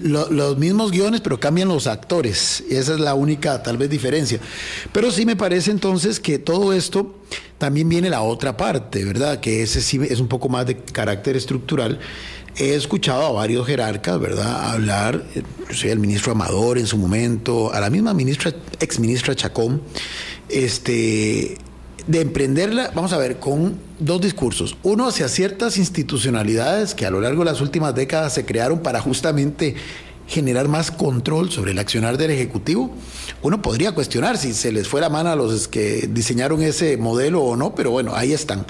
los, 0.03 0.57
mismos 0.57 0.91
guiones, 0.91 1.21
pero 1.21 1.39
cambian 1.39 1.69
los 1.69 1.87
actores, 1.87 2.63
y 2.69 2.75
esa 2.75 2.93
es 2.93 2.99
la 2.99 3.15
única 3.15 3.63
tal 3.63 3.77
vez 3.77 3.89
diferencia. 3.89 4.39
Pero 4.91 5.09
sí 5.09 5.25
me 5.25 5.35
parece 5.35 5.71
entonces 5.71 6.19
que 6.19 6.37
todo 6.37 6.71
esto 6.71 7.15
también 7.57 7.89
viene 7.89 8.11
la 8.11 8.21
otra 8.21 8.55
parte, 8.55 9.03
¿verdad? 9.03 9.39
Que 9.39 9.63
ese 9.63 9.81
sí 9.81 9.99
es 10.07 10.19
un 10.19 10.27
poco 10.27 10.49
más 10.49 10.67
de 10.67 10.77
carácter 10.77 11.35
estructural. 11.35 11.99
He 12.59 12.73
escuchado 12.73 13.23
a 13.23 13.31
varios 13.31 13.67
jerarcas, 13.67 14.19
¿verdad?, 14.19 14.71
hablar, 14.71 15.23
soy 15.71 15.91
el 15.91 15.99
ministro 15.99 16.31
Amador 16.31 16.79
en 16.79 16.87
su 16.87 16.97
momento, 16.97 17.71
a 17.71 17.79
la 17.79 17.91
misma 17.91 18.15
ministra, 18.15 18.51
ex 18.79 18.99
ministra 18.99 19.35
Chacón, 19.35 19.83
este, 20.49 21.59
de 22.07 22.21
emprenderla, 22.21 22.91
vamos 22.95 23.13
a 23.13 23.17
ver, 23.17 23.37
con 23.37 23.77
dos 23.99 24.21
discursos. 24.21 24.75
Uno 24.81 25.07
hacia 25.07 25.27
ciertas 25.27 25.77
institucionalidades 25.77 26.95
que 26.95 27.05
a 27.05 27.11
lo 27.11 27.21
largo 27.21 27.43
de 27.43 27.51
las 27.51 27.61
últimas 27.61 27.93
décadas 27.93 28.33
se 28.33 28.43
crearon 28.43 28.79
para 28.79 29.01
justamente 29.01 29.75
generar 30.27 30.67
más 30.67 30.91
control 30.91 31.51
sobre 31.51 31.71
el 31.71 31.79
accionar 31.79 32.17
del 32.17 32.31
Ejecutivo. 32.31 32.91
Uno 33.41 33.61
podría 33.61 33.93
cuestionar 33.93 34.37
si 34.37 34.53
se 34.53 34.71
les 34.71 34.87
fue 34.87 34.99
la 34.99 35.09
mano 35.09 35.29
a 35.29 35.35
los 35.35 35.67
que 35.67 36.09
diseñaron 36.11 36.61
ese 36.61 36.97
modelo 36.97 37.41
o 37.41 37.55
no, 37.55 37.75
pero 37.75 37.91
bueno, 37.91 38.13
ahí 38.15 38.33
están. 38.33 38.65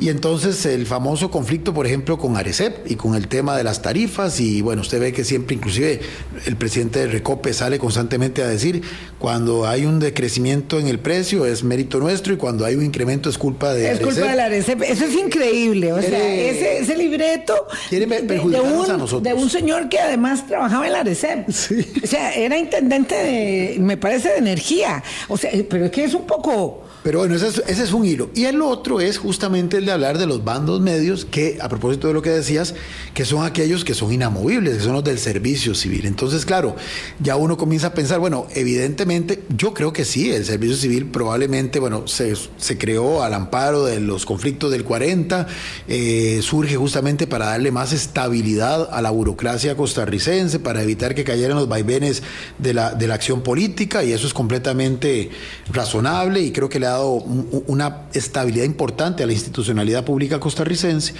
Y 0.00 0.10
entonces 0.10 0.64
el 0.66 0.86
famoso 0.86 1.30
conflicto, 1.30 1.74
por 1.74 1.86
ejemplo, 1.86 2.18
con 2.18 2.36
Arecep 2.36 2.88
y 2.90 2.94
con 2.94 3.14
el 3.14 3.26
tema 3.26 3.56
de 3.56 3.64
las 3.64 3.82
tarifas, 3.82 4.38
y 4.40 4.62
bueno, 4.62 4.82
usted 4.82 5.00
ve 5.00 5.12
que 5.12 5.24
siempre, 5.24 5.56
inclusive 5.56 6.00
el 6.46 6.56
presidente 6.56 7.00
de 7.00 7.08
Recope 7.08 7.52
sale 7.52 7.78
constantemente 7.78 8.42
a 8.42 8.46
decir, 8.46 8.82
cuando 9.18 9.66
hay 9.66 9.86
un 9.86 9.98
decrecimiento 9.98 10.78
en 10.78 10.86
el 10.86 11.00
precio 11.00 11.46
es 11.46 11.64
mérito 11.64 11.98
nuestro 11.98 12.32
y 12.32 12.36
cuando 12.36 12.64
hay 12.64 12.76
un 12.76 12.84
incremento 12.84 13.28
es 13.28 13.38
culpa 13.38 13.72
de 13.72 13.90
Es 13.90 14.00
culpa 14.00 14.34
de 14.34 14.40
Arecep. 14.40 14.82
Eso 14.82 15.04
es 15.04 15.14
increíble, 15.14 15.92
o 15.92 16.00
sea, 16.00 16.34
ese, 16.34 16.96
libreto 16.96 17.54
quiere 17.88 18.06
de, 18.06 18.40
un, 18.40 18.54
a 18.90 18.96
nosotros. 18.96 19.22
de 19.22 19.34
un 19.34 19.50
señor 19.50 19.88
que 19.88 19.98
además 19.98 20.46
trabajaba 20.46 20.87
en 20.88 20.92
la 20.92 21.00
Arecep. 21.00 21.48
O 21.48 22.06
sea, 22.06 22.34
era 22.34 22.58
intendente 22.58 23.14
de, 23.14 23.76
me 23.78 23.96
parece, 23.96 24.30
de 24.30 24.38
energía. 24.38 25.02
O 25.28 25.38
sea, 25.38 25.50
pero 25.68 25.86
es 25.86 25.90
que 25.90 26.04
es 26.04 26.14
un 26.14 26.26
poco 26.26 26.87
pero 27.08 27.20
bueno, 27.20 27.36
ese 27.36 27.62
es, 27.66 27.92
un 27.94 28.04
hilo. 28.04 28.28
Y 28.34 28.44
el 28.44 28.60
otro 28.60 29.00
es 29.00 29.16
justamente 29.16 29.78
el 29.78 29.86
de 29.86 29.92
hablar 29.92 30.18
de 30.18 30.26
los 30.26 30.44
bandos 30.44 30.82
medios, 30.82 31.24
que 31.24 31.56
a 31.58 31.66
propósito 31.70 32.06
de 32.06 32.12
lo 32.12 32.20
que 32.20 32.28
decías, 32.28 32.74
que 33.14 33.24
son 33.24 33.46
aquellos 33.46 33.82
que 33.82 33.94
son 33.94 34.12
inamovibles, 34.12 34.76
que 34.76 34.82
son 34.82 34.92
los 34.92 35.04
del 35.04 35.18
servicio 35.18 35.74
civil. 35.74 36.04
Entonces, 36.04 36.44
claro, 36.44 36.76
ya 37.18 37.36
uno 37.36 37.56
comienza 37.56 37.86
a 37.86 37.94
pensar, 37.94 38.20
bueno, 38.20 38.46
evidentemente, 38.54 39.42
yo 39.56 39.72
creo 39.72 39.90
que 39.90 40.04
sí, 40.04 40.30
el 40.30 40.44
servicio 40.44 40.76
civil 40.76 41.06
probablemente, 41.06 41.80
bueno, 41.80 42.06
se, 42.06 42.36
creó 42.76 43.22
al 43.22 43.32
amparo 43.32 43.86
de 43.86 44.00
los 44.00 44.26
conflictos 44.26 44.70
del 44.70 44.84
40, 44.84 45.46
eh, 45.88 46.40
surge 46.42 46.76
justamente 46.76 47.26
para 47.26 47.46
darle 47.46 47.70
más 47.70 47.94
estabilidad 47.94 48.86
a 48.92 49.00
la 49.00 49.08
burocracia 49.08 49.78
costarricense, 49.78 50.58
para 50.58 50.82
evitar 50.82 51.14
que 51.14 51.24
cayeran 51.24 51.56
los 51.56 51.70
vaivenes 51.70 52.22
de 52.58 52.74
la, 52.74 52.92
de 52.92 53.08
la 53.08 53.14
acción 53.14 53.40
política, 53.40 54.04
y 54.04 54.12
eso 54.12 54.26
es 54.26 54.34
completamente 54.34 55.30
razonable 55.72 56.42
y 56.42 56.52
creo 56.52 56.68
que 56.68 56.78
le 56.78 56.86
ha 56.86 56.97
una 57.04 58.02
estabilidad 58.12 58.64
importante 58.64 59.22
a 59.22 59.26
la 59.26 59.32
institucionalidad 59.32 60.04
pública 60.04 60.40
costarricense, 60.40 61.14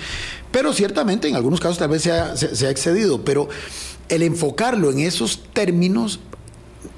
pero 0.50 0.72
ciertamente 0.72 1.28
en 1.28 1.36
algunos 1.36 1.60
casos 1.60 1.78
tal 1.78 1.90
vez 1.90 2.02
se 2.02 2.12
ha, 2.12 2.36
se 2.36 2.66
ha 2.66 2.70
excedido, 2.70 3.24
pero 3.24 3.48
el 4.08 4.22
enfocarlo 4.22 4.90
en 4.90 5.00
esos 5.00 5.42
términos 5.52 6.20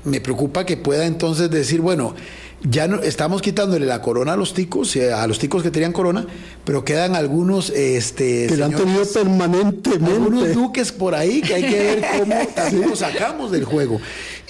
me 0.04 0.20
preocupa 0.20 0.64
que 0.64 0.76
pueda 0.76 1.06
entonces 1.06 1.50
decir, 1.50 1.80
bueno, 1.80 2.14
ya 2.62 2.86
no, 2.88 3.00
estamos 3.00 3.40
quitándole 3.40 3.86
la 3.86 4.02
corona 4.02 4.34
a 4.34 4.36
los 4.36 4.52
ticos, 4.52 4.94
eh, 4.96 5.12
a 5.12 5.26
los 5.26 5.38
ticos 5.38 5.62
que 5.62 5.70
tenían 5.70 5.92
corona, 5.92 6.26
pero 6.64 6.84
quedan 6.84 7.16
algunos 7.16 7.70
este 7.70 8.48
que 8.48 8.62
han 8.62 8.74
tenido 8.74 9.04
permanentemente 9.06 10.12
algunos 10.12 10.54
duques 10.54 10.92
por 10.92 11.14
ahí 11.14 11.40
que 11.40 11.54
hay 11.54 11.62
que 11.62 11.78
ver 11.78 12.04
cómo 12.18 12.34
también 12.54 12.90
los 12.90 12.98
sacamos 12.98 13.50
del 13.50 13.64
juego. 13.64 14.00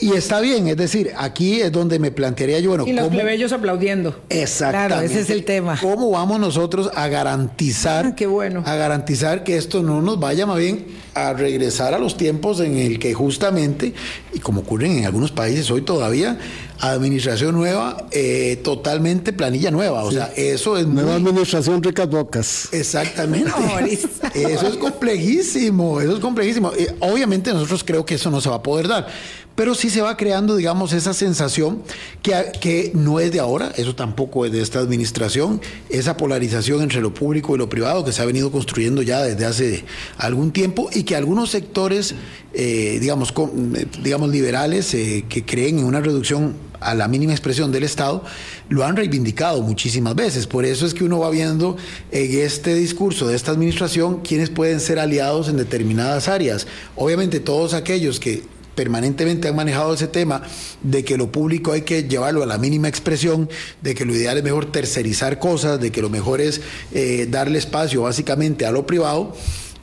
Y 0.01 0.13
está 0.15 0.41
bien, 0.41 0.67
es 0.69 0.77
decir, 0.77 1.13
aquí 1.17 1.61
es 1.61 1.71
donde 1.71 1.99
me 1.99 2.11
plantearía 2.11 2.59
yo, 2.61 2.71
bueno, 2.71 2.87
y 2.87 2.93
los 2.93 3.09
plebeyos 3.09 3.53
aplaudiendo. 3.53 4.21
Exactamente. 4.29 4.95
Claro, 4.95 5.07
ese 5.07 5.21
es 5.21 5.31
el 5.31 5.45
tema. 5.45 5.79
¿Cómo 5.81 6.11
vamos 6.11 6.41
nosotros 6.41 6.91
a 6.95 7.09
garantizar 7.09 8.07
ah, 8.07 8.15
qué 8.17 8.27
bueno. 8.27 8.63
a 8.65 8.75
garantizar 8.77 9.45
que 9.45 9.57
esto 9.57 9.83
no 9.83 10.01
nos 10.01 10.19
vaya 10.19 10.47
más 10.47 10.59
bien 10.59 10.87
a 11.15 11.33
regresar 11.33 11.93
a 11.93 11.99
los 11.99 12.17
tiempos 12.17 12.61
en 12.61 12.79
el 12.79 12.99
que 12.99 13.13
justamente 13.15 13.93
y 14.33 14.39
como 14.39 14.61
ocurren 14.61 14.99
en 14.99 15.05
algunos 15.05 15.33
países 15.33 15.71
hoy 15.71 15.83
todavía 15.83 16.39
administración 16.81 17.55
nueva, 17.55 18.07
eh, 18.11 18.59
totalmente 18.65 19.33
planilla 19.33 19.71
nueva. 19.71 20.03
O 20.05 20.11
sea, 20.11 20.33
eso 20.37 20.79
es. 20.79 20.87
Nueva 20.87 21.17
administración, 21.17 21.83
ricas 21.83 22.09
bocas. 22.09 22.69
Exactamente. 22.73 23.51
eso 24.35 24.67
es 24.67 24.77
complejísimo. 24.77 26.01
Eso 26.01 26.15
es 26.15 26.21
complejísimo. 26.21 26.73
Eh, 26.77 26.95
obviamente, 27.01 27.53
nosotros 27.53 27.85
creo 27.85 28.05
que 28.05 28.15
eso 28.15 28.31
no 28.31 28.41
se 28.41 28.49
va 28.49 28.57
a 28.57 28.63
poder 28.63 28.89
dar 28.89 29.07
pero 29.55 29.75
sí 29.75 29.91
se 29.91 30.01
va 30.01 30.17
creando, 30.17 30.57
digamos, 30.57 30.93
esa 30.93 31.13
sensación 31.13 31.83
que, 32.23 32.53
que 32.61 32.93
no 32.95 33.21
es 33.21 33.33
de 33.33 33.41
ahora, 33.41 33.73
eso 33.77 33.95
tampoco 33.95 34.47
es 34.47 34.53
de 34.53 34.63
esta 34.63 34.79
administración, 34.79 35.61
esa 35.89 36.17
polarización 36.17 36.83
entre 36.83 37.01
lo 37.01 37.13
público 37.13 37.55
y 37.55 37.59
lo 37.59 37.69
privado 37.69 38.05
que 38.05 38.13
se 38.13 38.23
ha 38.23 38.25
venido 38.25 38.51
construyendo 38.51 39.03
ya 39.03 39.23
desde 39.23 39.45
hace 39.45 39.85
algún 40.19 40.53
tiempo 40.53 40.89
y 40.93 41.03
que 41.03 41.17
algunos 41.17 41.51
sectores, 41.51 42.15
eh, 42.55 42.99
digamos, 43.01 43.35
eh, 43.77 43.87
digamos, 44.03 44.31
liberales 44.31 44.95
eh, 44.95 45.25
que 45.29 45.45
creen 45.45 45.79
en 45.79 45.85
una 45.85 46.01
reducción 46.01 46.55
a 46.81 46.95
la 46.95 47.09
mínima 47.09 47.33
expresión 47.33 47.71
del 47.73 47.85
Estado, 47.85 48.25
lo 48.69 48.85
han 48.85 48.97
reivindicado 48.97 49.63
muchísimas 49.63 50.15
veces. 50.15 50.47
Por 50.47 50.65
eso 50.65 50.87
es 50.87 50.95
que 50.95 51.05
uno 51.05 51.19
va 51.19 51.31
viendo 51.31 51.77
en 52.11 52.41
este 52.41 52.75
discurso 52.75 53.29
de 53.29 53.37
esta 53.37 53.53
administración 53.53 54.21
quiénes 54.23 54.51
pueden 54.51 54.81
ser 54.81 54.99
aliados 54.99 55.49
en 55.49 55.57
determinadas 55.57 56.29
áreas. 56.29 56.67
Obviamente 56.97 57.41
todos 57.41 57.75
aquellos 57.75 58.19
que 58.19 58.43
permanentemente 58.81 59.47
han 59.47 59.57
manejado 59.57 59.93
ese 59.93 60.07
tema 60.07 60.41
de 60.83 61.05
que 61.05 61.19
lo 61.19 61.31
público 61.31 61.73
hay 61.73 61.83
que 61.83 62.05
llevarlo 62.05 62.43
a 62.43 62.47
la 62.47 62.57
mínima 62.57 62.89
expresión, 62.89 63.47
de 63.83 63.95
que 63.95 64.07
lo 64.07 64.15
ideal 64.15 64.39
es 64.39 64.43
mejor 64.43 64.73
tercerizar 64.73 65.39
cosas, 65.39 65.79
de 65.79 65.93
que 65.93 66.01
lo 66.01 66.09
mejor 66.09 66.41
es 66.41 66.63
eh, 66.95 67.27
darle 67.29 67.59
espacio 67.59 68.01
básicamente 68.01 68.65
a 68.65 68.73
lo 68.73 68.87
privado, 68.87 69.37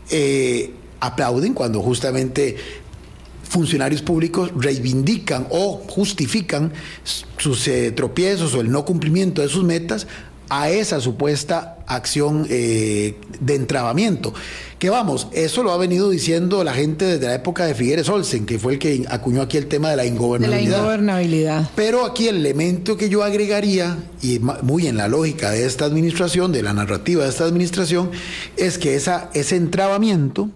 eh, 0.09 0.71
aplauden 0.99 1.53
cuando 1.53 1.79
justamente 1.83 2.57
funcionarios 3.47 4.01
públicos 4.01 4.51
reivindican 4.55 5.45
o 5.51 5.77
justifican 5.87 6.73
sus 7.37 7.67
eh, 7.67 7.91
tropiezos 7.91 8.55
o 8.55 8.61
el 8.61 8.71
no 8.71 8.83
cumplimiento 8.83 9.43
de 9.43 9.47
sus 9.47 9.63
metas 9.63 10.07
a 10.49 10.69
esa 10.69 11.01
supuesta 11.01 11.77
acción 11.87 12.43
de 12.47 13.15
entrabamiento. 13.47 14.33
Que 14.79 14.91
vamos, 14.91 15.27
eso 15.31 15.63
lo 15.63 15.71
ha 15.71 15.77
venido 15.77 16.09
diciendo 16.09 16.63
la 16.63 16.73
gente 16.73 17.05
desde 17.05 17.25
la 17.25 17.33
época 17.33 17.65
de 17.65 17.73
Figueres 17.73 18.07
Olsen, 18.09 18.45
que 18.45 18.59
fue 18.59 18.73
el 18.73 18.79
que 18.79 19.05
acuñó 19.09 19.41
aquí 19.41 19.57
el 19.57 19.65
tema 19.65 19.89
de 19.89 19.95
la 19.95 20.05
ingobernabilidad. 20.05 20.65
De 20.65 20.71
la 20.71 20.77
ingobernabilidad. 20.77 21.69
Pero 21.75 22.05
aquí 22.05 22.27
el 22.27 22.37
elemento 22.37 22.95
que 22.95 23.09
yo 23.09 23.23
agregaría, 23.23 23.97
y 24.21 24.39
muy 24.39 24.85
en 24.85 24.97
la 24.97 25.07
lógica 25.07 25.49
de 25.49 25.65
esta 25.65 25.85
administración, 25.85 26.51
de 26.51 26.61
la 26.61 26.73
narrativa 26.73 27.23
de 27.23 27.29
esta 27.29 27.45
administración, 27.45 28.11
es 28.55 28.77
que 28.77 28.95
esa, 28.95 29.31
ese 29.33 29.55
entrabamiento 29.55 30.49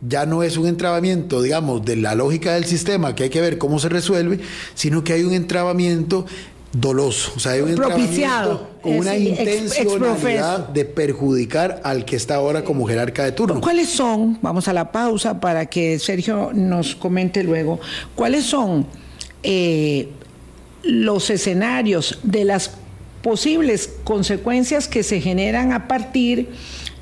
ya 0.00 0.26
no 0.26 0.42
es 0.42 0.56
un 0.56 0.66
entrabamiento, 0.66 1.42
digamos, 1.42 1.84
de 1.84 1.96
la 1.96 2.14
lógica 2.14 2.54
del 2.54 2.64
sistema, 2.64 3.14
que 3.14 3.24
hay 3.24 3.30
que 3.30 3.40
ver 3.40 3.58
cómo 3.58 3.78
se 3.78 3.88
resuelve, 3.88 4.40
sino 4.74 5.04
que 5.04 5.12
hay 5.12 5.24
un 5.24 5.34
entrabamiento 5.34 6.24
doloso, 6.72 7.32
o 7.36 7.38
sea, 7.38 7.52
hay 7.52 7.60
un 7.60 7.74
propiciado 7.74 8.68
con 8.82 8.98
una 8.98 9.16
intencionalidad 9.16 10.68
de 10.68 10.84
perjudicar 10.84 11.80
al 11.82 12.04
que 12.04 12.16
está 12.16 12.34
ahora 12.34 12.62
como 12.62 12.86
jerarca 12.86 13.24
de 13.24 13.32
turno. 13.32 13.60
¿Cuáles 13.60 13.88
son? 13.88 14.38
Vamos 14.42 14.68
a 14.68 14.72
la 14.72 14.92
pausa 14.92 15.40
para 15.40 15.66
que 15.66 15.98
Sergio 15.98 16.50
nos 16.52 16.94
comente 16.94 17.42
luego. 17.42 17.80
¿Cuáles 18.14 18.44
son 18.44 18.86
eh, 19.42 20.08
los 20.82 21.30
escenarios 21.30 22.18
de 22.22 22.44
las 22.44 22.72
posibles 23.22 23.94
consecuencias 24.04 24.88
que 24.88 25.02
se 25.02 25.20
generan 25.20 25.72
a 25.72 25.88
partir 25.88 26.50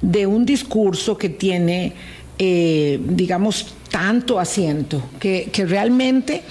de 0.00 0.26
un 0.26 0.46
discurso 0.46 1.18
que 1.18 1.28
tiene, 1.28 1.92
eh, 2.38 3.00
digamos, 3.02 3.74
tanto 3.90 4.38
asiento, 4.38 5.02
que, 5.18 5.48
que 5.52 5.66
realmente 5.66 6.42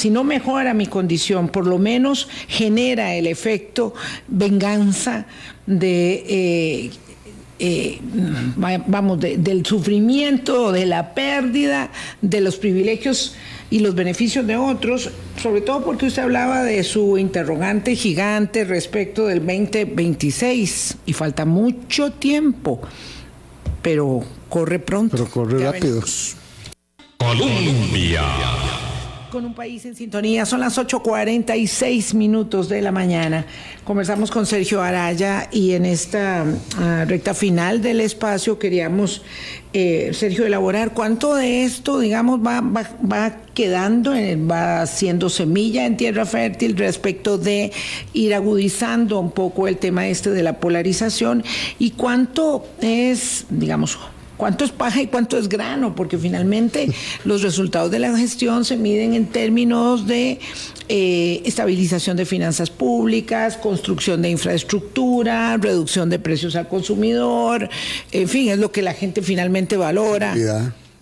si 0.00 0.08
no 0.08 0.24
mejora 0.24 0.72
mi 0.72 0.86
condición, 0.86 1.48
por 1.48 1.66
lo 1.66 1.78
menos 1.78 2.28
genera 2.48 3.14
el 3.14 3.26
efecto 3.26 3.94
venganza 4.28 5.26
de... 5.66 6.24
Eh, 6.26 6.90
eh, 7.62 7.98
vamos, 8.86 9.20
del 9.20 9.66
sufrimiento, 9.66 10.72
de 10.72 10.86
la 10.86 11.12
pérdida, 11.12 11.90
de 12.22 12.40
los 12.40 12.56
privilegios 12.56 13.34
y 13.68 13.80
los 13.80 13.94
beneficios 13.94 14.46
de 14.46 14.56
otros, 14.56 15.10
sobre 15.36 15.60
todo 15.60 15.84
porque 15.84 16.06
usted 16.06 16.22
hablaba 16.22 16.62
de 16.62 16.82
su 16.84 17.18
interrogante 17.18 17.94
gigante 17.96 18.64
respecto 18.64 19.26
del 19.26 19.40
2026 19.40 20.96
y 21.04 21.12
falta 21.12 21.44
mucho 21.44 22.12
tiempo, 22.12 22.80
pero 23.82 24.24
corre 24.48 24.78
pronto. 24.78 25.18
Pero 25.18 25.30
corre 25.30 25.62
rápido. 25.62 26.00
Colombia. 27.18 28.22
Con 29.30 29.44
un 29.44 29.54
país 29.54 29.84
en 29.86 29.94
sintonía. 29.94 30.44
Son 30.44 30.60
las 30.60 30.76
8.46 30.76 32.14
minutos 32.14 32.68
de 32.68 32.82
la 32.82 32.92
mañana. 32.92 33.46
Conversamos 33.84 34.30
con 34.30 34.44
Sergio 34.44 34.82
Araya 34.82 35.48
y 35.52 35.72
en 35.72 35.86
esta 35.86 36.44
uh, 36.44 37.08
recta 37.08 37.32
final 37.32 37.80
del 37.80 38.00
espacio 38.00 38.58
queríamos, 38.58 39.22
eh, 39.72 40.10
Sergio, 40.12 40.44
elaborar 40.44 40.92
cuánto 40.92 41.34
de 41.34 41.64
esto, 41.64 42.00
digamos, 42.00 42.40
va, 42.40 42.60
va, 42.60 43.36
quedando, 43.54 44.14
eh, 44.14 44.36
va 44.36 44.86
siendo 44.86 45.28
semilla 45.28 45.86
en 45.86 45.96
tierra 45.96 46.26
fértil 46.26 46.76
respecto 46.76 47.38
de 47.38 47.72
ir 48.12 48.34
agudizando 48.34 49.18
un 49.18 49.30
poco 49.30 49.68
el 49.68 49.76
tema 49.76 50.08
este 50.08 50.30
de 50.30 50.42
la 50.42 50.58
polarización 50.58 51.44
y 51.78 51.92
cuánto 51.92 52.66
es, 52.80 53.46
digamos, 53.48 53.98
cuánto 54.40 54.64
es 54.64 54.70
paja 54.70 55.02
y 55.02 55.06
cuánto 55.06 55.36
es 55.36 55.50
grano, 55.50 55.94
porque 55.94 56.16
finalmente 56.16 56.88
los 57.24 57.42
resultados 57.42 57.90
de 57.90 57.98
la 57.98 58.16
gestión 58.16 58.64
se 58.64 58.78
miden 58.78 59.12
en 59.12 59.26
términos 59.26 60.06
de 60.06 60.40
eh, 60.88 61.42
estabilización 61.44 62.16
de 62.16 62.24
finanzas 62.24 62.70
públicas, 62.70 63.58
construcción 63.58 64.22
de 64.22 64.30
infraestructura, 64.30 65.58
reducción 65.58 66.08
de 66.08 66.18
precios 66.18 66.56
al 66.56 66.68
consumidor, 66.68 67.68
en 68.12 68.28
fin, 68.28 68.48
es 68.48 68.58
lo 68.58 68.72
que 68.72 68.80
la 68.80 68.94
gente 68.94 69.20
finalmente 69.20 69.76
valora. 69.76 70.34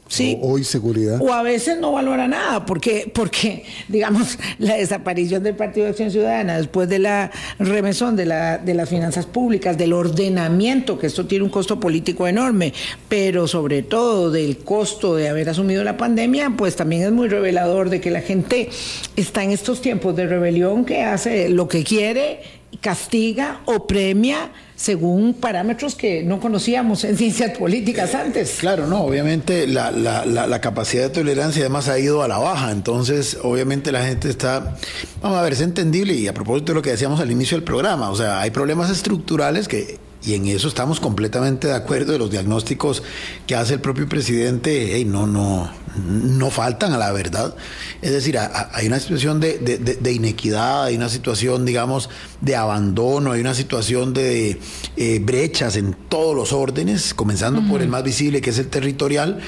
Sí. 0.08 0.38
O, 0.40 0.52
hoy 0.52 0.64
seguridad. 0.64 1.20
O 1.20 1.32
a 1.32 1.42
veces 1.42 1.78
no 1.78 1.92
valora 1.92 2.26
nada, 2.26 2.66
porque, 2.66 3.10
porque, 3.14 3.64
digamos, 3.88 4.38
la 4.58 4.76
desaparición 4.76 5.42
del 5.42 5.54
Partido 5.54 5.84
de 5.84 5.90
Acción 5.90 6.10
Ciudadana 6.10 6.56
después 6.56 6.88
de 6.88 6.98
la 6.98 7.30
remesón 7.58 8.16
de, 8.16 8.26
la, 8.26 8.58
de 8.58 8.74
las 8.74 8.88
finanzas 8.88 9.26
públicas, 9.26 9.76
del 9.76 9.92
ordenamiento, 9.92 10.98
que 10.98 11.06
esto 11.06 11.26
tiene 11.26 11.44
un 11.44 11.50
costo 11.50 11.78
político 11.78 12.26
enorme, 12.26 12.72
pero 13.08 13.46
sobre 13.46 13.82
todo 13.82 14.30
del 14.30 14.58
costo 14.58 15.14
de 15.14 15.28
haber 15.28 15.50
asumido 15.50 15.84
la 15.84 15.96
pandemia, 15.96 16.54
pues 16.56 16.74
también 16.74 17.02
es 17.02 17.12
muy 17.12 17.28
revelador 17.28 17.90
de 17.90 18.00
que 18.00 18.10
la 18.10 18.20
gente 18.20 18.70
está 19.16 19.44
en 19.44 19.50
estos 19.50 19.82
tiempos 19.82 20.16
de 20.16 20.26
rebelión 20.26 20.84
que 20.84 21.02
hace 21.02 21.48
lo 21.50 21.68
que 21.68 21.84
quiere, 21.84 22.40
castiga 22.80 23.60
o 23.66 23.86
premia 23.86 24.50
según 24.78 25.34
parámetros 25.34 25.96
que 25.96 26.22
no 26.22 26.38
conocíamos 26.38 27.02
en 27.02 27.16
ciencias 27.16 27.58
políticas 27.58 28.14
antes. 28.14 28.58
Claro, 28.60 28.86
no, 28.86 29.02
obviamente 29.02 29.66
la, 29.66 29.90
la, 29.90 30.24
la, 30.24 30.46
la, 30.46 30.60
capacidad 30.60 31.02
de 31.02 31.10
tolerancia 31.10 31.62
además 31.62 31.88
ha 31.88 31.98
ido 31.98 32.22
a 32.22 32.28
la 32.28 32.38
baja, 32.38 32.70
entonces 32.70 33.38
obviamente 33.42 33.90
la 33.90 34.04
gente 34.04 34.30
está, 34.30 34.76
vamos 35.20 35.36
a 35.36 35.42
ver, 35.42 35.54
es 35.54 35.62
entendible 35.62 36.14
y 36.14 36.28
a 36.28 36.32
propósito 36.32 36.70
de 36.70 36.76
lo 36.76 36.82
que 36.82 36.90
decíamos 36.90 37.18
al 37.18 37.32
inicio 37.32 37.56
del 37.56 37.64
programa, 37.64 38.08
o 38.10 38.14
sea, 38.14 38.40
hay 38.40 38.52
problemas 38.52 38.88
estructurales 38.88 39.66
que 39.66 39.98
y 40.28 40.34
en 40.34 40.46
eso 40.46 40.68
estamos 40.68 41.00
completamente 41.00 41.68
de 41.68 41.74
acuerdo 41.74 42.12
de 42.12 42.18
los 42.18 42.30
diagnósticos 42.30 43.02
que 43.46 43.54
hace 43.54 43.74
el 43.74 43.80
propio 43.80 44.06
presidente, 44.06 44.90
hey, 44.92 45.06
no, 45.06 45.26
no, 45.26 45.70
no 45.96 46.50
faltan 46.50 46.92
a 46.92 46.98
la 46.98 47.10
verdad. 47.12 47.56
Es 48.02 48.12
decir, 48.12 48.38
hay 48.38 48.86
una 48.86 49.00
situación 49.00 49.40
de, 49.40 49.58
de, 49.58 49.78
de 49.78 50.12
inequidad, 50.12 50.84
hay 50.84 50.96
una 50.96 51.08
situación, 51.08 51.64
digamos, 51.64 52.10
de 52.42 52.56
abandono, 52.56 53.32
hay 53.32 53.40
una 53.40 53.54
situación 53.54 54.12
de 54.12 54.60
eh, 54.98 55.18
brechas 55.22 55.76
en 55.76 55.96
todos 56.10 56.36
los 56.36 56.52
órdenes, 56.52 57.14
comenzando 57.14 57.60
uh 57.60 57.64
-huh. 57.64 57.70
por 57.70 57.80
el 57.80 57.88
más 57.88 58.04
visible, 58.04 58.42
que 58.42 58.50
es 58.50 58.58
el 58.58 58.68
territorial, 58.68 59.40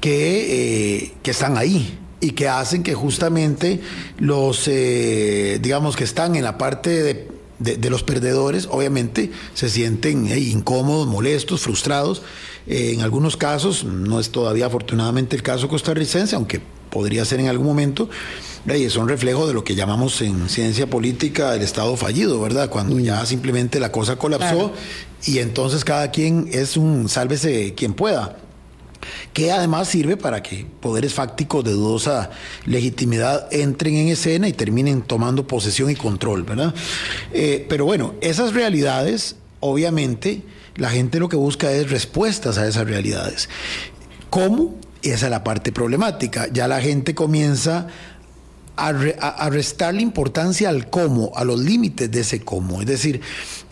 que, 0.00 1.04
eh, 1.04 1.12
que 1.22 1.30
están 1.30 1.56
ahí 1.56 2.00
y 2.20 2.32
que 2.32 2.48
hacen 2.48 2.82
que 2.82 2.94
justamente 2.94 3.80
los, 4.18 4.66
eh, 4.66 5.60
digamos, 5.62 5.94
que 5.94 6.04
están 6.04 6.34
en 6.34 6.42
la 6.42 6.58
parte 6.58 6.90
de 6.90 7.35
de, 7.58 7.76
de, 7.76 7.90
los 7.90 8.02
perdedores, 8.02 8.68
obviamente 8.70 9.30
se 9.54 9.68
sienten 9.68 10.26
incómodos, 10.36 11.06
molestos, 11.06 11.62
frustrados. 11.62 12.22
Eh, 12.66 12.92
en 12.94 13.02
algunos 13.02 13.36
casos, 13.36 13.84
no 13.84 14.18
es 14.20 14.30
todavía 14.30 14.66
afortunadamente 14.66 15.36
el 15.36 15.42
caso 15.42 15.68
costarricense, 15.68 16.34
aunque 16.34 16.60
podría 16.90 17.24
ser 17.24 17.40
en 17.40 17.48
algún 17.48 17.66
momento, 17.66 18.08
eh, 18.66 18.90
son 18.90 19.08
reflejo 19.08 19.46
de 19.46 19.54
lo 19.54 19.64
que 19.64 19.74
llamamos 19.74 20.20
en 20.22 20.48
ciencia 20.48 20.88
política 20.88 21.54
el 21.54 21.62
Estado 21.62 21.96
fallido, 21.96 22.40
¿verdad? 22.40 22.70
Cuando 22.70 22.96
mm. 22.96 23.00
ya 23.00 23.26
simplemente 23.26 23.78
la 23.80 23.92
cosa 23.92 24.16
colapsó 24.16 24.48
claro. 24.48 24.72
y 25.26 25.38
entonces 25.38 25.84
cada 25.84 26.10
quien 26.10 26.48
es 26.52 26.76
un 26.76 27.08
sálvese 27.08 27.74
quien 27.74 27.94
pueda 27.94 28.38
que 29.32 29.52
además 29.52 29.88
sirve 29.88 30.16
para 30.16 30.42
que 30.42 30.66
poderes 30.80 31.14
fácticos 31.14 31.64
de 31.64 31.72
dudosa 31.72 32.30
legitimidad 32.64 33.52
entren 33.52 33.94
en 33.96 34.08
escena 34.08 34.48
y 34.48 34.52
terminen 34.52 35.02
tomando 35.02 35.46
posesión 35.46 35.90
y 35.90 35.94
control, 35.94 36.44
¿verdad? 36.44 36.74
Eh, 37.32 37.66
pero 37.68 37.84
bueno, 37.84 38.14
esas 38.20 38.54
realidades, 38.54 39.36
obviamente, 39.60 40.42
la 40.76 40.90
gente 40.90 41.18
lo 41.18 41.28
que 41.28 41.36
busca 41.36 41.72
es 41.72 41.90
respuestas 41.90 42.58
a 42.58 42.66
esas 42.66 42.86
realidades. 42.86 43.48
¿Cómo? 44.30 44.78
Esa 45.02 45.26
es 45.26 45.30
la 45.30 45.44
parte 45.44 45.72
problemática. 45.72 46.48
Ya 46.52 46.68
la 46.68 46.80
gente 46.80 47.14
comienza 47.14 47.86
a, 48.76 48.92
re, 48.92 49.16
a, 49.18 49.48
restarle 49.50 50.02
importancia 50.02 50.68
al 50.68 50.90
cómo, 50.90 51.32
a 51.34 51.44
los 51.44 51.58
límites 51.58 52.10
de 52.10 52.20
ese 52.20 52.40
cómo. 52.40 52.80
Es 52.80 52.86
decir, 52.86 53.20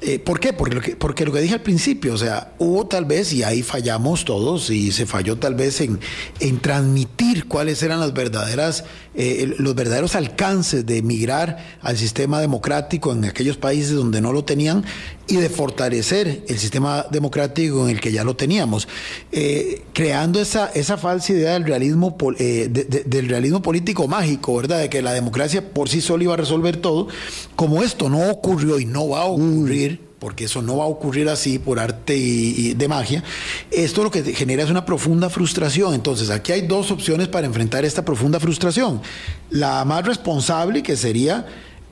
eh, 0.00 0.18
¿por 0.18 0.40
qué? 0.40 0.52
Porque 0.52 0.74
lo, 0.74 0.80
que, 0.80 0.96
porque 0.96 1.24
lo 1.24 1.32
que 1.32 1.40
dije 1.40 1.54
al 1.54 1.62
principio, 1.62 2.14
o 2.14 2.18
sea, 2.18 2.52
hubo 2.58 2.86
tal 2.86 3.04
vez, 3.04 3.32
y 3.32 3.42
ahí 3.42 3.62
fallamos 3.62 4.24
todos, 4.24 4.70
y 4.70 4.92
se 4.92 5.06
falló 5.06 5.36
tal 5.36 5.54
vez 5.54 5.80
en, 5.80 6.00
en 6.40 6.58
transmitir 6.60 7.46
cuáles 7.46 7.82
eran 7.82 8.00
las 8.00 8.14
verdaderas, 8.14 8.84
eh, 9.14 9.54
los 9.58 9.74
verdaderos 9.74 10.16
alcances 10.16 10.86
de 10.86 11.02
migrar 11.02 11.78
al 11.82 11.96
sistema 11.96 12.40
democrático 12.40 13.12
en 13.12 13.24
aquellos 13.26 13.56
países 13.56 13.92
donde 13.92 14.20
no 14.20 14.32
lo 14.32 14.44
tenían 14.44 14.84
y 15.26 15.36
de 15.36 15.48
fortalecer 15.48 16.44
el 16.46 16.58
sistema 16.58 17.06
democrático 17.10 17.84
en 17.84 17.96
el 17.96 18.00
que 18.00 18.12
ya 18.12 18.24
lo 18.24 18.36
teníamos, 18.36 18.88
eh, 19.32 19.82
creando 19.92 20.40
esa, 20.40 20.66
esa 20.74 20.98
falsa 20.98 21.32
idea 21.32 21.54
del 21.54 21.64
realismo, 21.64 22.16
de, 22.38 22.68
de, 22.68 23.04
del 23.04 23.28
realismo 23.28 23.62
político 23.62 24.06
mágico, 24.06 24.56
¿verdad? 24.56 24.80
De 24.80 24.90
que 24.90 25.00
la 25.00 25.12
democracia 25.12 25.72
por 25.72 25.88
sí 25.88 26.00
sola 26.00 26.24
iba 26.24 26.34
a 26.34 26.36
resolver 26.36 26.76
todo, 26.76 27.08
como 27.56 27.82
esto 27.82 28.10
no 28.10 28.30
ocurrió 28.30 28.78
y 28.78 28.84
no 28.84 29.08
va 29.08 29.22
a 29.22 29.24
ocurrir, 29.24 29.92
mm. 29.92 30.14
porque 30.18 30.44
eso 30.44 30.60
no 30.60 30.76
va 30.76 30.84
a 30.84 30.88
ocurrir 30.88 31.28
así 31.30 31.58
por 31.58 31.78
arte 31.78 32.16
y, 32.16 32.54
y, 32.56 32.74
de 32.74 32.88
magia, 32.88 33.24
esto 33.70 34.04
lo 34.04 34.10
que 34.10 34.22
genera 34.34 34.62
es 34.62 34.70
una 34.70 34.84
profunda 34.84 35.30
frustración. 35.30 35.94
Entonces, 35.94 36.28
aquí 36.28 36.52
hay 36.52 36.66
dos 36.66 36.90
opciones 36.90 37.28
para 37.28 37.46
enfrentar 37.46 37.84
esta 37.86 38.04
profunda 38.04 38.38
frustración. 38.38 39.00
La 39.48 39.84
más 39.86 40.04
responsable, 40.04 40.82
que 40.82 40.96
sería 40.96 41.46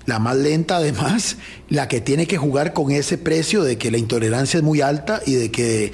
la 0.07 0.19
más 0.19 0.37
lenta 0.37 0.77
además, 0.77 1.37
la 1.69 1.89
que 1.89 2.01
tiene 2.01 2.27
que 2.27 2.39
jugar 2.39 2.73
con 2.73 2.91
ese 2.91 3.19
precio 3.19 3.63
de 3.63 3.79
que 3.79 3.91
la 3.91 3.99
intolerancia 3.99 4.59
es 4.59 4.65
muy 4.65 4.81
alta 4.81 5.21
y 5.27 5.35
de 5.35 5.51
que 5.51 5.93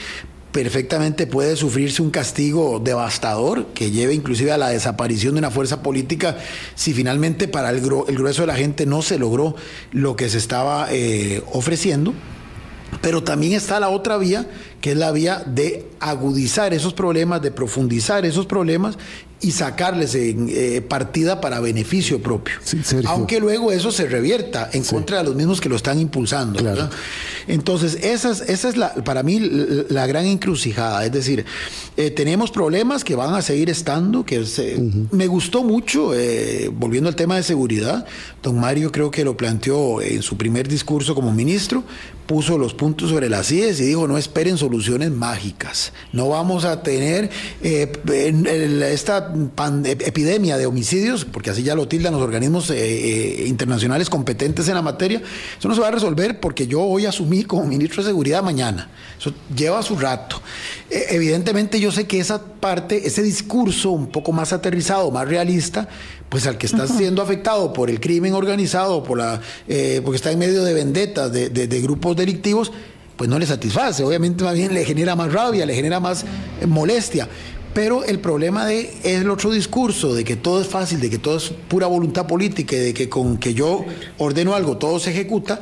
perfectamente 0.52 1.26
puede 1.26 1.56
sufrirse 1.56 2.02
un 2.02 2.10
castigo 2.10 2.80
devastador 2.82 3.66
que 3.74 3.90
lleve 3.90 4.14
inclusive 4.14 4.50
a 4.50 4.58
la 4.58 4.70
desaparición 4.70 5.34
de 5.34 5.40
una 5.40 5.50
fuerza 5.50 5.82
política 5.82 6.38
si 6.74 6.94
finalmente 6.94 7.48
para 7.48 7.70
el, 7.70 7.80
gru 7.80 8.06
el 8.08 8.16
grueso 8.16 8.42
de 8.42 8.46
la 8.46 8.56
gente 8.56 8.86
no 8.86 9.02
se 9.02 9.18
logró 9.18 9.54
lo 9.92 10.16
que 10.16 10.28
se 10.28 10.38
estaba 10.38 10.88
eh, 10.90 11.42
ofreciendo. 11.52 12.14
Pero 13.02 13.22
también 13.22 13.52
está 13.52 13.78
la 13.78 13.90
otra 13.90 14.16
vía, 14.16 14.48
que 14.80 14.92
es 14.92 14.96
la 14.96 15.12
vía 15.12 15.44
de 15.46 15.86
agudizar 16.00 16.72
esos 16.72 16.94
problemas, 16.94 17.42
de 17.42 17.50
profundizar 17.50 18.24
esos 18.24 18.46
problemas 18.46 18.96
y 19.40 19.52
sacarles 19.52 20.14
en, 20.14 20.48
eh, 20.50 20.80
partida 20.80 21.40
para 21.40 21.60
beneficio 21.60 22.20
propio. 22.20 22.54
Sí, 22.62 22.78
Aunque 23.04 23.38
luego 23.38 23.70
eso 23.70 23.92
se 23.92 24.06
revierta 24.06 24.68
en 24.72 24.84
sí. 24.84 24.94
contra 24.94 25.18
de 25.18 25.24
los 25.24 25.36
mismos 25.36 25.60
que 25.60 25.68
lo 25.68 25.76
están 25.76 26.00
impulsando. 26.00 26.60
Entonces, 27.46 27.98
esa 28.02 28.30
es, 28.30 28.40
esa 28.40 28.68
es 28.68 28.76
la, 28.76 28.94
para 28.94 29.22
mí 29.22 29.38
la 29.88 30.06
gran 30.06 30.26
encrucijada. 30.26 31.04
Es 31.04 31.12
decir, 31.12 31.44
eh, 31.96 32.10
tenemos 32.10 32.50
problemas 32.50 33.04
que 33.04 33.14
van 33.14 33.34
a 33.34 33.42
seguir 33.42 33.70
estando, 33.70 34.24
que 34.24 34.44
se, 34.44 34.76
uh 34.76 34.80
-huh. 34.80 35.08
me 35.12 35.26
gustó 35.28 35.62
mucho, 35.62 36.14
eh, 36.14 36.70
volviendo 36.72 37.08
al 37.08 37.16
tema 37.16 37.36
de 37.36 37.42
seguridad, 37.44 38.06
don 38.42 38.58
Mario 38.58 38.90
creo 38.90 39.10
que 39.10 39.24
lo 39.24 39.36
planteó 39.36 40.02
en 40.02 40.22
su 40.22 40.36
primer 40.36 40.66
discurso 40.68 41.14
como 41.14 41.32
ministro, 41.32 41.84
puso 42.28 42.58
los 42.58 42.74
puntos 42.74 43.08
sobre 43.08 43.30
las 43.30 43.50
IES 43.50 43.80
y 43.80 43.86
dijo, 43.86 44.06
no 44.06 44.18
esperen 44.18 44.58
soluciones 44.58 45.10
mágicas, 45.10 45.94
no 46.12 46.28
vamos 46.28 46.66
a 46.66 46.82
tener 46.82 47.30
eh, 47.62 47.90
en, 48.06 48.46
en 48.46 48.82
esta 48.82 49.32
epidemia 49.86 50.58
de 50.58 50.66
homicidios, 50.66 51.24
porque 51.24 51.48
así 51.48 51.62
ya 51.62 51.74
lo 51.74 51.88
tildan 51.88 52.12
los 52.12 52.20
organismos 52.20 52.68
eh, 52.68 53.44
internacionales 53.46 54.10
competentes 54.10 54.68
en 54.68 54.74
la 54.74 54.82
materia, 54.82 55.22
eso 55.58 55.68
no 55.68 55.74
se 55.74 55.80
va 55.80 55.88
a 55.88 55.90
resolver 55.90 56.38
porque 56.38 56.66
yo 56.66 56.80
voy 56.80 57.06
a 57.06 57.08
asumir 57.08 57.46
como 57.46 57.64
ministro 57.64 58.02
de 58.02 58.10
Seguridad 58.10 58.42
mañana, 58.42 58.90
eso 59.18 59.32
lleva 59.56 59.82
su 59.82 59.96
rato. 59.96 60.42
Eh, 60.90 61.06
evidentemente 61.10 61.80
yo 61.80 61.90
sé 61.90 62.06
que 62.06 62.20
esa 62.20 62.44
parte, 62.44 63.06
ese 63.06 63.22
discurso 63.22 63.90
un 63.90 64.08
poco 64.08 64.32
más 64.32 64.52
aterrizado, 64.52 65.10
más 65.10 65.26
realista, 65.26 65.88
pues 66.28 66.46
al 66.46 66.58
que 66.58 66.66
está 66.66 66.86
siendo 66.86 67.22
afectado 67.22 67.72
por 67.72 67.88
el 67.88 68.00
crimen 68.00 68.34
organizado, 68.34 69.02
por 69.02 69.18
la, 69.18 69.40
eh, 69.66 70.02
porque 70.04 70.16
está 70.16 70.30
en 70.30 70.38
medio 70.38 70.62
de 70.62 70.74
vendetas, 70.74 71.32
de, 71.32 71.48
de, 71.48 71.66
de, 71.66 71.80
grupos 71.80 72.16
delictivos, 72.18 72.72
pues 73.16 73.30
no 73.30 73.38
le 73.38 73.46
satisface. 73.46 74.04
Obviamente 74.04 74.44
más 74.44 74.54
bien 74.54 74.74
le 74.74 74.84
genera 74.84 75.16
más 75.16 75.32
rabia, 75.32 75.64
le 75.64 75.74
genera 75.74 76.00
más 76.00 76.24
eh, 76.60 76.66
molestia. 76.66 77.28
Pero 77.74 78.04
el 78.04 78.18
problema 78.18 78.66
de 78.66 78.90
es 79.04 79.20
el 79.20 79.30
otro 79.30 79.50
discurso, 79.50 80.14
de 80.14 80.24
que 80.24 80.36
todo 80.36 80.60
es 80.60 80.66
fácil, 80.66 81.00
de 81.00 81.10
que 81.10 81.18
todo 81.18 81.36
es 81.36 81.50
pura 81.68 81.86
voluntad 81.86 82.26
política, 82.26 82.76
de 82.76 82.92
que 82.92 83.08
con 83.08 83.38
que 83.38 83.54
yo 83.54 83.84
ordeno 84.18 84.54
algo 84.54 84.78
todo 84.78 84.98
se 84.98 85.10
ejecuta, 85.10 85.60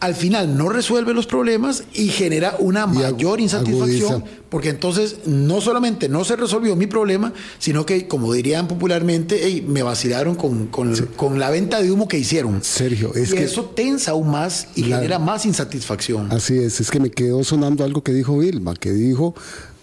al 0.00 0.14
final 0.14 0.56
no 0.56 0.68
resuelve 0.68 1.12
los 1.14 1.26
problemas 1.26 1.84
y 1.92 2.08
genera 2.08 2.56
una 2.58 2.86
mayor 2.86 3.40
insatisfacción, 3.40 4.24
porque 4.48 4.70
entonces 4.70 5.18
no 5.26 5.60
solamente 5.60 6.08
no 6.08 6.24
se 6.24 6.36
resolvió 6.36 6.76
mi 6.76 6.86
problema, 6.86 7.32
sino 7.58 7.84
que, 7.84 8.06
como 8.06 8.32
dirían 8.32 8.68
popularmente, 8.68 9.62
me 9.66 9.82
vacilaron 9.82 10.36
con, 10.36 10.68
con, 10.68 11.38
la 11.38 11.50
venta 11.50 11.80
de 11.82 11.90
humo 11.90 12.08
que 12.08 12.18
hicieron. 12.18 12.62
Sergio, 12.62 13.14
es 13.14 13.34
que 13.34 13.44
eso 13.44 13.64
tensa 13.64 14.12
aún 14.12 14.30
más 14.30 14.68
y 14.74 14.84
genera 14.84 15.18
más 15.18 15.46
insatisfacción. 15.46 16.30
Así 16.32 16.58
es, 16.58 16.80
es 16.80 16.90
que 16.90 17.00
me 17.00 17.10
quedó 17.10 17.42
sonando 17.44 17.84
algo 17.84 18.02
que 18.02 18.12
dijo 18.12 18.38
Vilma, 18.38 18.74
que 18.74 18.92
dijo 18.92 19.34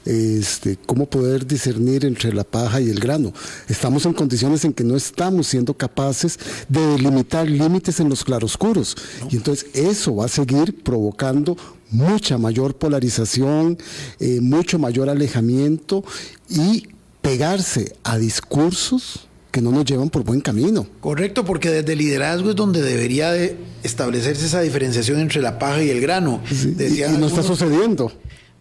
este, 0.06 0.78
cómo 0.86 1.08
poder 1.08 1.46
discernir 1.46 2.06
entre 2.06 2.34
la 2.34 2.44
paja 2.44 2.80
y 2.80 2.90
el 2.90 3.00
grano. 3.00 3.34
Estamos 3.68 4.06
en 4.06 4.14
condiciones 4.14 4.64
en 4.66 4.74
que 4.74 4.84
no 4.84 4.96
estamos 4.96 5.48
siendo 5.48 5.74
capaces 5.74 6.40
de 6.70 6.86
delimitar 6.86 7.50
límites 7.50 8.00
en 8.00 8.10
los 8.10 8.24
claroscuros. 8.24 8.96
Y 9.30 9.38
entonces 9.38 9.68
eso 9.74 10.16
va 10.16 10.26
a 10.26 10.30
seguir 10.30 10.84
provocando 10.84 11.58
mucha 11.92 12.38
mayor 12.38 12.76
polarización, 12.76 13.78
eh, 14.20 14.40
mucho 14.42 14.80
mayor 14.80 15.10
alejamiento 15.10 16.04
y 16.50 16.88
pegarse 17.22 17.96
a 18.04 18.18
discursos 18.18 19.28
que 19.56 19.62
no 19.62 19.72
nos 19.72 19.86
llevan 19.86 20.10
por 20.10 20.24
buen 20.26 20.42
camino. 20.42 20.86
Correcto, 21.00 21.46
porque 21.46 21.70
desde 21.70 21.94
el 21.94 22.00
liderazgo 22.00 22.50
es 22.50 22.58
donde 22.58 22.82
debería 22.82 23.32
de 23.32 23.56
establecerse 23.84 24.46
esa 24.46 24.60
diferenciación 24.60 25.20
entre 25.22 25.42
la 25.42 25.58
paja 25.58 25.82
y 25.82 25.90
el 25.90 26.02
grano. 26.02 26.42
y, 26.52 27.18
no 27.18 27.28
está 27.28 27.42
sucediendo. 27.42 28.12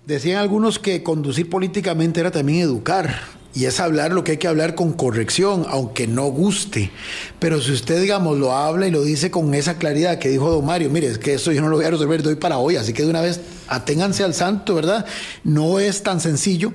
Decían 0.07 0.37
algunos 0.37 0.79
que 0.79 1.03
conducir 1.03 1.49
políticamente 1.49 2.21
era 2.21 2.31
también 2.31 2.61
educar. 2.61 3.23
Y 3.55 3.65
es 3.65 3.81
hablar 3.81 4.13
lo 4.13 4.23
que 4.23 4.33
hay 4.33 4.37
que 4.37 4.49
hablar 4.49 4.75
con 4.75 4.93
corrección, 4.93 5.65
aunque 5.67 6.07
no 6.07 6.25
guste. 6.25 6.91
Pero 7.39 7.59
si 7.63 7.73
usted, 7.73 8.03
digamos, 8.03 8.37
lo 8.37 8.53
habla 8.53 8.87
y 8.87 8.91
lo 8.91 9.03
dice 9.03 9.31
con 9.31 9.55
esa 9.55 9.79
claridad 9.79 10.19
que 10.19 10.29
dijo 10.29 10.51
don 10.51 10.67
Mario, 10.67 10.91
mire, 10.91 11.07
es 11.07 11.17
que 11.17 11.33
esto 11.33 11.53
yo 11.53 11.63
no 11.63 11.71
lo 11.71 11.77
voy 11.77 11.87
a 11.87 11.91
resolver 11.91 12.23
de 12.23 12.29
hoy 12.29 12.35
para 12.35 12.59
hoy, 12.59 12.77
así 12.77 12.93
que 12.93 13.05
de 13.05 13.09
una 13.09 13.23
vez 13.23 13.41
aténganse 13.67 14.25
al 14.25 14.35
santo, 14.35 14.75
¿verdad? 14.75 15.07
No 15.43 15.79
es 15.79 16.03
tan 16.03 16.21
sencillo. 16.21 16.75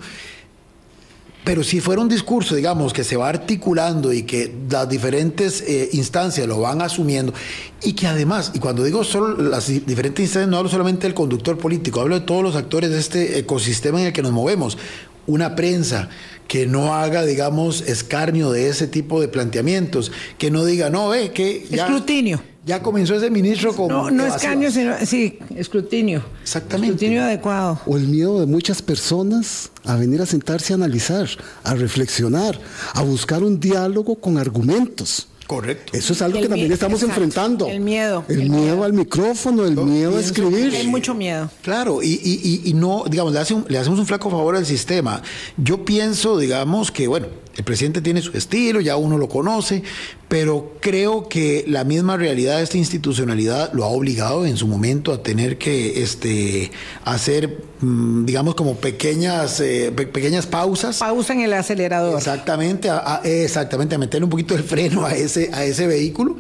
Pero 1.50 1.64
si 1.64 1.80
fuera 1.80 2.00
un 2.00 2.10
discurso, 2.10 2.54
digamos, 2.54 2.94
que 2.94 3.04
se 3.04 3.18
va 3.18 3.28
articulando 3.28 4.14
y 4.14 4.22
que 4.22 4.54
las 4.70 4.88
diferentes 4.88 5.62
eh, 5.62 5.90
instancias 5.94 6.46
lo 6.46 6.62
van 6.62 6.80
asumiendo, 6.84 7.34
y 7.82 7.94
que 7.94 8.06
además, 8.06 8.52
y 8.54 8.60
cuando 8.60 8.84
digo 8.84 9.04
solo 9.04 9.36
las 9.36 9.66
diferentes 9.66 10.26
instancias, 10.26 10.48
no 10.48 10.58
hablo 10.58 10.70
solamente 10.70 11.08
del 11.08 11.16
conductor 11.16 11.58
político, 11.58 12.02
hablo 12.02 12.20
de 12.20 12.26
todos 12.28 12.44
los 12.44 12.56
actores 12.56 12.92
de 12.92 13.00
este 13.00 13.40
ecosistema 13.40 14.00
en 14.00 14.06
el 14.06 14.14
que 14.14 14.22
nos 14.22 14.32
movemos. 14.32 14.78
Una 15.26 15.56
prensa 15.56 16.10
que 16.48 16.68
no 16.68 16.94
haga, 16.94 17.26
digamos, 17.26 17.82
escarnio 17.82 18.52
de 18.52 18.70
ese 18.70 18.86
tipo 18.86 19.20
de 19.20 19.28
planteamientos, 19.28 20.12
que 20.38 20.52
no 20.52 20.64
diga, 20.66 20.92
no, 20.92 21.10
ve, 21.10 21.32
que... 21.32 21.66
Ya, 21.72 21.86
Escrutinio. 21.86 22.44
Ya 22.66 22.82
comenzó 22.82 23.16
ese 23.16 23.30
ministro 23.30 23.74
con... 23.74 23.88
No, 23.88 24.12
no 24.12 24.26
escarnio, 24.26 24.70
sino, 24.70 24.94
sí, 25.06 25.40
escrutinio. 25.56 26.24
Exactamente. 26.42 26.94
Escrutinio 26.96 27.24
adecuado. 27.24 27.80
O 27.86 27.98
el 27.98 28.08
miedo 28.08 28.40
de 28.40 28.46
muchas 28.46 28.82
personas 28.82 29.72
a 29.86 29.96
venir 29.96 30.22
a 30.22 30.26
sentarse 30.26 30.74
a 30.74 30.76
analizar, 30.76 31.28
a 31.64 31.74
reflexionar, 31.74 32.60
a 32.94 33.02
buscar 33.02 33.44
un 33.44 33.60
diálogo 33.60 34.16
con 34.16 34.38
argumentos. 34.38 35.30
Correcto. 35.50 35.98
Eso 35.98 36.14
es 36.14 36.22
algo 36.22 36.40
que 36.40 36.48
también 36.48 36.72
estamos 36.72 37.02
enfrentando. 37.02 37.66
El 37.66 37.80
miedo. 37.80 38.24
El, 38.28 38.52
miedo, 38.52 38.84
al 38.84 38.94
micrófono, 38.94 39.66
el 39.66 39.76
miedo 39.76 40.16
a 40.16 40.20
escribir. 40.20 40.72
Hay 40.76 40.86
mucho 40.86 41.16
miedo. 41.16 41.50
Claro, 41.64 42.04
y, 42.04 42.22
y, 42.24 42.70
y, 42.70 42.74
no, 42.76 43.06
digamos, 43.10 43.34
le, 43.34 43.40
le 43.68 43.78
hacemos 43.80 43.98
un 43.98 44.06
flaco 44.06 44.30
favor 44.30 44.56
al 44.56 44.68
sistema. 44.68 45.24
Yo 45.58 45.84
pienso, 45.84 46.38
digamos, 46.38 46.92
que, 46.92 47.08
bueno, 47.08 47.30
el 47.56 47.64
presidente 47.64 48.02
tiene 48.02 48.22
su 48.22 48.38
estilo, 48.38 48.80
ya 48.80 48.96
uno 48.96 49.18
lo 49.18 49.28
conoce, 49.28 49.84
pero 50.28 50.76
creo 50.80 51.28
que 51.28 51.66
la 51.68 51.84
misma 51.84 52.16
realidad 52.16 52.58
de 52.58 52.64
esta 52.64 52.78
institucionalidad 52.78 53.74
lo 53.74 53.84
ha 53.84 53.88
obligado 53.88 54.46
en 54.46 54.56
su 54.56 54.68
momento 54.68 55.12
a 55.12 55.24
tener 55.24 55.58
que 55.58 56.02
este, 56.02 56.72
hacer, 57.04 57.64
mm, 57.82 58.26
digamos, 58.26 58.56
como 58.56 58.76
pequeñas, 58.76 59.60
eh, 59.60 59.92
pequeñas 59.92 60.46
pausas. 60.46 61.00
Pausa 61.00 61.34
en 61.34 61.42
el 61.42 61.54
acelerador. 61.54 62.18
Exactamente, 62.18 62.90
a, 62.90 63.22
exactamente, 63.26 63.96
a 63.96 63.98
meterle 63.98 64.24
un 64.26 64.30
poquito 64.30 64.56
el 64.56 64.64
freno 64.64 65.06
a 65.06 65.14
ese, 65.14 65.50
a 65.52 65.66
ese 65.66 65.86
vehículo. 65.86 66.38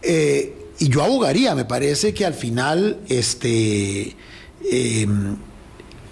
Eh, 0.00 0.54
y 0.78 0.88
yo 0.88 1.02
abogaría, 1.02 1.54
me 1.54 1.64
parece 1.64 2.14
que 2.14 2.24
al 2.24 2.34
final 2.34 2.98
este, 3.08 4.16
em, 4.70 5.36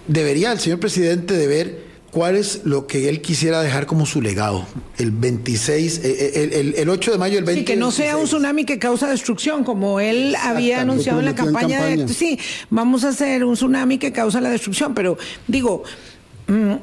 debería 0.07 0.51
el 0.51 0.59
señor 0.59 0.79
presidente 0.79 1.33
de 1.33 1.47
ver 1.47 1.90
¿Cuál 2.11 2.35
es 2.35 2.61
lo 2.65 2.87
que 2.87 3.07
él 3.07 3.21
quisiera 3.21 3.61
dejar 3.61 3.85
como 3.85 4.05
su 4.05 4.21
legado? 4.21 4.67
El 4.97 5.11
26, 5.11 6.01
eh, 6.03 6.31
eh, 6.35 6.73
el, 6.75 6.89
8 6.89 7.13
de 7.13 7.17
mayo 7.17 7.35
del 7.35 7.45
20. 7.45 7.61
Sí, 7.61 7.65
que 7.65 7.77
no 7.77 7.89
sea 7.89 8.17
un 8.17 8.25
tsunami 8.25 8.65
que 8.65 8.77
causa 8.77 9.09
destrucción, 9.09 9.63
como 9.63 10.01
él 10.01 10.35
había 10.35 10.81
anunciado 10.81 11.19
en 11.19 11.25
la 11.25 11.35
campaña, 11.35 11.85
de. 11.85 12.09
Sí, 12.09 12.37
vamos 12.69 13.05
a 13.05 13.09
hacer 13.09 13.45
un 13.45 13.53
tsunami 13.53 13.97
que 13.97 14.11
causa 14.11 14.41
la 14.41 14.49
destrucción, 14.49 14.93
pero 14.93 15.17
digo. 15.47 15.83
Mm, 16.47 16.73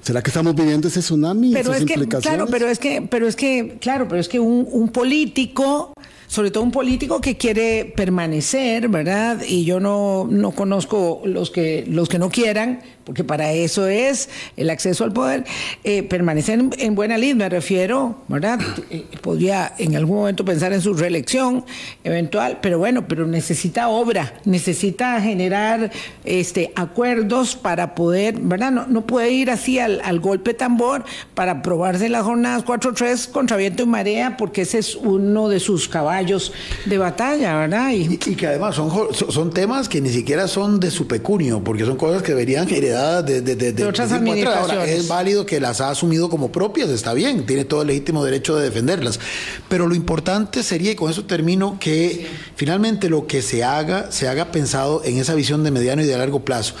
¿Será 0.00 0.22
que 0.22 0.30
estamos 0.30 0.54
viviendo 0.54 0.88
ese 0.88 1.00
tsunami? 1.00 1.52
Pero 1.52 1.74
es 1.74 1.84
que, 1.84 2.08
claro, 2.08 2.46
pero 2.46 2.66
es 2.66 2.78
que, 2.78 3.02
pero 3.02 3.28
es 3.28 3.36
que, 3.36 3.76
claro, 3.82 4.08
pero 4.08 4.18
es 4.18 4.30
que 4.30 4.40
un, 4.40 4.66
un 4.70 4.88
político 4.88 5.92
sobre 6.30 6.52
todo 6.52 6.62
un 6.62 6.70
político 6.70 7.20
que 7.20 7.36
quiere 7.36 7.92
permanecer, 7.96 8.88
¿verdad? 8.88 9.42
Y 9.44 9.64
yo 9.64 9.80
no, 9.80 10.28
no 10.30 10.52
conozco 10.52 11.22
los 11.24 11.50
que, 11.50 11.84
los 11.88 12.08
que 12.08 12.20
no 12.20 12.30
quieran, 12.30 12.82
porque 13.10 13.24
para 13.24 13.52
eso 13.52 13.88
es 13.88 14.28
el 14.56 14.70
acceso 14.70 15.02
al 15.02 15.12
poder, 15.12 15.44
eh, 15.82 16.04
permanecer 16.04 16.62
en, 16.78 16.94
buena 16.94 17.18
lid, 17.18 17.34
me 17.34 17.48
refiero, 17.48 18.22
¿verdad? 18.28 18.60
Eh, 18.88 19.04
podría 19.20 19.74
en 19.78 19.96
algún 19.96 20.18
momento 20.18 20.44
pensar 20.44 20.72
en 20.72 20.80
su 20.80 20.94
reelección 20.94 21.64
eventual, 22.04 22.58
pero 22.62 22.78
bueno, 22.78 23.08
pero 23.08 23.26
necesita 23.26 23.88
obra, 23.88 24.34
necesita 24.44 25.20
generar 25.20 25.90
este, 26.24 26.70
acuerdos 26.76 27.56
para 27.56 27.96
poder, 27.96 28.38
¿verdad? 28.38 28.70
No, 28.70 28.86
no 28.86 29.04
puede 29.04 29.32
ir 29.32 29.50
así 29.50 29.80
al, 29.80 30.00
al 30.04 30.20
golpe 30.20 30.54
tambor 30.54 31.04
para 31.34 31.62
probarse 31.62 32.08
las 32.08 32.22
jornadas 32.22 32.64
4-3 32.64 33.32
contra 33.32 33.56
viento 33.56 33.82
y 33.82 33.86
marea, 33.86 34.36
porque 34.36 34.62
ese 34.62 34.78
es 34.78 34.94
uno 34.94 35.48
de 35.48 35.58
sus 35.58 35.88
caballos 35.88 36.52
de 36.86 36.96
batalla, 36.96 37.56
¿verdad? 37.58 37.90
Y, 37.90 38.18
que 38.18 38.46
además 38.46 38.76
son, 38.76 39.12
son 39.12 39.50
temas 39.50 39.88
que 39.88 40.00
ni 40.00 40.10
siquiera 40.10 40.46
son 40.46 40.78
de 40.78 40.92
su 40.92 41.08
pecunio, 41.08 41.64
porque 41.64 41.84
son 41.84 41.96
cosas 41.96 42.22
que 42.22 42.30
deberían 42.30 42.72
heredar 42.72 42.99
de, 43.22 43.84
otras 43.86 44.12
administraciones. 44.12 44.88
es 44.90 45.08
válido 45.08 45.46
que 45.46 45.60
las 45.60 45.80
ha 45.80 45.90
asumido 45.90 46.28
como 46.28 46.52
propias, 46.52 46.90
está 46.90 47.14
bien, 47.14 47.46
tiene 47.46 47.64
todo 47.64 47.82
el 47.82 47.88
legítimo 47.88 48.24
derecho 48.24 48.56
de 48.56 48.64
defenderlas. 48.64 49.20
Pero 49.68 49.86
lo 49.86 49.94
importante 49.94 50.62
sería, 50.62 50.92
y 50.92 50.94
con 50.94 51.10
eso 51.10 51.24
termino, 51.24 51.78
que 51.80 52.26
finalmente 52.56 53.08
lo 53.08 53.26
que 53.26 53.42
se 53.42 53.64
haga, 53.64 54.10
se 54.12 54.28
haga 54.28 54.52
pensado 54.52 55.02
en 55.04 55.18
esa 55.18 55.34
visión 55.34 55.64
de 55.64 55.70
mediano 55.70 56.02
y 56.02 56.06
de 56.06 56.16
largo 56.16 56.44
plazo. 56.44 56.74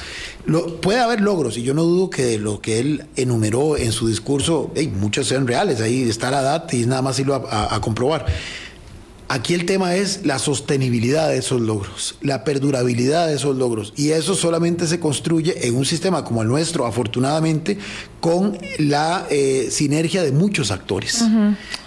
Lo, 0.46 0.80
puede 0.80 1.00
haber 1.00 1.20
logros, 1.20 1.56
y 1.56 1.62
yo 1.62 1.74
no 1.74 1.84
dudo 1.84 2.10
que 2.10 2.38
lo 2.38 2.60
que 2.60 2.78
él 2.78 3.06
enumeró 3.16 3.76
en 3.76 3.92
su 3.92 4.08
discurso, 4.08 4.72
muchos 4.98 5.26
sean 5.28 5.46
reales, 5.46 5.80
ahí 5.80 6.08
está 6.08 6.30
la 6.30 6.42
data 6.42 6.74
y 6.76 6.86
nada 6.86 7.02
más 7.02 7.18
irlo 7.18 7.34
a 7.34 7.80
comprobar. 7.80 8.26
Aquí 9.32 9.54
el 9.54 9.64
tema 9.64 9.94
es 9.94 10.26
la 10.26 10.40
sostenibilidad 10.40 11.28
de 11.28 11.38
esos 11.38 11.60
logros, 11.60 12.16
la 12.20 12.42
perdurabilidad 12.42 13.28
de 13.28 13.36
esos 13.36 13.56
logros. 13.56 13.92
Y 13.94 14.10
eso 14.10 14.34
solamente 14.34 14.88
se 14.88 14.98
construye 14.98 15.68
en 15.68 15.76
un 15.76 15.84
sistema 15.84 16.24
como 16.24 16.42
el 16.42 16.48
nuestro, 16.48 16.84
afortunadamente, 16.84 17.78
con 18.18 18.58
la 18.78 19.28
eh, 19.30 19.68
sinergia 19.70 20.24
de 20.24 20.32
muchos 20.32 20.72
actores. 20.72 21.24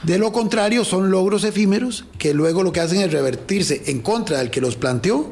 De 0.03 0.17
lo 0.17 0.31
contrario, 0.31 0.85
son 0.85 1.11
logros 1.11 1.43
efímeros 1.43 2.05
que 2.17 2.33
luego 2.33 2.63
lo 2.63 2.71
que 2.71 2.79
hacen 2.79 3.01
es 3.01 3.11
revertirse 3.11 3.83
en 3.87 3.99
contra 3.99 4.37
del 4.37 4.49
que 4.49 4.61
los 4.61 4.77
planteó 4.77 5.29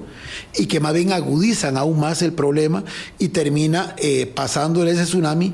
y 0.58 0.66
que 0.66 0.82
más 0.82 0.94
bien 0.94 1.14
agudizan 1.14 1.78
aún 1.78 1.98
más 1.98 2.22
el 2.24 2.34
problema 2.34 2.84
y 3.20 3.30
termina 3.30 3.96
eh, 3.98 4.26
pasándole 4.26 4.92
ese 4.92 5.06
tsunami 5.06 5.54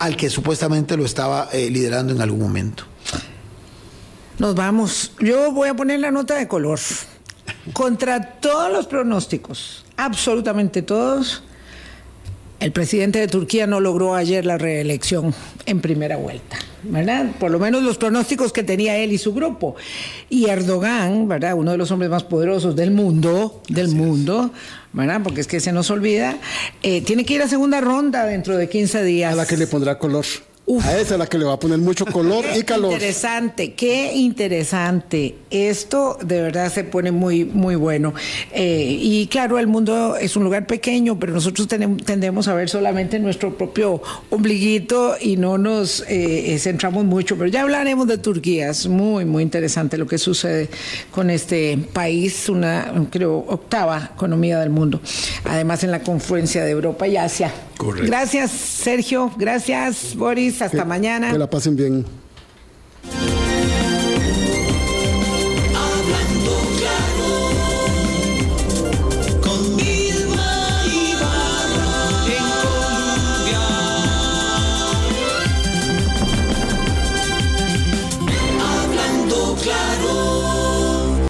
al 0.00 0.16
que 0.16 0.28
supuestamente 0.28 0.96
lo 0.96 1.04
estaba 1.04 1.48
eh, 1.52 1.70
liderando 1.70 2.12
en 2.12 2.20
algún 2.20 2.40
momento. 2.40 2.82
Nos 4.38 4.54
vamos. 4.54 5.12
Yo 5.18 5.50
voy 5.50 5.68
a 5.68 5.74
poner 5.74 5.98
la 5.98 6.12
nota 6.12 6.36
de 6.36 6.46
color. 6.46 6.78
Contra 7.72 8.34
todos 8.40 8.72
los 8.72 8.86
pronósticos, 8.86 9.84
absolutamente 9.96 10.82
todos, 10.82 11.42
el 12.60 12.72
presidente 12.72 13.18
de 13.18 13.28
Turquía 13.28 13.66
no 13.66 13.80
logró 13.80 14.14
ayer 14.14 14.46
la 14.46 14.56
reelección 14.58 15.34
en 15.66 15.80
primera 15.80 16.16
vuelta, 16.16 16.56
¿verdad? 16.82 17.32
Por 17.38 17.50
lo 17.50 17.58
menos 17.58 17.82
los 17.82 17.98
pronósticos 17.98 18.52
que 18.52 18.62
tenía 18.62 18.96
él 18.96 19.12
y 19.12 19.18
su 19.18 19.34
grupo. 19.34 19.76
Y 20.30 20.46
Erdogan, 20.46 21.28
¿verdad? 21.28 21.54
Uno 21.54 21.72
de 21.72 21.78
los 21.78 21.90
hombres 21.90 22.10
más 22.10 22.24
poderosos 22.24 22.76
del 22.76 22.90
mundo, 22.90 23.62
del 23.68 23.88
mundo, 23.88 24.50
¿verdad? 24.92 25.20
Porque 25.22 25.40
es 25.40 25.46
que 25.46 25.60
se 25.60 25.72
nos 25.72 25.90
olvida, 25.90 26.36
eh, 26.82 27.02
tiene 27.02 27.24
que 27.24 27.34
ir 27.34 27.42
a 27.42 27.48
segunda 27.48 27.80
ronda 27.80 28.24
dentro 28.24 28.56
de 28.56 28.68
15 28.68 29.02
días. 29.04 29.32
A 29.32 29.36
la 29.36 29.46
que 29.46 29.56
le 29.56 29.66
pondrá 29.66 29.98
color. 29.98 30.24
A 30.82 30.98
esa 30.98 31.14
es 31.14 31.18
la 31.18 31.26
que 31.26 31.38
le 31.38 31.46
va 31.46 31.54
a 31.54 31.58
poner 31.58 31.78
mucho 31.78 32.04
color 32.04 32.44
y 32.54 32.62
calor. 32.62 32.92
Interesante, 32.92 33.72
qué 33.72 34.12
interesante. 34.14 35.34
Esto 35.50 36.18
de 36.22 36.42
verdad 36.42 36.70
se 36.70 36.84
pone 36.84 37.10
muy, 37.10 37.46
muy 37.46 37.74
bueno. 37.74 38.12
Eh, 38.52 38.98
y 39.00 39.26
claro, 39.28 39.58
el 39.58 39.66
mundo 39.66 40.16
es 40.16 40.36
un 40.36 40.44
lugar 40.44 40.66
pequeño, 40.66 41.18
pero 41.18 41.32
nosotros 41.32 41.68
tenemos, 41.68 42.04
tendemos 42.04 42.48
a 42.48 42.54
ver 42.54 42.68
solamente 42.68 43.18
nuestro 43.18 43.56
propio 43.56 44.02
ombliguito 44.28 45.16
y 45.18 45.36
no 45.38 45.56
nos 45.56 46.04
eh, 46.06 46.58
centramos 46.58 47.04
mucho. 47.04 47.36
Pero 47.38 47.48
ya 47.48 47.62
hablaremos 47.62 48.06
de 48.06 48.18
Turquía. 48.18 48.68
Es 48.68 48.86
muy, 48.86 49.24
muy 49.24 49.42
interesante 49.42 49.96
lo 49.96 50.06
que 50.06 50.18
sucede 50.18 50.68
con 51.10 51.30
este 51.30 51.78
país, 51.94 52.48
una, 52.50 52.92
creo, 53.10 53.38
octava 53.48 54.10
economía 54.14 54.60
del 54.60 54.70
mundo. 54.70 55.00
Además, 55.44 55.82
en 55.82 55.92
la 55.92 56.02
confluencia 56.02 56.64
de 56.64 56.70
Europa 56.72 57.08
y 57.08 57.16
Asia. 57.16 57.52
Gracias, 57.78 58.50
Sergio. 58.50 59.30
Gracias, 59.36 60.14
Boris. 60.16 60.60
Hasta 60.62 60.84
mañana. 60.84 61.32
Que 61.32 61.38
la 61.38 61.48
pasen 61.48 61.76
bien. 61.76 62.04